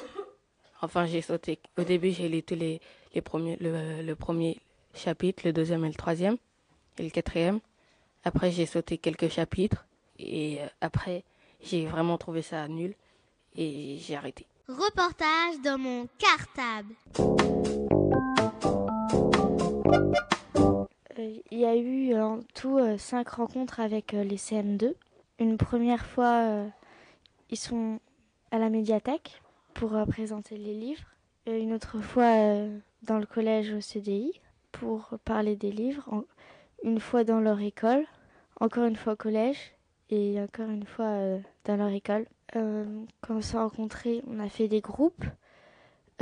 Enfin, 0.84 1.08
j'ai 1.08 1.22
sauté. 1.22 1.58
Au 1.80 1.84
début, 1.84 2.12
j'ai 2.12 2.30
lu 2.30 2.44
tous 2.44 2.54
les 2.54 2.80
les 3.16 3.22
premiers 3.22 3.58
le 3.60 4.14
premier 4.14 4.60
chapitres, 4.96 5.44
le 5.46 5.54
deuxième 5.54 5.86
et 5.86 5.90
le 5.90 5.94
troisième, 5.94 6.38
et 6.98 7.04
le 7.04 7.10
quatrième. 7.10 7.60
Après, 8.24 8.52
j'ai 8.52 8.66
sauté 8.66 8.98
quelques 8.98 9.30
chapitres, 9.30 9.86
et 10.18 10.62
euh, 10.62 10.68
après, 10.82 11.24
j'ai 11.62 11.86
vraiment 11.86 12.18
trouvé 12.18 12.42
ça 12.42 12.68
nul, 12.68 12.96
et 13.56 13.98
j'ai 14.00 14.16
arrêté. 14.16 14.48
Reportage 14.68 15.62
dans 15.64 15.78
mon 15.78 16.08
cartable. 16.18 16.94
Euh, 21.20 21.38
il 21.52 21.60
y 21.60 21.66
a 21.66 21.76
eu 21.76 22.16
en 22.16 22.40
tout 22.54 22.80
euh, 22.80 22.98
cinq 22.98 23.30
rencontres 23.30 23.80
avec 23.80 24.14
les 24.14 24.38
CM2. 24.38 24.94
Une 25.40 25.58
première 25.58 26.06
fois, 26.06 26.66
ils 27.50 27.58
sont 27.58 28.00
à 28.52 28.58
la 28.58 28.70
médiathèque 28.70 29.42
pour 29.74 29.92
présenter 30.08 30.58
les 30.58 30.74
livres. 30.74 31.04
Une 31.46 31.74
autre 31.74 32.00
fois, 32.00 32.68
dans 33.04 33.20
le 33.20 33.26
collège 33.26 33.74
au 33.74 33.82
CDI 33.82 34.32
pour 34.80 35.10
parler 35.24 35.56
des 35.56 35.72
livres, 35.72 36.26
une 36.84 37.00
fois 37.00 37.24
dans 37.24 37.40
leur 37.40 37.62
école, 37.62 38.06
encore 38.60 38.86
une 38.86 38.96
fois 38.96 39.14
au 39.14 39.16
collège 39.16 39.74
et 40.10 40.40
encore 40.42 40.70
une 40.70 40.86
fois 40.86 41.06
euh, 41.06 41.40
dans 41.64 41.78
leur 41.78 41.90
école. 41.90 42.26
Euh, 42.56 42.86
quand 43.22 43.36
on 43.36 43.42
s'est 43.42 43.58
rencontrés, 43.58 44.22
on 44.28 44.40
a 44.40 44.50
fait 44.50 44.68
des 44.68 44.82
groupes. 44.82 45.26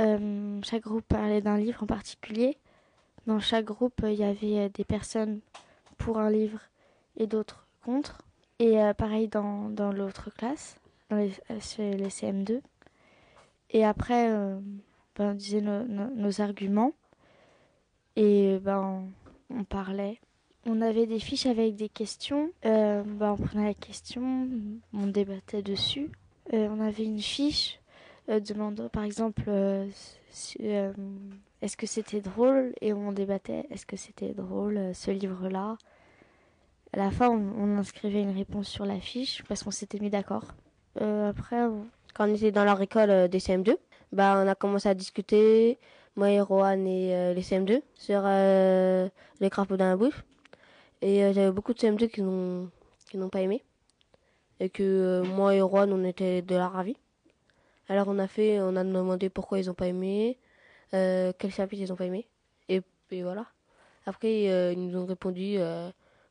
Euh, 0.00 0.60
chaque 0.62 0.82
groupe 0.82 1.04
parlait 1.06 1.40
d'un 1.40 1.58
livre 1.58 1.82
en 1.82 1.86
particulier. 1.86 2.56
Dans 3.26 3.40
chaque 3.40 3.64
groupe, 3.64 4.02
il 4.04 4.14
y 4.14 4.24
avait 4.24 4.68
des 4.68 4.84
personnes 4.84 5.40
pour 5.98 6.18
un 6.18 6.30
livre 6.30 6.60
et 7.16 7.26
d'autres 7.26 7.66
contre. 7.84 8.22
Et 8.60 8.78
pareil 8.96 9.28
dans, 9.28 9.68
dans 9.68 9.92
l'autre 9.92 10.30
classe, 10.30 10.76
dans 11.10 11.16
les, 11.16 11.32
les, 11.78 12.08
CM2. 12.08 12.60
Et 13.70 13.84
après, 13.84 14.28
ben, 15.16 15.30
on 15.30 15.34
disait 15.34 15.60
nos 15.60 16.40
arguments. 16.40 16.92
Et 18.16 18.58
ben, 18.60 19.08
on 19.50 19.64
parlait. 19.64 20.20
On 20.66 20.80
avait 20.80 21.06
des 21.06 21.18
fiches 21.18 21.46
avec 21.46 21.76
des 21.76 21.90
questions. 21.90 22.50
Euh, 22.64 23.02
ben, 23.04 23.32
on 23.32 23.36
prenait 23.36 23.66
la 23.66 23.74
question, 23.74 24.48
on 24.94 25.06
débattait 25.06 25.62
dessus. 25.62 26.10
Euh, 26.52 26.68
on 26.70 26.80
avait 26.80 27.04
une 27.04 27.20
fiche 27.20 27.80
euh, 28.30 28.40
demandant, 28.40 28.88
par 28.88 29.04
exemple, 29.04 29.50
est-ce 29.50 31.76
que 31.76 31.86
c'était 31.86 32.22
drôle? 32.22 32.72
Et 32.80 32.94
on 32.94 33.12
débattait, 33.12 33.66
est-ce 33.70 33.84
que 33.84 33.96
c'était 33.96 34.32
drôle 34.32 34.94
ce 34.94 35.10
livre-là? 35.10 35.76
À 36.94 36.96
la 36.96 37.10
fin, 37.10 37.28
on, 37.28 37.76
inscrivait 37.76 38.22
une 38.22 38.34
réponse 38.34 38.68
sur 38.68 38.86
la 38.86 39.00
fiche 39.00 39.42
parce 39.48 39.64
qu'on 39.64 39.70
s'était 39.70 39.98
mis 39.98 40.10
d'accord. 40.10 40.54
après, 40.96 41.62
on... 41.64 41.86
quand 42.14 42.28
on 42.28 42.34
était 42.34 42.52
dans 42.52 42.64
leur 42.64 42.80
école 42.80 43.28
des 43.28 43.38
CM2, 43.38 43.76
bah, 44.12 44.40
on 44.42 44.48
a 44.48 44.54
commencé 44.54 44.88
à 44.88 44.94
discuter 44.94 45.78
moi 46.16 46.30
et 46.30 46.40
Rohan 46.40 46.84
et 46.86 47.14
euh, 47.14 47.34
les 47.34 47.42
CM2 47.42 47.82
sur 47.94 48.22
euh, 48.24 49.08
les 49.40 49.50
crapauds 49.50 49.76
dans 49.76 49.88
la 49.88 49.96
bouche. 49.96 50.24
Et 51.02 51.24
euh, 51.24 51.32
j'avais 51.32 51.50
beaucoup 51.50 51.74
de 51.74 51.78
CM2 51.78 52.08
qui 52.08 52.22
n'ont 52.22 53.28
pas 53.28 53.40
aimé. 53.40 53.64
Et 54.60 54.70
que 54.70 55.22
moi 55.26 55.54
et 55.54 55.60
Rohan, 55.60 55.90
on 55.90 56.04
était 56.04 56.42
de 56.42 56.54
la 56.54 56.68
ravie. 56.68 56.96
Alors 57.88 58.08
on 58.08 58.18
a 58.18 58.28
fait, 58.28 58.60
on 58.60 58.76
a 58.76 58.84
demandé 58.84 59.28
pourquoi 59.28 59.58
ils 59.58 59.66
n'ont 59.66 59.74
pas 59.74 59.88
aimé, 59.88 60.38
quel 60.92 61.50
chapitre 61.50 61.82
ils 61.82 61.88
n'ont 61.88 61.96
pas 61.96 62.06
aimé. 62.06 62.26
Et, 62.68 62.80
et, 63.10 63.22
voilà. 63.22 63.46
Après, 64.06 64.72
ils 64.72 64.80
nous 64.80 64.96
ont 64.96 65.06
répondu 65.06 65.58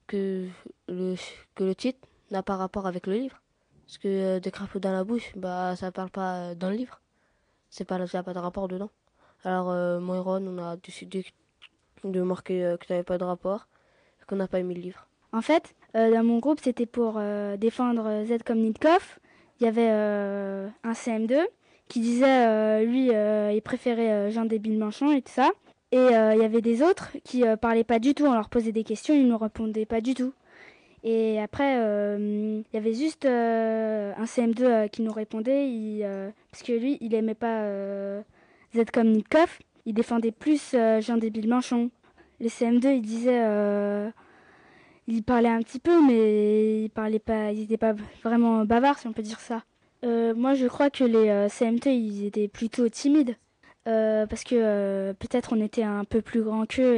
que, 0.07 0.47
le, 0.87 1.15
que 1.53 1.63
le 1.63 1.75
titre 1.75 2.07
n'a 2.31 2.41
pas 2.43 2.55
rapport 2.55 2.87
avec 2.87 3.07
le 3.07 3.13
livre. 3.13 3.41
Parce 3.85 3.97
que 3.97 4.39
des 4.39 4.51
crapauds 4.51 4.79
dans 4.79 4.93
la 4.93 5.03
bouche, 5.03 5.33
bah 5.35 5.75
ça 5.75 5.91
parle 5.91 6.09
pas 6.09 6.55
dans 6.55 6.69
le 6.69 6.77
livre. 6.77 7.01
C'est 7.69 7.85
pas, 7.85 8.07
ça 8.07 8.19
n'a 8.19 8.23
pas 8.23 8.33
de 8.33 8.39
rapport 8.39 8.67
dedans. 8.67 8.89
Alors, 9.45 9.71
euh, 9.71 9.99
moi 9.99 10.17
et 10.17 10.19
Ron, 10.19 10.45
on 10.47 10.57
a 10.57 10.77
décidé 10.77 11.25
de 12.03 12.21
marquer 12.21 12.65
euh, 12.65 12.77
que 12.77 12.85
tu 12.85 12.91
n'avais 12.93 13.03
pas 13.03 13.17
de 13.17 13.23
rapport 13.23 13.67
qu'on 14.27 14.35
n'a 14.37 14.47
pas 14.47 14.59
aimé 14.59 14.73
le 14.73 14.81
livre. 14.81 15.07
En 15.31 15.41
fait, 15.41 15.75
euh, 15.95 16.11
dans 16.11 16.23
mon 16.23 16.39
groupe, 16.39 16.59
c'était 16.61 16.85
pour 16.85 17.15
euh, 17.17 17.57
défendre 17.57 18.23
Z 18.25 18.43
comme 18.45 18.59
Nitkov. 18.59 19.19
Il 19.59 19.65
y 19.65 19.67
avait 19.67 19.89
euh, 19.89 20.67
un 20.83 20.93
CM2 20.93 21.39
qui 21.87 21.99
disait, 21.99 22.47
euh, 22.47 22.83
lui, 22.83 23.09
il 23.09 23.61
préférait 23.61 24.31
Jean 24.31 24.45
Débile 24.45 24.77
Manchon 24.77 25.11
et 25.11 25.21
tout 25.21 25.31
ça. 25.31 25.51
Et 25.91 25.97
il 25.97 26.39
y 26.39 26.43
avait 26.43 26.61
des 26.61 26.81
autres 26.81 27.11
qui 27.23 27.43
parlaient 27.61 27.83
pas 27.83 27.99
du 27.99 28.15
tout. 28.15 28.25
On 28.25 28.33
leur 28.33 28.49
posait 28.49 28.71
des 28.71 28.83
questions, 28.83 29.13
ils 29.13 29.27
ne 29.27 29.35
répondaient 29.35 29.85
pas 29.85 30.01
du 30.01 30.15
tout. 30.15 30.33
Et 31.03 31.39
après, 31.39 31.75
il 32.17 32.63
y 32.73 32.77
avait 32.77 32.95
juste 32.95 33.25
un 33.27 34.25
CM2 34.25 34.89
qui 34.89 35.03
nous 35.03 35.11
répondait, 35.11 35.69
il, 35.69 36.03
parce 36.49 36.63
que 36.63 36.71
lui, 36.71 36.97
il 36.99 37.13
aimait 37.13 37.35
pas 37.35 37.67
Z 38.75 38.85
comme 38.91 39.11
Nitkov, 39.11 39.59
il 39.85 39.93
défendait 39.93 40.31
plus 40.31 40.73
euh, 40.73 40.99
Jean 41.01 41.17
Débile 41.17 41.47
Manchon. 41.47 41.91
Les 42.39 42.49
CM2, 42.49 42.95
il 42.95 43.01
disait, 43.01 43.41
euh, 43.43 44.09
il 45.07 45.23
parlait 45.23 45.49
un 45.49 45.61
petit 45.61 45.79
peu, 45.79 46.05
mais 46.05 46.83
il 46.83 46.89
parlait 46.89 47.19
pas, 47.19 47.51
vraiment 48.23 48.65
bavard, 48.65 48.97
si 48.97 49.07
on 49.07 49.13
peut 49.13 49.21
dire 49.21 49.39
ça. 49.39 49.63
Euh, 50.03 50.33
moi, 50.33 50.53
je 50.53 50.67
crois 50.67 50.89
que 50.89 51.03
les 51.03 51.29
euh, 51.29 51.47
CM2, 51.47 51.89
ils 51.89 52.25
étaient 52.25 52.47
plutôt 52.47 52.89
timides, 52.89 53.37
parce 53.85 54.43
que 54.43 55.13
peut-être 55.13 55.53
on 55.53 55.61
était 55.61 55.83
un 55.83 56.05
peu 56.05 56.21
plus 56.21 56.41
grand 56.41 56.65
qu'eux, 56.65 56.97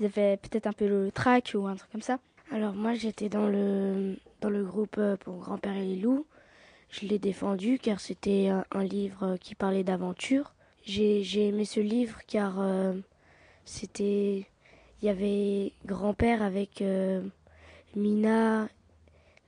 ils 0.00 0.06
avaient 0.06 0.38
peut-être 0.38 0.66
un 0.66 0.72
peu 0.72 0.88
le 0.88 1.10
trac 1.12 1.52
ou 1.54 1.66
un 1.66 1.76
truc 1.76 1.90
comme 1.92 2.02
ça. 2.02 2.18
Alors 2.50 2.74
moi, 2.74 2.94
j'étais 2.94 3.28
dans 3.28 3.46
le 3.48 4.16
dans 4.40 4.50
le 4.50 4.62
groupe 4.64 5.00
pour 5.20 5.38
Grand-père 5.38 5.76
et 5.76 5.84
les 5.84 5.96
loups. 5.96 6.26
Je 6.90 7.06
l'ai 7.06 7.18
défendu 7.18 7.78
car 7.78 8.00
c'était 8.00 8.50
un 8.70 8.84
livre 8.84 9.36
qui 9.40 9.54
parlait 9.54 9.84
d'aventure 9.84 10.54
j'ai 10.84 11.48
aimé 11.48 11.64
ce 11.64 11.80
livre 11.80 12.18
car 12.26 12.60
euh, 12.60 12.94
c'était 13.64 14.46
il 15.02 15.06
y 15.06 15.08
avait 15.08 15.72
grand-père 15.86 16.42
avec 16.42 16.82
Mina, 17.96 18.68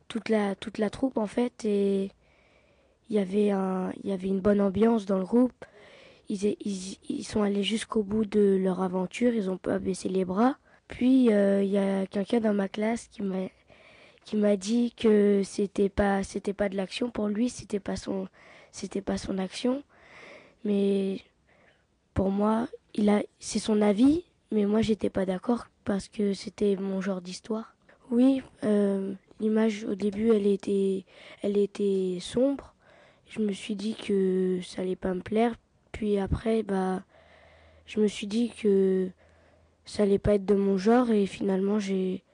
toute 0.09 0.29
la, 0.29 0.55
toute 0.55 0.79
la 0.79 0.91
troupe 0.91 1.17
en 1.19 1.27
fait, 1.27 1.65
et 1.65 2.11
il 3.09 3.17
y 3.17 3.19
avait, 3.19 3.51
un, 3.51 3.93
il 4.03 4.11
y 4.11 4.13
avait 4.13 4.29
une 4.29 4.41
bonne 4.41 4.61
ambiance 4.61 5.07
dans 5.07 5.19
le 5.19 5.25
groupe. 5.25 5.65
Ils, 6.29 6.45
ils, 6.45 6.99
ils 7.09 7.25
sont 7.25 7.43
allés 7.43 7.63
jusqu'au 7.63 8.03
bout 8.03 8.25
de 8.25 8.59
leur 8.61 8.83
aventure, 8.83 9.33
ils 9.33 9.49
ont 9.49 9.59
pas 9.59 9.79
baissé 9.79 10.09
les 10.09 10.25
bras. 10.25 10.59
Puis 10.89 11.27
il 11.27 11.69
y 11.71 11.79
a 11.79 12.07
quelqu'un 12.07 12.41
dans 12.41 12.55
ma 12.55 12.69
classe 12.69 13.09
qui 13.09 13.23
m'a 13.23 13.49
qui 14.25 14.37
m'a 14.37 14.57
dit 14.57 14.93
que 14.93 15.43
c'était 15.45 15.89
pas 15.89 16.23
c'était 16.23 16.53
pas 16.53 16.69
de 16.69 16.77
l'action 16.77 17.11
pour 17.11 17.29
lui, 17.29 17.49
c'était 17.49 17.81
pas 17.81 17.97
son 17.97 18.29
c'était 18.73 19.03
pas 19.03 19.19
son 19.19 19.39
action. 19.39 19.83
Mais 20.67 21.21
pour 22.13 22.31
moi, 22.31 22.67
il 22.95 23.09
a 23.09 23.23
c'est 23.39 23.61
son 23.61 23.81
avis, 23.81 24.25
mais 24.51 24.67
moi 24.67 24.83
j'étais 24.83 25.11
pas 25.11 25.25
d'accord 25.25 25.69
parce 25.85 26.09
que 26.09 26.35
c'était 26.35 26.75
mon 26.75 27.01
genre 27.01 27.21
d'histoire. 27.21 27.77
Oui, 28.11 28.43
euh, 28.65 29.15
l'image 29.39 29.85
au 29.85 29.95
début 29.95 30.31
elle 30.33 30.49
était 30.49 31.05
elle 31.43 31.57
était 31.57 32.19
sombre. 32.21 32.75
Je 33.29 33.41
me 33.41 33.53
suis 33.53 33.77
dit 33.77 33.95
que 33.95 34.59
ça 34.65 34.83
allait 34.83 34.97
pas 34.97 35.15
me 35.15 35.21
plaire. 35.21 35.55
Puis 35.93 36.19
après 36.19 36.65
bah 36.65 37.05
je 37.87 38.01
me 38.01 38.09
suis 38.09 38.27
dit 38.27 38.51
que 38.51 39.09
ça 39.85 40.03
allait 40.03 40.19
pas 40.19 40.35
être 40.35 40.47
de 40.47 40.57
mon 40.57 40.79
genre 40.79 41.13
et 41.13 41.27
finalement 41.27 41.79
j'ai 41.79 42.25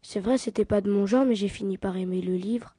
c'est 0.00 0.20
vrai, 0.20 0.38
c'était 0.38 0.64
pas 0.64 0.80
de 0.80 0.90
mon 0.90 1.06
genre, 1.06 1.26
mais 1.26 1.34
j'ai 1.34 1.48
fini 1.48 1.76
par 1.78 1.96
aimer 1.98 2.22
le 2.22 2.34
livre. 2.34 2.74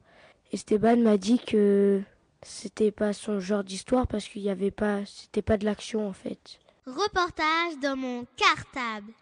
Esteban 0.52 0.96
m'a 0.96 1.16
dit 1.16 1.38
que 1.38 2.00
c'était 2.46 2.92
pas 2.92 3.12
son 3.12 3.40
genre 3.40 3.64
d'histoire 3.64 4.06
parce 4.06 4.28
qu'il 4.28 4.42
y 4.42 4.50
avait 4.50 4.70
pas, 4.70 5.04
c'était 5.04 5.42
pas 5.42 5.56
de 5.56 5.64
l'action 5.64 6.08
en 6.08 6.12
fait. 6.12 6.58
Reportage 6.86 7.78
dans 7.82 7.96
mon 7.96 8.26
cartable. 8.36 9.12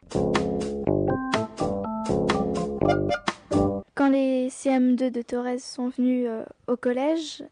Quand 3.94 4.10
les 4.10 4.48
CM2 4.48 5.10
de 5.10 5.22
Torres 5.22 5.58
sont 5.58 5.88
venus 5.88 6.26
euh, 6.28 6.44
au 6.66 6.76
collège, 6.76 7.42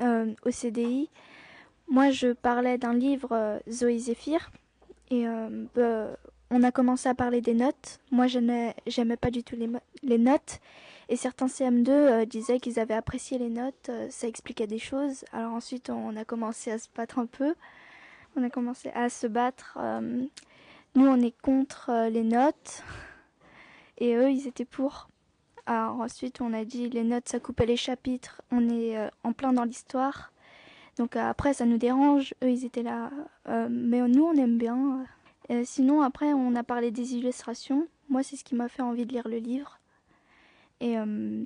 euh, 0.00 0.32
au 0.44 0.50
CDI, 0.50 1.08
moi 1.88 2.10
je 2.10 2.32
parlais 2.32 2.78
d'un 2.78 2.94
livre 2.94 3.28
euh, 3.32 3.58
Zoé 3.70 3.98
Zéphyr 3.98 4.50
et 5.10 5.26
bah, 5.74 6.16
on 6.50 6.62
a 6.62 6.72
commencé 6.72 7.08
à 7.08 7.14
parler 7.14 7.40
des 7.42 7.52
notes. 7.52 8.00
Moi, 8.10 8.28
je 8.28 8.38
n'aimais 8.38 9.16
pas 9.16 9.30
du 9.30 9.42
tout 9.44 9.56
les, 10.02 10.18
notes. 10.18 10.60
Et 11.08 11.16
certains 11.16 11.46
CM2 11.46 11.90
euh, 11.90 12.24
disaient 12.24 12.60
qu'ils 12.60 12.78
avaient 12.78 12.94
apprécié 12.94 13.38
les 13.38 13.50
notes, 13.50 13.88
euh, 13.88 14.06
ça 14.10 14.28
expliquait 14.28 14.66
des 14.66 14.78
choses. 14.78 15.24
Alors 15.32 15.52
ensuite, 15.52 15.90
on 15.90 16.16
a 16.16 16.24
commencé 16.24 16.70
à 16.70 16.78
se 16.78 16.88
battre 16.94 17.18
un 17.18 17.26
peu. 17.26 17.54
On 18.36 18.42
a 18.42 18.50
commencé 18.50 18.90
à 18.90 19.08
se 19.08 19.26
battre. 19.26 19.76
Euh, 19.80 20.22
nous, 20.94 21.06
on 21.06 21.20
est 21.20 21.36
contre 21.42 22.08
les 22.08 22.22
notes. 22.22 22.82
Et 23.98 24.14
eux, 24.14 24.30
ils 24.30 24.46
étaient 24.46 24.64
pour. 24.64 25.08
Alors 25.66 26.00
ensuite, 26.00 26.40
on 26.40 26.52
a 26.52 26.64
dit 26.64 26.88
les 26.88 27.04
notes, 27.04 27.28
ça 27.28 27.40
coupait 27.40 27.66
les 27.66 27.76
chapitres. 27.76 28.42
On 28.50 28.68
est 28.68 28.96
en 29.22 29.32
plein 29.32 29.52
dans 29.52 29.64
l'histoire. 29.64 30.32
Donc 30.98 31.16
après, 31.16 31.54
ça 31.54 31.66
nous 31.66 31.78
dérange. 31.78 32.34
Eux, 32.42 32.50
ils 32.50 32.64
étaient 32.64 32.82
là. 32.82 33.10
mais 33.46 34.00
nous, 34.08 34.24
on 34.24 34.34
aime 34.34 34.58
bien. 34.58 35.04
Sinon, 35.64 36.02
après, 36.02 36.32
on 36.32 36.54
a 36.56 36.62
parlé 36.62 36.90
des 36.90 37.14
illustrations. 37.14 37.86
Moi, 38.08 38.22
c'est 38.22 38.36
ce 38.36 38.44
qui 38.44 38.54
m'a 38.54 38.68
fait 38.68 38.82
envie 38.82 39.06
de 39.06 39.12
lire 39.12 39.28
le 39.28 39.38
livre. 39.38 39.78
Et 40.82 40.98
euh, 40.98 41.44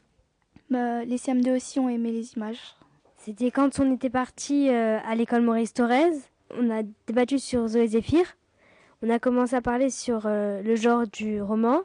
bah, 0.71 1.05
les 1.05 1.17
CM2 1.17 1.55
aussi 1.55 1.79
ont 1.79 1.89
aimé 1.89 2.11
les 2.11 2.33
images. 2.33 2.75
C'était 3.19 3.53
quand 3.53 3.79
on 3.79 3.95
était 3.95 4.11
parti 4.11 4.69
euh, 4.69 4.99
à 5.05 5.15
l'école 5.15 5.43
Maurice 5.43 5.73
Thorez. 5.73 6.13
On 6.51 6.69
a 6.71 6.83
débattu 7.07 7.39
sur 7.39 7.69
Zoé 7.69 7.87
Zéphyr. 7.87 8.25
On 9.03 9.11
a 9.11 9.21
commencé 9.21 9.55
à 9.55 9.63
parler 9.63 9.91
sur 9.91 10.27
le 10.27 10.75
genre 10.75 11.07
du 11.07 11.43
roman. 11.43 11.83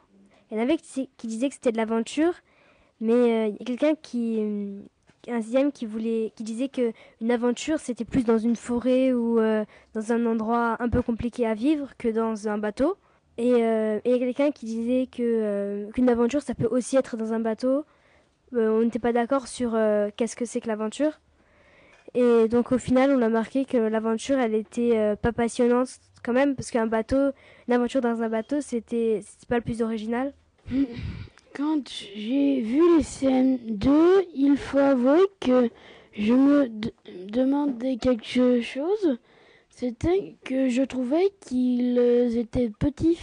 Il 0.50 0.56
y 0.56 0.60
en 0.60 0.62
avait 0.62 0.78
qui, 0.78 1.08
disaient 1.24 1.48
que 1.48 1.54
c'était 1.54 1.72
de 1.72 1.76
l'aventure. 1.76 2.32
Mais 3.00 3.50
il 3.50 3.56
y 3.58 3.62
a 3.62 3.64
quelqu'un 3.64 3.94
qui, 3.94 4.40
un 5.30 5.40
sixième 5.40 5.72
qui 5.72 5.86
voulait, 5.86 6.32
qui 6.34 6.42
disait 6.42 6.68
que 6.68 6.92
une 7.20 7.30
aventure 7.30 7.78
c'était 7.78 8.04
plus 8.04 8.24
dans 8.24 8.38
une 8.38 8.56
forêt 8.56 9.12
ou 9.12 9.38
euh, 9.38 9.64
dans 9.94 10.12
un 10.12 10.26
endroit 10.26 10.76
un 10.80 10.88
peu 10.88 11.02
compliqué 11.02 11.46
à 11.46 11.54
vivre 11.54 11.90
que 11.98 12.08
dans 12.08 12.48
un 12.48 12.58
bateau. 12.58 12.96
Et 13.38 13.54
euh, 13.54 13.98
il 14.04 14.10
y 14.10 14.14
a 14.14 14.18
quelqu'un 14.18 14.50
qui 14.50 14.66
disait 14.66 15.08
que 15.10 15.22
euh, 15.22 15.90
qu'une 15.92 16.08
aventure 16.08 16.42
ça 16.42 16.54
peut 16.54 16.68
aussi 16.70 16.96
être 16.96 17.16
dans 17.16 17.32
un 17.32 17.40
bateau. 17.40 17.84
on 18.52 18.82
n'était 18.82 18.98
pas 18.98 19.12
d'accord 19.12 19.48
sur 19.48 19.76
qu'est-ce 20.16 20.36
que 20.36 20.44
c'est 20.44 20.60
que 20.60 20.68
l'aventure. 20.68 21.20
Et 22.14 22.48
donc 22.48 22.72
au 22.72 22.78
final 22.78 23.10
on 23.10 23.22
a 23.22 23.28
marqué 23.28 23.64
que 23.64 23.78
l'aventure 23.78 24.38
elle 24.38 24.54
était 24.54 25.16
pas 25.16 25.32
passionnante 25.32 25.88
quand 26.22 26.34
même 26.34 26.54
parce 26.54 26.70
qu'un 26.70 26.86
bateau, 26.86 27.30
une 27.68 27.74
aventure 27.74 28.02
dans 28.02 28.22
un 28.22 28.28
bateau 28.28 28.60
c'était 28.60 29.22
pas 29.48 29.56
le 29.56 29.62
plus 29.62 29.80
original. 29.82 30.32
Quand 31.54 31.86
j'ai 31.86 32.62
vu 32.62 32.80
les 32.96 33.02
CM2, 33.02 34.26
il 34.34 34.56
faut 34.56 34.78
avouer 34.78 35.20
que 35.38 35.68
je 36.14 36.32
me 36.32 36.70
demandais 37.26 37.98
quelque 37.98 38.62
chose. 38.62 39.18
C'était 39.74 40.36
que 40.44 40.68
je 40.68 40.82
trouvais 40.82 41.32
qu'ils 41.40 42.36
étaient 42.36 42.70
petits 42.78 43.18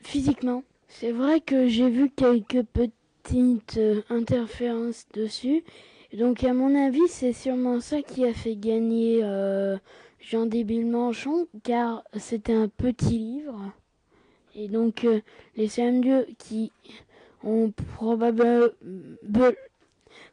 physiquement. 0.00 0.62
C'est 0.88 1.12
vrai 1.12 1.40
que 1.40 1.66
j'ai 1.66 1.88
vu 1.88 2.10
quelques 2.10 2.62
petites 2.62 3.78
euh, 3.78 4.02
interférences 4.08 5.06
dessus. 5.14 5.64
Donc 6.12 6.44
à 6.44 6.52
mon 6.52 6.74
avis, 6.76 7.08
c'est 7.08 7.32
sûrement 7.32 7.80
ça 7.80 8.02
qui 8.02 8.24
a 8.24 8.32
fait 8.32 8.54
gagner 8.54 9.20
euh, 9.24 9.76
Jean 10.20 10.46
Débile 10.46 10.86
Manchon, 10.86 11.48
car 11.64 12.04
c'était 12.16 12.54
un 12.54 12.68
petit 12.68 13.18
livre. 13.18 13.72
Et 14.54 14.68
donc 14.68 15.04
euh, 15.04 15.20
les 15.56 15.68
CM2 15.68 16.26
qui 16.38 16.70
ont 17.42 17.72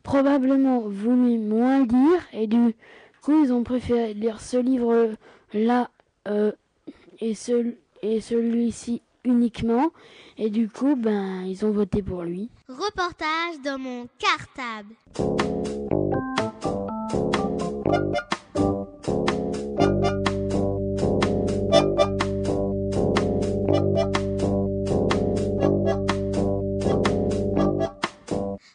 probablement 0.03 0.81
voulu 0.81 1.37
moins 1.39 1.85
lire 1.85 2.27
et 2.33 2.45
du 2.47 2.75
coup 3.23 3.43
ils 3.43 3.53
ont 3.53 3.63
préféré 3.63 4.13
lire 4.13 4.41
ce 4.41 4.57
livre-là 4.57 5.89
euh, 6.27 6.51
et, 7.21 7.33
et 8.01 8.21
celui-ci 8.21 9.01
uniquement 9.23 9.91
et 10.37 10.49
du 10.49 10.69
coup 10.69 10.95
ben 10.95 11.43
ils 11.43 11.65
ont 11.65 11.71
voté 11.71 12.01
pour 12.03 12.23
lui. 12.23 12.49
Reportage 12.67 13.61
dans 13.63 13.79
mon 13.79 14.07
cartable. 14.19 14.93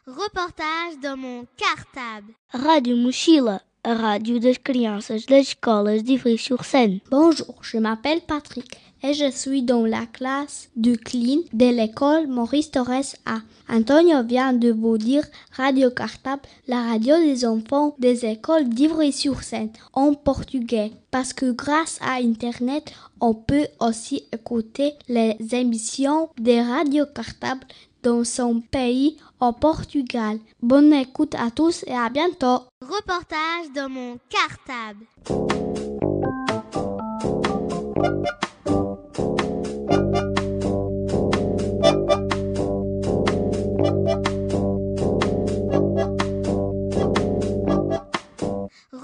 reportage 0.07 0.99
dans 1.03 1.17
mon 1.17 1.47
cartable. 1.57 2.33
Rádio 2.53 2.97
Mochila, 2.97 3.61
a 3.85 3.93
rádio 3.93 4.41
das 4.41 4.59
crianças 4.59 5.25
das 5.25 5.49
escolas 5.49 6.03
de 6.03 6.13
Ivry-sur-Seine. 6.13 7.01
Bonjour, 7.11 7.57
je 7.63 7.79
m'appelle 7.79 8.21
Patrick 8.21 8.77
et 9.03 9.15
je 9.15 9.31
suis 9.31 9.63
dans 9.63 9.87
la 9.87 10.07
classe 10.07 10.69
de 10.77 10.95
clean 10.97 11.41
de 11.53 11.67
l'école 11.67 12.27
Maurice 12.27 12.71
Torres 12.71 13.15
A. 13.25 13.41
Antonio 13.69 14.23
vient 14.25 14.53
de 14.53 14.73
vous 14.73 14.99
dire 14.99 15.25
Radio 15.53 15.91
Cartable, 15.91 16.43
la 16.67 16.83
radio 16.83 17.17
des 17.17 17.45
enfants 17.45 17.95
des 17.99 18.25
écoles 18.25 18.69
d'Ivry-sur-Seine 18.69 19.71
en 19.93 20.15
portugais. 20.15 20.91
Parce 21.11 21.33
que 21.33 21.53
grâce 21.53 21.99
à 22.01 22.15
Internet, 22.15 22.93
on 23.21 23.35
peut 23.35 23.67
aussi 23.81 24.25
écouter 24.33 24.95
les 25.09 25.37
émissions 25.53 26.31
des 26.39 26.61
Radio 26.61 27.05
Cartable 27.07 27.67
dans 28.03 28.25
son 28.25 28.61
pays 28.61 29.17
au 29.41 29.53
Portugal. 29.53 30.39
Bonne 30.63 30.93
écoute 30.93 31.35
à 31.35 31.51
tous 31.51 31.85
et 31.87 31.95
à 31.95 32.09
bientôt. 32.09 32.65
Reportage 32.81 33.73
dans 33.75 33.89
mon 33.89 34.19
cartable. 34.29 35.07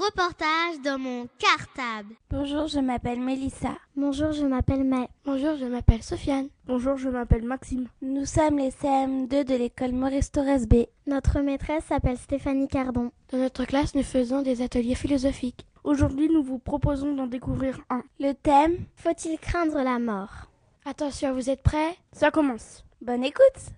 Reportage 0.07 0.83
dans 0.85 0.99
mon 0.99 1.29
cartable. 1.39 2.15
Bonjour, 2.29 2.67
je 2.67 2.79
m'appelle 2.79 3.21
Mélissa. 3.21 3.71
Bonjour, 3.97 4.33
je 4.33 4.45
m'appelle 4.45 4.85
May. 4.85 5.09
Bonjour, 5.25 5.57
je 5.57 5.65
m'appelle 5.65 6.03
Sofiane. 6.03 6.49
Bonjour, 6.67 6.99
je 6.99 7.09
m'appelle 7.09 7.45
Maxime. 7.45 7.87
Nous 8.03 8.27
sommes 8.27 8.59
les 8.59 8.71
CM2 8.71 9.45
de 9.45 9.55
l'école 9.55 9.93
Maurice 9.93 10.31
Torres 10.31 10.67
B. 10.69 10.85
Notre 11.07 11.41
maîtresse 11.41 11.85
s'appelle 11.85 12.19
Stéphanie 12.19 12.69
Cardon. 12.69 13.13
Dans 13.33 13.39
notre 13.39 13.65
classe, 13.65 13.95
nous 13.95 14.03
faisons 14.03 14.43
des 14.43 14.61
ateliers 14.61 14.95
philosophiques. 14.95 15.65
Aujourd'hui, 15.85 16.29
nous 16.29 16.43
vous 16.43 16.59
proposons 16.59 17.15
d'en 17.15 17.27
découvrir 17.27 17.81
un. 17.89 18.03
Le 18.21 18.33
thème 18.33 18.77
Faut-il 18.97 19.39
craindre 19.39 19.83
la 19.83 19.99
mort? 19.99 20.51
Attention, 20.85 21.33
vous 21.33 21.49
êtes 21.49 21.63
prêts? 21.63 21.97
Ça 22.13 22.31
commence. 22.31 22.85
Bonne 23.01 23.25
écoute. 23.25 23.71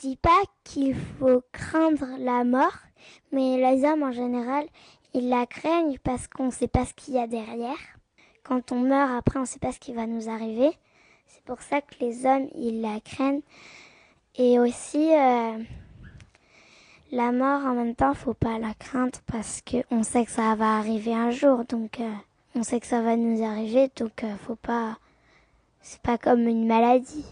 Dis 0.00 0.16
pas 0.16 0.42
qu'il 0.64 0.94
faut 0.94 1.42
craindre 1.52 2.06
la 2.18 2.42
mort, 2.42 2.78
mais 3.32 3.58
les 3.58 3.84
hommes 3.84 4.02
en 4.02 4.12
général, 4.12 4.64
ils 5.12 5.28
la 5.28 5.44
craignent 5.44 5.98
parce 6.02 6.26
qu'on 6.26 6.46
ne 6.46 6.50
sait 6.50 6.68
pas 6.68 6.86
ce 6.86 6.94
qu'il 6.94 7.14
y 7.14 7.18
a 7.18 7.26
derrière. 7.26 7.76
quand 8.42 8.72
on 8.72 8.80
meurt, 8.80 9.10
après, 9.10 9.38
on 9.38 9.42
ne 9.42 9.46
sait 9.46 9.58
pas 9.58 9.72
ce 9.72 9.78
qui 9.78 9.92
va 9.92 10.06
nous 10.06 10.30
arriver. 10.30 10.70
C'est 11.26 11.42
pour 11.44 11.60
ça 11.60 11.82
que 11.82 11.94
les 12.00 12.24
hommes, 12.24 12.48
ils 12.54 12.80
la 12.80 12.98
craignent. 13.00 13.42
Et 14.36 14.58
aussi, 14.58 15.12
euh, 15.14 15.58
la 17.12 17.30
mort, 17.30 17.66
en 17.66 17.74
même 17.74 17.94
temps, 17.94 18.14
faut 18.14 18.32
pas 18.32 18.58
la 18.58 18.72
craindre 18.72 19.18
parce 19.26 19.60
qu'on 19.60 20.02
sait 20.02 20.24
que 20.24 20.30
ça 20.30 20.54
va 20.54 20.78
arriver 20.78 21.14
un 21.14 21.30
jour. 21.30 21.66
Donc, 21.66 22.00
euh, 22.00 22.14
on 22.54 22.62
sait 22.62 22.80
que 22.80 22.86
ça 22.86 23.02
va 23.02 23.16
nous 23.16 23.44
arriver. 23.44 23.90
Donc, 23.96 24.24
euh, 24.24 24.34
faut 24.46 24.56
pas. 24.56 24.96
C'est 25.82 26.00
pas 26.00 26.16
comme 26.16 26.48
une 26.48 26.66
maladie. 26.66 27.26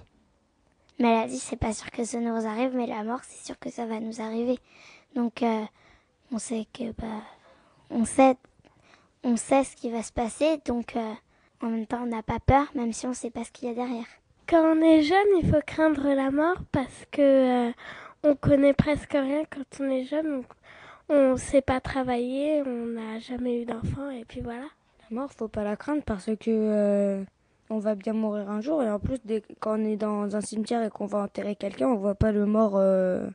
Maladie, 0.98 1.38
c'est 1.38 1.56
pas 1.56 1.72
sûr 1.72 1.90
que 1.90 2.04
ça 2.04 2.18
nous 2.18 2.46
arrive, 2.46 2.74
mais 2.74 2.86
la 2.86 3.04
mort, 3.04 3.20
c'est 3.22 3.44
sûr 3.44 3.58
que 3.58 3.70
ça 3.70 3.86
va 3.86 4.00
nous 4.00 4.20
arriver. 4.20 4.58
Donc, 5.14 5.44
on 6.32 6.38
sait 6.38 6.66
que, 6.72 6.92
bah, 6.92 7.22
on 7.90 8.04
sait, 8.04 8.36
on 9.22 9.36
sait 9.36 9.64
ce 9.64 9.76
qui 9.76 9.90
va 9.90 10.02
se 10.02 10.12
passer. 10.12 10.60
Donc, 10.64 10.96
en 11.62 11.68
même 11.68 11.86
temps, 11.86 12.02
on 12.02 12.06
n'a 12.06 12.22
pas 12.22 12.38
peur, 12.38 12.66
même 12.74 12.92
si 12.92 13.06
on 13.06 13.10
ne 13.10 13.14
sait 13.14 13.30
pas 13.30 13.44
ce 13.44 13.50
qu'il 13.50 13.68
y 13.68 13.70
a 13.70 13.74
derrière. 13.74 14.06
Quand 14.48 14.62
on 14.62 14.80
est 14.80 15.02
jeune, 15.02 15.26
il 15.42 15.50
faut 15.50 15.60
craindre 15.66 16.08
la 16.14 16.30
mort 16.30 16.56
parce 16.72 17.04
que 17.10 17.68
euh, 17.68 17.72
on 18.22 18.34
connaît 18.34 18.72
presque 18.72 19.12
rien 19.12 19.42
quand 19.50 19.84
on 19.84 19.90
est 19.90 20.04
jeune. 20.04 20.42
On 21.08 21.32
ne 21.32 21.36
sait 21.36 21.60
pas 21.60 21.80
travailler, 21.80 22.62
on 22.64 22.86
n'a 22.86 23.18
jamais 23.18 23.62
eu 23.62 23.64
d'enfant 23.64 24.08
et 24.10 24.24
puis 24.24 24.40
voilà. 24.40 24.64
La 25.10 25.16
mort, 25.16 25.30
faut 25.36 25.48
pas 25.48 25.64
la 25.64 25.76
craindre 25.76 26.02
parce 26.02 26.30
que 26.40 26.48
euh, 26.48 27.24
on 27.70 27.78
va 27.78 27.94
bien 27.94 28.12
mourir 28.12 28.50
un 28.50 28.60
jour 28.60 28.82
et 28.82 28.90
en 28.90 28.98
plus, 28.98 29.18
dès, 29.24 29.42
quand 29.60 29.78
on 29.78 29.84
est 29.84 29.96
dans 29.96 30.34
un 30.34 30.40
cimetière 30.40 30.82
et 30.82 30.90
qu'on 30.90 31.06
va 31.06 31.18
enterrer 31.18 31.56
quelqu'un, 31.56 31.88
on 31.88 31.96
voit 31.96 32.14
pas 32.14 32.32
le 32.32 32.46
mort, 32.46 32.72
euh, 32.76 33.28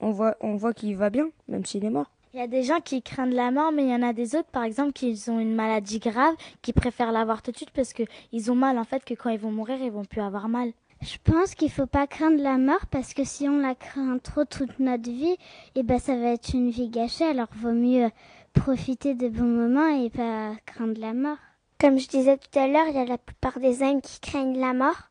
on 0.00 0.10
voit, 0.10 0.36
on 0.40 0.56
voit 0.56 0.74
qu'il 0.74 0.96
va 0.96 1.10
bien, 1.10 1.28
même 1.48 1.64
s'il 1.64 1.84
est 1.84 1.90
mort. 1.90 2.10
Il 2.34 2.40
y 2.40 2.42
a 2.42 2.48
des 2.48 2.64
gens 2.64 2.80
qui 2.80 3.00
craignent 3.00 3.34
la 3.34 3.50
mort, 3.50 3.72
mais 3.72 3.84
il 3.84 3.90
y 3.90 3.94
en 3.94 4.02
a 4.02 4.12
des 4.12 4.34
autres, 4.34 4.50
par 4.50 4.64
exemple, 4.64 4.92
qui 4.92 5.18
ont 5.28 5.40
une 5.40 5.54
maladie 5.54 6.00
grave, 6.00 6.34
qui 6.60 6.74
préfèrent 6.74 7.12
l'avoir 7.12 7.42
tout 7.42 7.50
de 7.50 7.56
suite 7.56 7.70
parce 7.70 7.94
qu'ils 7.94 8.52
ont 8.52 8.54
mal, 8.54 8.78
en 8.78 8.84
fait, 8.84 9.04
que 9.04 9.14
quand 9.14 9.30
ils 9.30 9.38
vont 9.38 9.52
mourir, 9.52 9.78
ils 9.80 9.90
vont 9.90 10.04
plus 10.04 10.20
avoir 10.20 10.48
mal. 10.48 10.72
Je 11.02 11.16
pense 11.24 11.54
qu'il 11.54 11.70
faut 11.70 11.86
pas 11.86 12.06
craindre 12.06 12.42
la 12.42 12.58
mort 12.58 12.86
parce 12.90 13.14
que 13.14 13.24
si 13.24 13.48
on 13.48 13.58
la 13.58 13.74
craint 13.74 14.18
trop 14.18 14.44
toute 14.44 14.78
notre 14.80 15.10
vie, 15.10 15.32
et 15.32 15.38
eh 15.76 15.82
ben 15.82 15.98
ça 15.98 16.16
va 16.16 16.32
être 16.32 16.54
une 16.54 16.70
vie 16.70 16.88
gâchée. 16.88 17.24
Alors 17.24 17.48
vaut 17.54 17.72
mieux 17.72 18.10
profiter 18.54 19.14
des 19.14 19.28
bons 19.28 19.44
moments 19.44 19.88
et 19.88 20.10
pas 20.10 20.52
craindre 20.64 20.98
la 21.00 21.12
mort. 21.12 21.38
Comme 21.80 21.98
je 21.98 22.08
disais 22.08 22.38
tout 22.38 22.58
à 22.58 22.68
l'heure, 22.68 22.86
il 22.88 22.94
y 22.94 22.98
a 22.98 23.04
la 23.04 23.18
plupart 23.18 23.60
des 23.60 23.82
hommes 23.82 24.00
qui 24.00 24.20
craignent 24.20 24.58
la 24.58 24.72
mort, 24.72 25.10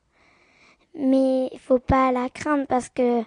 mais 0.96 1.50
il 1.52 1.60
faut 1.60 1.80
pas 1.80 2.12
la 2.12 2.30
craindre 2.30 2.66
parce 2.68 2.90
que 2.90 3.24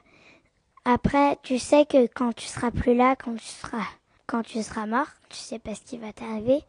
après, 0.85 1.37
tu 1.43 1.59
sais 1.59 1.85
que 1.87 2.07
quand 2.07 2.35
tu 2.35 2.47
seras 2.47 2.71
plus 2.71 2.95
là, 2.95 3.15
quand 3.15 3.35
tu 3.37 3.45
seras, 3.45 3.87
quand 4.27 4.43
tu 4.43 4.63
seras 4.63 4.87
mort, 4.87 5.09
tu 5.29 5.37
sais 5.37 5.59
pas 5.59 5.75
ce 5.75 5.83
qui 5.83 5.99
va 5.99 6.13
t'arriver, 6.13 6.63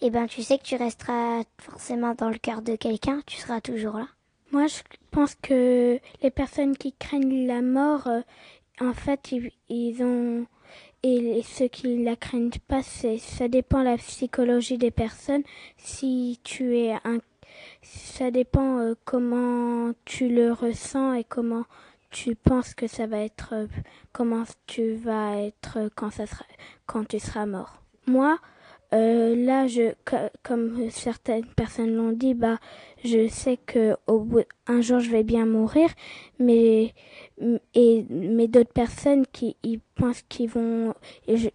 et 0.00 0.08
eh 0.08 0.10
ben 0.10 0.26
tu 0.26 0.42
sais 0.42 0.58
que 0.58 0.64
tu 0.64 0.76
resteras 0.76 1.42
forcément 1.58 2.14
dans 2.14 2.28
le 2.28 2.38
cœur 2.38 2.62
de 2.62 2.76
quelqu'un, 2.76 3.22
tu 3.26 3.38
seras 3.38 3.60
toujours 3.60 3.96
là. 3.96 4.08
Moi, 4.52 4.66
je 4.66 4.82
pense 5.10 5.34
que 5.34 5.98
les 6.22 6.30
personnes 6.30 6.76
qui 6.76 6.92
craignent 6.92 7.46
la 7.46 7.62
mort, 7.62 8.06
euh, 8.06 8.20
en 8.80 8.92
fait, 8.92 9.32
ils, 9.68 10.02
ont 10.04 10.46
et 11.04 11.42
ceux 11.42 11.68
qui 11.68 12.02
la 12.02 12.16
craignent 12.16 12.50
pas, 12.66 12.82
ça 12.82 13.48
dépend 13.48 13.80
de 13.80 13.84
la 13.84 13.98
psychologie 13.98 14.78
des 14.78 14.90
personnes. 14.90 15.42
Si 15.76 16.40
tu 16.44 16.78
es 16.78 16.92
un, 17.04 17.18
ça 17.82 18.30
dépend 18.30 18.78
euh, 18.78 18.94
comment 19.04 19.92
tu 20.06 20.28
le 20.28 20.52
ressens 20.52 21.12
et 21.12 21.24
comment 21.24 21.64
tu 22.10 22.34
penses 22.34 22.74
que 22.74 22.86
ça 22.86 23.06
va 23.06 23.18
être 23.18 23.50
euh, 23.52 23.66
comment 24.12 24.44
tu 24.66 24.94
vas 24.94 25.36
être 25.42 25.90
quand 25.94 26.10
ça 26.10 26.26
sera 26.26 26.46
quand 26.86 27.06
tu 27.06 27.18
seras 27.18 27.44
mort. 27.44 27.82
Moi, 28.06 28.38
euh, 28.92 29.34
là, 29.34 29.66
je, 29.66 29.94
comme 30.42 30.90
certaines 30.90 31.46
personnes 31.46 31.94
l'ont 31.94 32.12
dit, 32.12 32.34
bah, 32.34 32.58
je 33.04 33.28
sais 33.28 33.56
que 33.56 33.96
bout, 34.06 34.46
un 34.66 34.80
jour 34.80 35.00
je 35.00 35.10
vais 35.10 35.24
bien 35.24 35.46
mourir, 35.46 35.88
mais 36.38 36.94
et 37.74 38.06
mais 38.08 38.48
d'autres 38.48 38.72
personnes 38.72 39.24
qui 39.32 39.56
pensent 39.94 40.22
qu'ils 40.28 40.48
vont, 40.50 40.94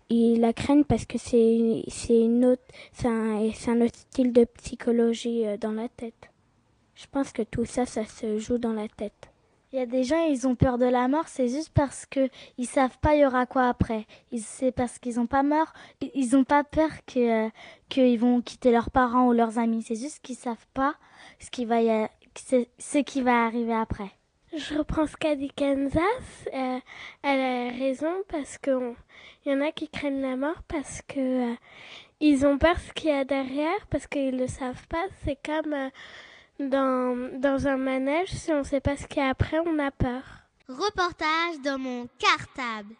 ils 0.09 0.39
la 0.39 0.53
craignent 0.53 0.83
parce 0.83 1.05
que 1.05 1.17
c'est 1.17 1.83
c'est 1.87 2.19
une 2.19 2.45
autre, 2.45 2.63
c'est 2.91 3.07
un, 3.07 3.49
un 3.67 3.81
autre 3.81 3.97
style 3.97 4.33
de 4.33 4.45
psychologie 4.57 5.43
dans 5.59 5.71
la 5.71 5.87
tête. 5.89 6.29
Je 6.95 7.05
pense 7.11 7.31
que 7.31 7.43
tout 7.43 7.65
ça, 7.65 7.85
ça 7.85 8.05
se 8.05 8.37
joue 8.39 8.57
dans 8.57 8.73
la 8.73 8.89
tête. 8.89 9.29
Il 9.71 9.77
y 9.77 9.81
a 9.81 9.85
des 9.85 10.03
gens, 10.03 10.25
ils 10.25 10.47
ont 10.47 10.55
peur 10.55 10.79
de 10.79 10.85
la 10.85 11.07
mort, 11.07 11.27
c'est 11.27 11.47
juste 11.47 11.69
parce 11.75 12.07
que 12.07 12.27
ils 12.57 12.65
savent 12.65 12.97
pas 12.99 13.15
il 13.15 13.21
y 13.21 13.25
aura 13.25 13.45
quoi 13.45 13.67
après. 13.67 14.07
C'est 14.35 14.71
parce 14.71 14.97
qu'ils 14.97 15.19
ont 15.19 15.27
pas 15.27 15.43
peur, 15.43 15.73
ils 16.15 16.35
ont 16.35 16.43
pas 16.43 16.63
peur 16.63 16.89
que 17.05 17.45
euh, 17.45 17.49
qu'ils 17.87 18.19
vont 18.19 18.41
quitter 18.41 18.71
leurs 18.71 18.89
parents 18.89 19.27
ou 19.27 19.33
leurs 19.33 19.59
amis. 19.59 19.83
C'est 19.83 19.95
juste 19.95 20.23
qu'ils 20.23 20.37
savent 20.37 20.67
pas 20.73 20.95
ce 21.39 21.51
qui 21.51 21.65
va 21.65 21.77
ce 22.35 22.97
qui 22.99 23.21
va 23.21 23.45
arriver 23.45 23.73
après. 23.73 24.11
Je 24.55 24.79
reprends 24.79 25.05
ce 25.05 25.15
qu'a 25.15 25.35
dit 25.35 25.51
Kansas. 25.55 26.01
Euh, 26.51 26.79
elle 27.21 27.39
a 27.39 27.69
raison 27.69 28.23
parce 28.27 28.57
que 28.57 28.95
il 29.45 29.51
y 29.51 29.55
en 29.55 29.61
a 29.61 29.71
qui 29.71 29.87
craignent 29.87 30.21
la 30.21 30.35
mort 30.35 30.63
parce 30.67 31.03
que 31.03 31.51
euh, 31.51 31.55
ils 32.19 32.43
ont 32.47 32.57
peur 32.57 32.79
ce 32.79 32.91
qu'il 32.93 33.11
y 33.11 33.13
a 33.13 33.23
derrière 33.23 33.85
parce 33.91 34.07
qu'ils 34.07 34.35
le 34.35 34.47
savent 34.47 34.87
pas. 34.87 35.05
C'est 35.23 35.37
comme 35.45 35.75
dans, 36.59 37.39
dans 37.39 37.67
un 37.67 37.77
manège, 37.77 38.29
si 38.29 38.51
on 38.51 38.59
ne 38.59 38.63
sait 38.63 38.81
pas 38.81 38.97
ce 38.97 39.07
qu'il 39.07 39.23
y 39.23 39.25
a 39.25 39.29
après, 39.29 39.57
on 39.65 39.79
a 39.79 39.91
peur. 39.91 40.23
Reportage 40.67 41.59
dans 41.63 41.79
mon 41.79 42.07
cartable. 42.19 42.95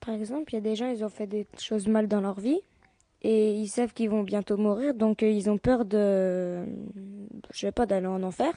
Par 0.00 0.14
exemple, 0.14 0.52
il 0.52 0.54
y 0.54 0.58
a 0.58 0.60
des 0.60 0.76
gens, 0.76 0.90
ils 0.90 1.04
ont 1.04 1.08
fait 1.08 1.26
des 1.26 1.46
choses 1.58 1.86
mal 1.86 2.08
dans 2.08 2.20
leur 2.20 2.40
vie 2.40 2.60
et 3.22 3.52
ils 3.52 3.68
savent 3.68 3.92
qu'ils 3.92 4.10
vont 4.10 4.22
bientôt 4.22 4.56
mourir, 4.56 4.94
donc 4.94 5.22
euh, 5.22 5.30
ils 5.30 5.50
ont 5.50 5.58
peur 5.58 5.84
de, 5.84 6.64
je 7.52 7.58
sais 7.58 7.72
pas, 7.72 7.86
d'aller 7.86 8.06
en 8.06 8.22
enfer. 8.22 8.52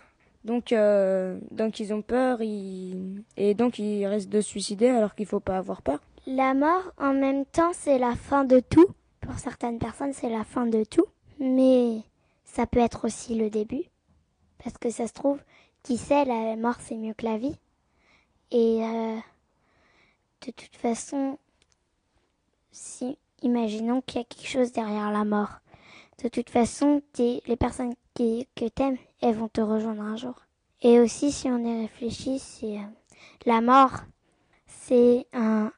Donc, 0.45 0.71
euh, 0.71 1.37
donc 1.51 1.79
ils 1.79 1.93
ont 1.93 2.01
peur, 2.01 2.39
et 2.41 3.53
donc 3.55 3.79
ils 3.79 4.05
restent 4.05 4.29
de 4.29 4.41
suicider 4.41 4.87
alors 4.87 5.15
qu'il 5.15 5.25
faut 5.25 5.39
pas 5.39 5.57
avoir 5.57 5.81
peur. 5.81 5.99
La 6.25 6.53
mort, 6.53 6.91
en 6.97 7.13
même 7.13 7.45
temps, 7.45 7.71
c'est 7.73 7.97
la 7.97 8.15
fin 8.15 8.43
de 8.43 8.59
tout. 8.59 8.87
Pour 9.23 9.39
certaines 9.39 9.79
personnes, 9.79 10.13
c'est 10.13 10.29
la 10.29 10.43
fin 10.43 10.67
de 10.67 10.83
tout, 10.83 11.05
mais 11.39 12.01
ça 12.43 12.67
peut 12.67 12.79
être 12.79 13.05
aussi 13.05 13.35
le 13.35 13.49
début. 13.49 13.83
Parce 14.61 14.77
que 14.77 14.89
ça 14.89 15.07
se 15.07 15.13
trouve, 15.13 15.39
qui 15.81 15.97
sait, 15.97 16.25
la 16.25 16.55
mort 16.55 16.77
c'est 16.79 16.95
mieux 16.95 17.13
que 17.13 17.25
la 17.25 17.37
vie. 17.37 17.57
Et 18.51 18.83
euh, 18.83 19.17
de 20.45 20.51
toute 20.51 20.75
façon, 20.75 21.37
si 22.71 23.17
imaginons 23.41 24.01
qu'il 24.01 24.17
y 24.17 24.21
a 24.21 24.25
quelque 24.25 24.47
chose 24.47 24.71
derrière 24.71 25.11
la 25.11 25.25
mort, 25.25 25.59
de 26.23 26.29
toute 26.29 26.49
façon, 26.49 27.01
les 27.17 27.57
personnes 27.57 27.95
qui, 28.13 28.47
que 28.55 28.67
t'aimes, 28.67 28.97
elles 29.21 29.35
vont 29.35 29.49
te 29.49 29.61
rejoindre 29.61 30.03
un 30.03 30.17
jour. 30.17 30.35
Et 30.81 30.99
aussi, 30.99 31.31
si 31.31 31.47
on 31.49 31.57
y 31.59 31.81
réfléchit, 31.81 32.39
c'est 32.39 32.77
euh, 32.77 32.83
la 33.45 33.61
mort, 33.61 34.01
c'est 34.67 35.27
un 35.33 35.71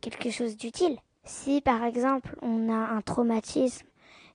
quelque 0.00 0.30
chose 0.30 0.56
d'utile. 0.56 0.98
Si 1.28 1.60
par 1.60 1.84
exemple 1.84 2.34
on 2.40 2.72
a 2.72 2.74
un 2.74 3.02
traumatisme 3.02 3.86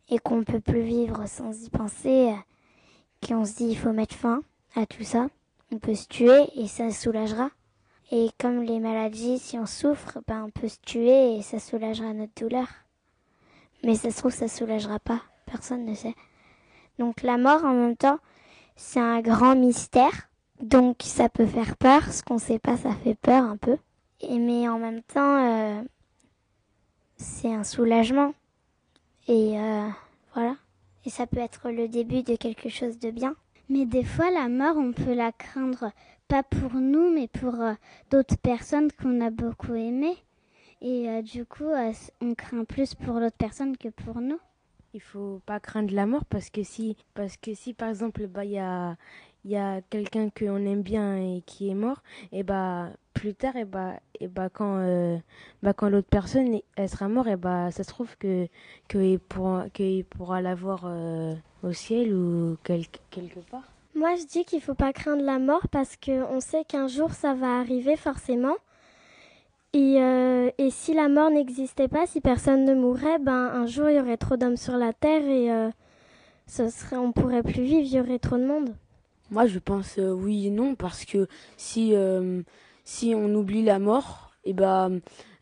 et 0.09 0.19
qu'on 0.19 0.37
ne 0.37 0.43
peut 0.43 0.59
plus 0.59 0.83
vivre 0.83 1.25
sans 1.25 1.63
y 1.63 1.69
penser, 1.71 2.29
euh, 2.29 3.27
qu'on 3.27 3.45
se 3.45 3.55
dit 3.55 3.65
il 3.65 3.75
faut 3.75 3.93
mettre 3.93 4.13
fin 4.13 4.43
à 4.75 4.85
tout 4.85 5.03
ça, 5.03 5.27
on 5.71 5.79
peut 5.79 5.95
se 5.95 6.07
tuer 6.07 6.45
et 6.55 6.67
ça 6.67 6.91
soulagera. 6.91 7.49
Et 8.11 8.29
comme 8.39 8.61
les 8.61 8.79
maladies, 8.79 9.39
si 9.39 9.57
on 9.57 9.65
souffre, 9.65 10.19
ben 10.27 10.43
on 10.43 10.51
peut 10.51 10.67
se 10.67 10.77
tuer 10.85 11.35
et 11.35 11.41
ça 11.41 11.57
soulagera 11.57 12.13
notre 12.13 12.39
douleur. 12.39 12.67
Mais 13.83 13.95
ça 13.95 14.11
se 14.11 14.19
trouve, 14.19 14.31
ça 14.31 14.47
soulagera 14.47 14.99
pas. 14.99 15.21
Personne 15.47 15.85
ne 15.85 15.95
sait. 15.95 16.13
Donc 16.99 17.23
la 17.23 17.39
mort, 17.39 17.65
en 17.65 17.73
même 17.73 17.97
temps, 17.97 18.19
c'est 18.75 18.99
un 18.99 19.21
grand 19.21 19.55
mystère. 19.55 20.29
Donc 20.61 20.97
ça 21.01 21.27
peut 21.27 21.47
faire 21.47 21.75
peur. 21.75 22.13
Ce 22.13 22.21
qu'on 22.21 22.37
sait 22.37 22.59
pas, 22.59 22.77
ça 22.77 22.93
fait 23.03 23.15
peur 23.15 23.43
un 23.43 23.57
peu. 23.57 23.77
Et 24.21 24.37
mais 24.37 24.69
en 24.69 24.77
même 24.77 25.01
temps, 25.01 25.43
euh, 25.43 25.81
c'est 27.23 27.53
un 27.53 27.63
soulagement. 27.63 28.33
Et 29.27 29.57
euh, 29.57 29.87
voilà. 30.33 30.55
Et 31.05 31.09
ça 31.09 31.25
peut 31.25 31.39
être 31.39 31.71
le 31.71 31.87
début 31.87 32.23
de 32.23 32.35
quelque 32.35 32.69
chose 32.69 32.99
de 32.99 33.11
bien. 33.11 33.35
Mais 33.69 33.85
des 33.85 34.03
fois, 34.03 34.29
la 34.29 34.49
mort, 34.49 34.75
on 34.77 34.91
peut 34.91 35.13
la 35.13 35.31
craindre 35.31 35.91
pas 36.27 36.43
pour 36.43 36.73
nous, 36.75 37.11
mais 37.11 37.27
pour 37.27 37.55
euh, 37.55 37.73
d'autres 38.11 38.37
personnes 38.37 38.91
qu'on 38.91 39.21
a 39.21 39.29
beaucoup 39.29 39.73
aimées. 39.73 40.17
Et 40.81 41.09
euh, 41.09 41.21
du 41.21 41.45
coup, 41.45 41.71
on 42.21 42.35
craint 42.35 42.65
plus 42.65 42.93
pour 42.93 43.19
l'autre 43.19 43.37
personne 43.37 43.77
que 43.77 43.89
pour 43.89 44.19
nous. 44.19 44.39
Il 44.93 45.01
faut 45.01 45.41
pas 45.45 45.59
craindre 45.59 45.93
la 45.93 46.05
mort 46.05 46.25
parce 46.25 46.49
que 46.49 46.61
si, 46.61 46.97
parce 47.15 47.37
que 47.37 47.55
si 47.55 47.73
par 47.73 47.89
exemple, 47.89 48.27
bah, 48.27 48.45
il 48.45 48.51
y 48.51 48.59
a, 48.59 48.95
y 49.43 49.55
a 49.55 49.81
quelqu'un 49.89 50.29
qu'on 50.29 50.63
aime 50.65 50.83
bien 50.83 51.17
et 51.17 51.41
qui 51.47 51.69
est 51.69 51.73
mort, 51.73 52.03
et 52.31 52.43
bah 52.43 52.91
plus 53.13 53.33
tard, 53.33 53.55
et 53.55 53.65
bah, 53.65 53.93
et 54.19 54.27
bah 54.27 54.49
quand, 54.49 54.77
euh, 54.77 55.17
bah, 55.61 55.73
quand 55.73 55.89
l'autre 55.89 56.07
personne 56.09 56.59
elle 56.75 56.89
sera 56.89 57.07
morte, 57.07 57.27
et 57.27 57.35
bah 57.35 57.71
ça 57.71 57.83
se 57.83 57.89
trouve 57.89 58.17
que 58.17 58.47
qu'il 58.87 59.19
pourra, 59.19 59.69
qu'il 59.69 60.05
pourra 60.05 60.41
la 60.41 60.55
voir 60.55 60.83
euh, 60.85 61.33
au 61.63 61.71
ciel 61.73 62.13
ou 62.13 62.57
quelque, 62.63 62.99
quelque 63.09 63.39
part. 63.39 63.63
Moi, 63.95 64.15
je 64.15 64.25
dis 64.25 64.43
qu'il 64.43 64.59
faut 64.59 64.73
pas 64.73 64.91
craindre 64.91 65.23
la 65.23 65.37
mort 65.37 65.67
parce 65.67 65.95
que 65.97 66.23
on 66.33 66.39
sait 66.39 66.63
qu'un 66.65 66.87
jour 66.87 67.11
ça 67.11 67.35
va 67.35 67.59
arriver 67.59 67.95
forcément. 67.95 68.55
Et, 69.73 70.01
euh, 70.01 70.51
et 70.57 70.69
si 70.69 70.93
la 70.93 71.09
mort 71.09 71.29
n'existait 71.31 71.87
pas, 71.87 72.05
si 72.05 72.21
personne 72.21 72.65
ne 72.65 72.75
mourrait, 72.75 73.19
ben 73.19 73.33
un 73.53 73.65
jour 73.65 73.89
il 73.89 73.95
y 73.95 73.99
aurait 73.99 74.17
trop 74.17 74.37
d'hommes 74.37 74.57
sur 74.57 74.77
la 74.77 74.93
terre 74.93 75.23
et 75.23 75.51
euh, 75.51 75.69
ce 76.47 76.69
serait, 76.69 76.97
on 76.97 77.11
pourrait 77.11 77.43
plus 77.43 77.63
vivre, 77.63 77.81
il 77.81 77.93
y 77.93 77.99
aurait 77.99 78.19
trop 78.19 78.37
de 78.37 78.45
monde. 78.45 78.75
Moi, 79.31 79.47
je 79.47 79.57
pense 79.57 79.97
euh, 79.97 80.11
oui 80.11 80.47
et 80.47 80.49
non 80.51 80.75
parce 80.75 81.05
que 81.05 81.27
si 81.57 81.95
euh, 81.95 82.41
si 82.83 83.13
on 83.15 83.33
oublie 83.35 83.63
la 83.63 83.79
mort, 83.79 84.31
et 84.43 84.53
bah 84.53 84.89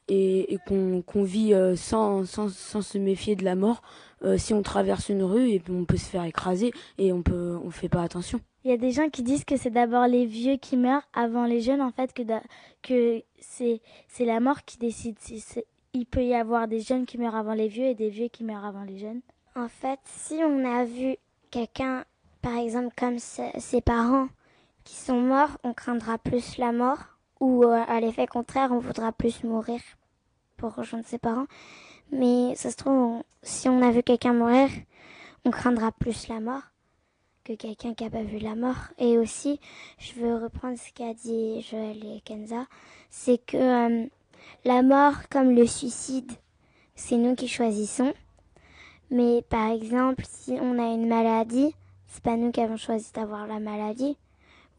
et, 0.08 0.54
et 0.54 0.58
qu'on 0.68 1.24
vit 1.24 1.54
euh, 1.54 1.76
sans, 1.76 2.26
sans 2.26 2.50
sans 2.50 2.82
se 2.82 2.98
méfier 2.98 3.36
de 3.36 3.46
la 3.46 3.56
mort, 3.56 3.82
euh, 4.24 4.38
si 4.38 4.54
on 4.54 4.62
traverse 4.62 5.10
une 5.10 5.24
rue 5.24 5.50
et 5.52 5.62
on 5.70 5.86
peut 5.86 5.98
se 5.98 6.10
faire 6.10 6.26
écraser 6.26 6.72
et 6.98 7.14
on 7.14 7.22
peut 7.22 7.58
on 7.64 7.70
fait 7.72 7.88
pas 7.90 8.02
attention. 8.04 8.40
Il 8.64 8.70
y 8.72 8.74
a 8.74 8.78
des 8.78 8.92
gens 8.92 9.10
qui 9.10 9.24
disent 9.24 9.46
que 9.46 9.58
c'est 9.58 9.70
d'abord 9.72 10.08
les 10.08 10.26
vieux 10.26 10.58
qui 10.58 10.78
meurent 10.78 11.08
avant 11.14 11.46
les 11.46 11.62
jeunes, 11.62 11.82
en 11.82 11.92
fait, 11.92 12.14
que, 12.14 12.22
da- 12.22 12.44
que 12.84 13.24
c'est, 13.40 13.82
c'est 14.08 14.26
la 14.26 14.40
mort 14.40 14.64
qui 14.66 14.78
décide. 14.78 15.18
Si 15.20 15.40
c'est- 15.40 15.66
il 15.94 16.06
peut 16.06 16.24
y 16.24 16.36
avoir 16.36 16.68
des 16.68 16.80
jeunes 16.80 17.06
qui 17.08 17.18
meurent 17.18 17.36
avant 17.36 17.54
les 17.56 17.68
vieux 17.68 17.86
et 17.86 17.96
des 17.96 18.10
vieux 18.10 18.28
qui 18.28 18.44
meurent 18.44 18.64
avant 18.66 18.84
les 18.84 18.98
jeunes. 19.00 19.22
En 19.56 19.68
fait, 19.68 20.00
si 20.06 20.36
on 20.46 20.64
a 20.64 20.86
vu 20.86 21.16
quelqu'un, 21.50 22.06
par 22.44 22.56
exemple 22.58 22.94
comme 22.96 23.18
se- 23.18 23.42
ses 23.60 23.82
parents, 23.82 24.28
qui 24.84 24.96
sont 24.96 25.20
morts, 25.22 25.58
on 25.64 25.74
craindra 25.74 26.18
plus 26.20 26.58
la 26.60 26.72
mort. 26.72 27.00
Ou 27.42 27.64
euh, 27.66 27.84
à 27.88 28.00
l'effet 28.00 28.28
contraire, 28.28 28.72
on 28.72 28.80
voudra 28.80 29.12
plus 29.12 29.44
mourir 29.44 29.82
pour 30.58 30.76
rejoindre 30.76 31.06
ses 31.06 31.18
parents. 31.18 31.48
Mais 32.12 32.56
ça 32.56 32.72
se 32.72 32.78
trouve, 32.78 33.24
si 33.42 33.68
on 33.68 33.82
a 33.82 33.92
vu 33.92 34.04
quelqu'un 34.04 34.34
mourir, 34.34 34.70
on 35.44 35.52
craindra 35.52 35.92
plus 35.92 36.28
la 36.28 36.40
mort 36.40 36.62
que 37.44 37.54
quelqu'un 37.54 37.96
qui 37.96 38.04
n'a 38.04 38.12
pas 38.12 38.22
vu 38.22 38.38
la 38.38 38.56
mort. 38.56 38.90
Et 39.00 39.18
aussi, 39.18 39.60
je 39.98 40.14
veux 40.14 40.36
reprendre 40.36 40.78
ce 40.78 40.94
qu'a 40.94 41.14
dit 41.14 41.62
Joël 41.62 41.98
et 42.06 42.22
Kenza, 42.22 42.68
c'est 43.10 43.44
que 43.44 43.58
euh, 43.58 44.06
la 44.64 44.84
mort, 44.84 45.28
comme 45.30 45.56
le 45.56 45.66
suicide, 45.66 46.32
c'est 46.96 47.18
nous 47.18 47.36
qui 47.36 47.48
choisissons. 47.48 48.14
Mais 49.10 49.42
par 49.50 49.72
exemple, 49.72 50.24
si 50.30 50.58
on 50.62 50.78
a 50.78 50.94
une 50.94 51.08
maladie, 51.08 51.76
c'est 52.08 52.24
pas 52.24 52.38
nous 52.38 52.52
qui 52.52 52.62
avons 52.62 52.78
choisi 52.78 53.12
d'avoir 53.14 53.48
la 53.48 53.60
maladie. 53.60 54.16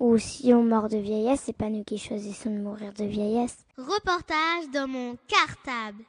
Ou 0.03 0.19
si 0.19 0.53
on 0.53 0.65
meurt 0.65 0.91
de 0.91 0.99
vieillesse, 0.99 1.43
c'est 1.45 1.57
pas 1.57 1.71
nous 1.71 1.85
qui 1.85 1.97
choisissons 1.97 2.51
de 2.51 2.59
mourir 2.59 2.93
de 2.93 3.05
vieillesse. 3.05 3.65
Reportage 3.79 4.69
dans 4.75 4.89
mon 4.89 5.17
cartable. 5.29 6.03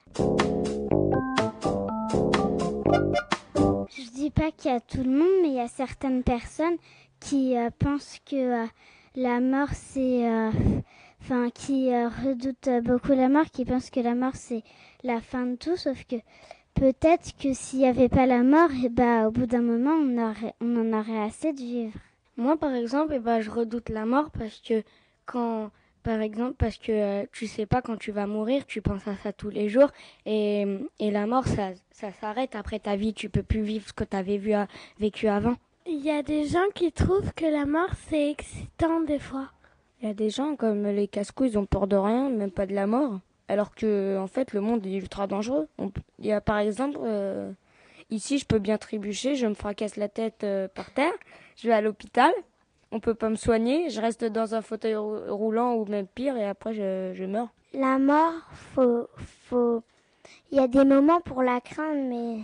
Je 3.95 4.11
dis 4.15 4.31
pas 4.31 4.49
qu'il 4.49 4.71
y 4.71 4.73
a 4.73 4.79
tout 4.79 5.03
le 5.03 5.11
monde, 5.11 5.43
mais 5.43 5.49
il 5.49 5.53
y 5.53 5.59
a 5.59 5.67
certaines 5.67 6.23
personnes 6.23 6.77
qui 7.19 7.55
euh, 7.55 7.69
pensent 7.77 8.17
que 8.25 8.63
euh, 8.63 8.65
la 9.15 9.39
mort 9.39 9.69
c'est, 9.73 10.27
euh, 10.27 10.49
enfin, 11.21 11.51
qui 11.51 11.93
euh, 11.93 12.09
redoutent 12.09 12.69
euh, 12.69 12.81
beaucoup 12.81 13.11
la 13.11 13.29
mort, 13.29 13.45
qui 13.51 13.63
pensent 13.63 13.91
que 13.91 13.99
la 13.99 14.15
mort 14.15 14.33
c'est 14.33 14.63
la 15.03 15.21
fin 15.21 15.45
de 15.45 15.55
tout, 15.55 15.77
sauf 15.77 16.03
que 16.05 16.15
peut-être 16.73 17.37
que 17.37 17.53
s'il 17.53 17.81
n'y 17.81 17.87
avait 17.87 18.09
pas 18.09 18.25
la 18.25 18.41
mort, 18.41 18.71
et 18.83 18.89
bah, 18.89 19.27
au 19.27 19.31
bout 19.31 19.45
d'un 19.45 19.61
moment, 19.61 19.91
on, 19.91 20.17
aurait, 20.17 20.55
on 20.61 20.77
en 20.77 20.99
aurait 20.99 21.21
assez 21.21 21.53
de 21.53 21.59
vivre. 21.59 21.99
Moi, 22.37 22.57
par 22.57 22.73
exemple, 22.73 23.13
eh 23.15 23.19
ben, 23.19 23.41
je 23.41 23.49
redoute 23.49 23.89
la 23.89 24.05
mort 24.05 24.31
parce 24.31 24.59
que 24.59 24.83
quand, 25.25 25.71
par 26.01 26.21
exemple, 26.21 26.55
parce 26.57 26.77
que 26.77 26.91
euh, 26.91 27.25
tu 27.31 27.47
sais 27.47 27.65
pas 27.65 27.81
quand 27.81 27.97
tu 27.97 28.11
vas 28.11 28.27
mourir, 28.27 28.65
tu 28.65 28.81
penses 28.81 29.07
à 29.07 29.15
ça 29.17 29.33
tous 29.33 29.49
les 29.49 29.69
jours 29.69 29.91
et, 30.25 30.65
et 30.99 31.11
la 31.11 31.27
mort, 31.27 31.47
ça, 31.47 31.69
ça 31.91 32.11
s'arrête 32.11 32.55
après 32.55 32.79
ta 32.79 32.95
vie. 32.95 33.13
Tu 33.13 33.29
peux 33.29 33.43
plus 33.43 33.61
vivre 33.61 33.87
ce 33.87 33.93
que 33.93 34.03
tu 34.03 34.17
avais 34.17 34.37
vu, 34.37 34.53
vécu 34.99 35.27
avant. 35.27 35.55
Il 35.85 35.99
y 35.99 36.11
a 36.11 36.23
des 36.23 36.45
gens 36.45 36.69
qui 36.73 36.91
trouvent 36.91 37.33
que 37.33 37.45
la 37.45 37.65
mort 37.65 37.89
c'est 38.09 38.31
excitant 38.31 39.01
des 39.01 39.19
fois. 39.19 39.49
Il 40.01 40.07
y 40.07 40.11
a 40.11 40.13
des 40.13 40.29
gens 40.29 40.55
comme 40.55 40.85
les 40.87 41.07
casse-couilles, 41.07 41.51
ils 41.51 41.57
ont 41.57 41.65
peur 41.65 41.87
de 41.87 41.95
rien, 41.95 42.29
même 42.29 42.51
pas 42.51 42.65
de 42.65 42.73
la 42.73 42.87
mort. 42.87 43.19
Alors 43.47 43.75
que, 43.75 44.17
en 44.17 44.27
fait, 44.27 44.53
le 44.53 44.61
monde 44.61 44.85
est 44.85 44.95
ultra 44.95 45.27
dangereux. 45.27 45.67
Il 46.19 46.25
y 46.25 46.31
a 46.31 46.41
par 46.41 46.57
exemple, 46.57 46.97
euh, 47.03 47.51
ici, 48.09 48.37
je 48.37 48.45
peux 48.45 48.59
bien 48.59 48.77
trébucher, 48.77 49.35
je 49.35 49.47
me 49.47 49.53
fracasse 49.53 49.95
la 49.95 50.09
tête 50.09 50.43
euh, 50.43 50.67
par 50.67 50.91
terre, 50.91 51.13
je 51.57 51.67
vais 51.67 51.73
à 51.73 51.81
l'hôpital, 51.81 52.31
on 52.91 52.99
peut 52.99 53.15
pas 53.15 53.29
me 53.29 53.35
soigner, 53.35 53.89
je 53.89 53.99
reste 54.01 54.23
dans 54.23 54.55
un 54.55 54.61
fauteuil 54.61 54.95
rou- 54.95 55.19
roulant 55.27 55.75
ou 55.75 55.85
même 55.85 56.07
pire, 56.07 56.37
et 56.37 56.47
après, 56.47 56.73
je, 56.73 57.11
je 57.13 57.25
meurs. 57.25 57.49
La 57.73 57.97
mort, 57.97 58.33
il 58.77 60.57
y 60.57 60.59
a 60.59 60.67
des 60.67 60.85
moments 60.85 61.21
pour 61.21 61.41
la 61.41 61.59
craindre, 61.59 62.03
mais 62.07 62.39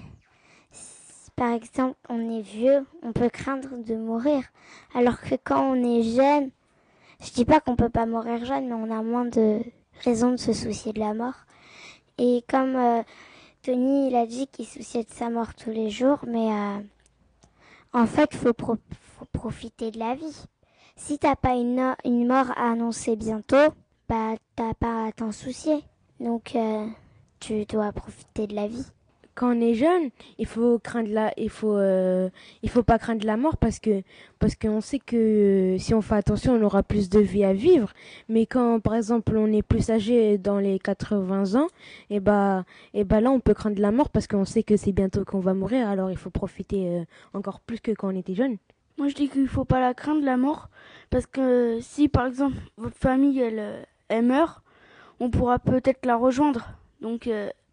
par 1.36 1.53
exemple, 1.53 1.95
on 2.10 2.30
est 2.32 2.41
vieux, 2.41 2.86
on 3.03 3.14
peut 3.14 3.30
craindre 3.30 3.78
de 3.78 3.95
mourir. 3.95 4.43
Alors 4.93 5.22
que 5.22 5.36
quand 5.43 5.72
on 5.72 5.76
est 5.76 6.03
jeune, 6.03 6.49
je 7.22 7.32
dis 7.32 7.45
pas 7.45 7.60
qu'on 7.60 7.76
peut 7.76 7.89
pas 7.89 8.05
mourir 8.05 8.43
jeune, 8.43 8.68
mais 8.68 8.74
on 8.74 8.91
a 8.91 9.03
moins 9.03 9.26
de 9.26 9.62
raisons 10.03 10.32
de 10.32 10.38
se 10.38 10.53
soucier 10.53 10.91
de 10.93 10.99
la 10.99 11.14
mort. 11.14 11.45
Et 12.18 12.43
comme 12.49 12.76
euh, 12.76 13.03
Tony, 13.62 14.07
il 14.10 14.16
a 14.16 14.26
dit 14.26 14.47
qu'il 14.47 14.66
souciait 14.66 15.03
de 15.03 15.10
sa 15.12 15.30
mort 15.30 15.53
tous 15.53 15.70
les 15.70 15.89
jours, 15.89 16.20
mais 16.28 16.51
euh, 16.51 16.80
en 17.93 18.05
fait, 18.05 18.33
faut, 18.35 18.53
faut 18.57 19.25
profiter 19.31 19.91
de 19.91 19.99
la 19.99 20.15
vie. 20.15 20.45
Si 20.95 21.17
t'as 21.17 21.35
pas 21.35 21.55
une, 21.55 21.95
une 22.05 22.27
mort 22.27 22.51
à 22.51 22.71
annoncer 22.71 23.15
bientôt, 23.15 23.73
bah 24.07 24.35
t'as 24.55 24.73
pas 24.73 25.07
à 25.07 25.11
t'en 25.11 25.31
soucier. 25.31 25.83
Donc 26.19 26.55
euh, 26.55 26.87
tu 27.39 27.65
dois 27.65 27.91
profiter 27.91 28.47
de 28.47 28.55
la 28.55 28.67
vie. 28.67 28.85
Quand 29.39 29.55
on 29.55 29.61
est 29.61 29.73
jeune, 29.73 30.09
il 30.37 30.45
faut 30.45 30.79
craindre 30.79 31.13
la, 31.13 31.31
il 31.37 31.49
faut, 31.49 31.77
euh, 31.77 32.29
il 32.61 32.69
faut 32.69 32.83
pas 32.83 32.99
craindre 32.99 33.25
la 33.25 33.37
mort 33.37 33.55
parce 33.55 33.79
que, 33.79 34.03
parce 34.37 34.55
qu'on 34.55 34.81
sait 34.81 34.99
que 34.99 35.77
si 35.79 35.93
on 35.93 36.01
fait 36.01 36.15
attention, 36.15 36.55
on 36.55 36.61
aura 36.61 36.83
plus 36.83 37.07
de 37.07 37.21
vie 37.21 37.45
à 37.45 37.53
vivre. 37.53 37.93
Mais 38.27 38.45
quand, 38.45 38.81
par 38.81 38.95
exemple, 38.95 39.37
on 39.37 39.49
est 39.53 39.61
plus 39.61 39.91
âgé 39.91 40.37
dans 40.37 40.59
les 40.59 40.77
80 40.77 41.55
ans, 41.55 41.67
et 42.09 42.19
bah, 42.19 42.65
et 42.93 43.05
bah 43.05 43.21
là, 43.21 43.31
on 43.31 43.39
peut 43.39 43.53
craindre 43.53 43.81
la 43.81 43.93
mort 43.93 44.09
parce 44.09 44.27
qu'on 44.27 44.43
sait 44.43 44.61
que 44.61 44.75
c'est 44.75 44.91
bientôt 44.91 45.23
qu'on 45.23 45.39
va 45.39 45.53
mourir. 45.53 45.87
Alors, 45.87 46.11
il 46.11 46.17
faut 46.17 46.31
profiter 46.31 46.89
euh, 46.89 47.03
encore 47.33 47.61
plus 47.61 47.79
que 47.79 47.91
quand 47.91 48.09
on 48.13 48.17
était 48.17 48.35
jeune. 48.35 48.57
Moi, 48.97 49.07
je 49.07 49.15
dis 49.15 49.29
qu'il 49.29 49.47
faut 49.47 49.63
pas 49.63 49.79
la 49.79 49.93
craindre, 49.93 50.25
la 50.25 50.35
mort, 50.35 50.67
parce 51.11 51.27
que 51.27 51.79
si, 51.79 52.09
par 52.09 52.25
exemple, 52.25 52.57
votre 52.75 52.97
famille, 52.97 53.39
elle, 53.39 53.85
euh, 54.11 54.21
meurt, 54.21 54.61
on 55.21 55.29
pourra 55.29 55.59
peut-être 55.59 56.05
la 56.05 56.17
rejoindre. 56.17 56.73
Donc, 56.99 57.29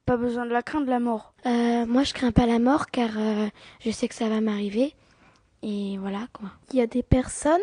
pas 0.06 0.16
besoin 0.16 0.46
de 0.46 0.52
la 0.52 0.62
craindre, 0.62 0.88
la 0.88 1.00
mort. 1.00 1.34
Euh, 1.44 1.84
moi 1.84 2.04
je 2.04 2.14
crains 2.14 2.30
pas 2.30 2.46
la 2.46 2.60
mort 2.60 2.86
car 2.86 3.10
euh, 3.18 3.48
je 3.80 3.90
sais 3.90 4.06
que 4.08 4.14
ça 4.14 4.28
va 4.28 4.40
m'arriver. 4.40 4.94
Et 5.62 5.98
voilà 5.98 6.28
quoi. 6.32 6.50
Il 6.72 6.78
y 6.78 6.80
a 6.80 6.86
des 6.86 7.02
personnes, 7.02 7.60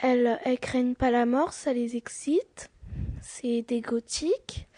elles, 0.00 0.38
elles 0.44 0.60
craignent 0.60 0.94
pas 0.94 1.10
la 1.10 1.26
mort, 1.26 1.52
ça 1.52 1.72
les 1.72 1.96
excite. 1.96 2.70
C'est 3.20 3.62
des 3.62 3.80
gothiques. 3.80 4.68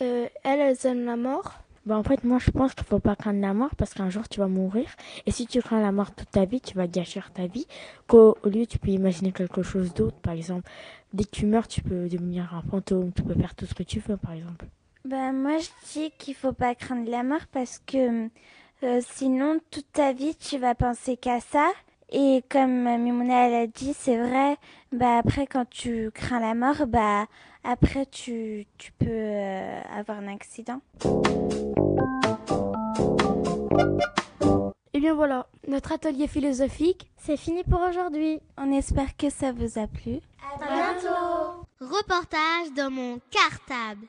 Euh, 0.00 0.26
elles, 0.42 0.60
elles 0.60 0.86
aiment 0.86 1.04
la 1.04 1.16
mort. 1.16 1.52
Bah 1.84 1.96
en 1.96 2.02
fait, 2.02 2.24
moi 2.24 2.38
je 2.40 2.50
pense 2.50 2.74
qu'il 2.74 2.86
faut 2.86 2.98
pas 2.98 3.14
craindre 3.14 3.40
la 3.40 3.54
mort 3.54 3.76
parce 3.76 3.92
qu'un 3.94 4.10
jour 4.10 4.26
tu 4.28 4.40
vas 4.40 4.48
mourir. 4.48 4.88
Et 5.26 5.30
si 5.30 5.46
tu 5.46 5.60
crains 5.60 5.80
la 5.80 5.92
mort 5.92 6.12
toute 6.14 6.30
ta 6.30 6.46
vie, 6.46 6.60
tu 6.60 6.74
vas 6.74 6.86
gâcher 6.86 7.20
ta 7.34 7.46
vie. 7.46 7.66
Qu'au 8.08 8.36
au 8.42 8.48
lieu, 8.48 8.66
tu 8.66 8.78
peux 8.78 8.88
imaginer 8.88 9.32
quelque 9.32 9.62
chose 9.62 9.92
d'autre. 9.92 10.16
Par 10.16 10.32
exemple, 10.32 10.68
dès 11.12 11.24
que 11.24 11.30
tu 11.30 11.46
meurs, 11.46 11.68
tu 11.68 11.82
peux 11.82 12.08
devenir 12.08 12.54
un 12.54 12.62
fantôme. 12.62 13.12
Tu 13.12 13.22
peux 13.22 13.34
faire 13.34 13.54
tout 13.54 13.66
ce 13.66 13.74
que 13.74 13.84
tu 13.84 14.00
veux, 14.00 14.16
par 14.16 14.32
exemple. 14.32 14.66
Ben, 15.06 15.32
moi, 15.32 15.58
je 15.58 15.68
dis 15.92 16.10
qu'il 16.18 16.34
faut 16.34 16.52
pas 16.52 16.74
craindre 16.74 17.08
la 17.08 17.22
mort 17.22 17.46
parce 17.52 17.78
que 17.86 18.28
euh, 18.82 19.00
sinon, 19.00 19.60
toute 19.70 19.92
ta 19.92 20.12
vie, 20.12 20.34
tu 20.34 20.58
vas 20.58 20.74
penser 20.74 21.16
qu'à 21.16 21.38
ça. 21.38 21.70
Et 22.10 22.42
comme 22.48 22.88
euh, 22.88 22.98
Mimouna 22.98 23.46
elle 23.46 23.54
a 23.54 23.66
dit, 23.68 23.94
c'est 23.94 24.16
vrai, 24.16 24.56
bah 24.90 25.18
après 25.18 25.46
quand 25.46 25.68
tu 25.68 26.10
crains 26.12 26.40
la 26.40 26.54
mort, 26.54 26.88
bah 26.88 27.26
après 27.62 28.06
tu, 28.06 28.66
tu 28.78 28.90
peux 28.92 29.06
euh, 29.08 29.80
avoir 29.96 30.18
un 30.18 30.28
accident. 30.28 30.80
Et 34.92 35.00
bien 35.00 35.14
voilà, 35.14 35.46
notre 35.68 35.92
atelier 35.92 36.26
philosophique, 36.26 37.10
c'est 37.16 37.36
fini 37.36 37.62
pour 37.62 37.80
aujourd'hui. 37.80 38.40
On 38.56 38.72
espère 38.72 39.16
que 39.16 39.30
ça 39.30 39.52
vous 39.52 39.78
a 39.78 39.86
plu. 39.86 40.20
À 40.42 40.58
bientôt. 40.58 41.65
Reportage 41.78 42.72
dans 42.74 42.90
mon 42.90 43.20
cartable. 43.30 44.06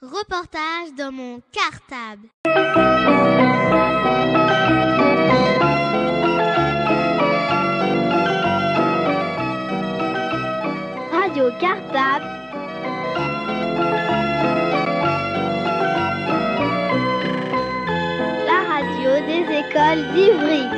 Reportage 0.00 0.94
dans 0.96 1.12
mon 1.12 1.42
cartable. 1.52 2.30
Radio 11.12 11.50
Cartable. 11.60 12.43
Écoles 19.74 20.06
d'Ivry. 20.14 20.68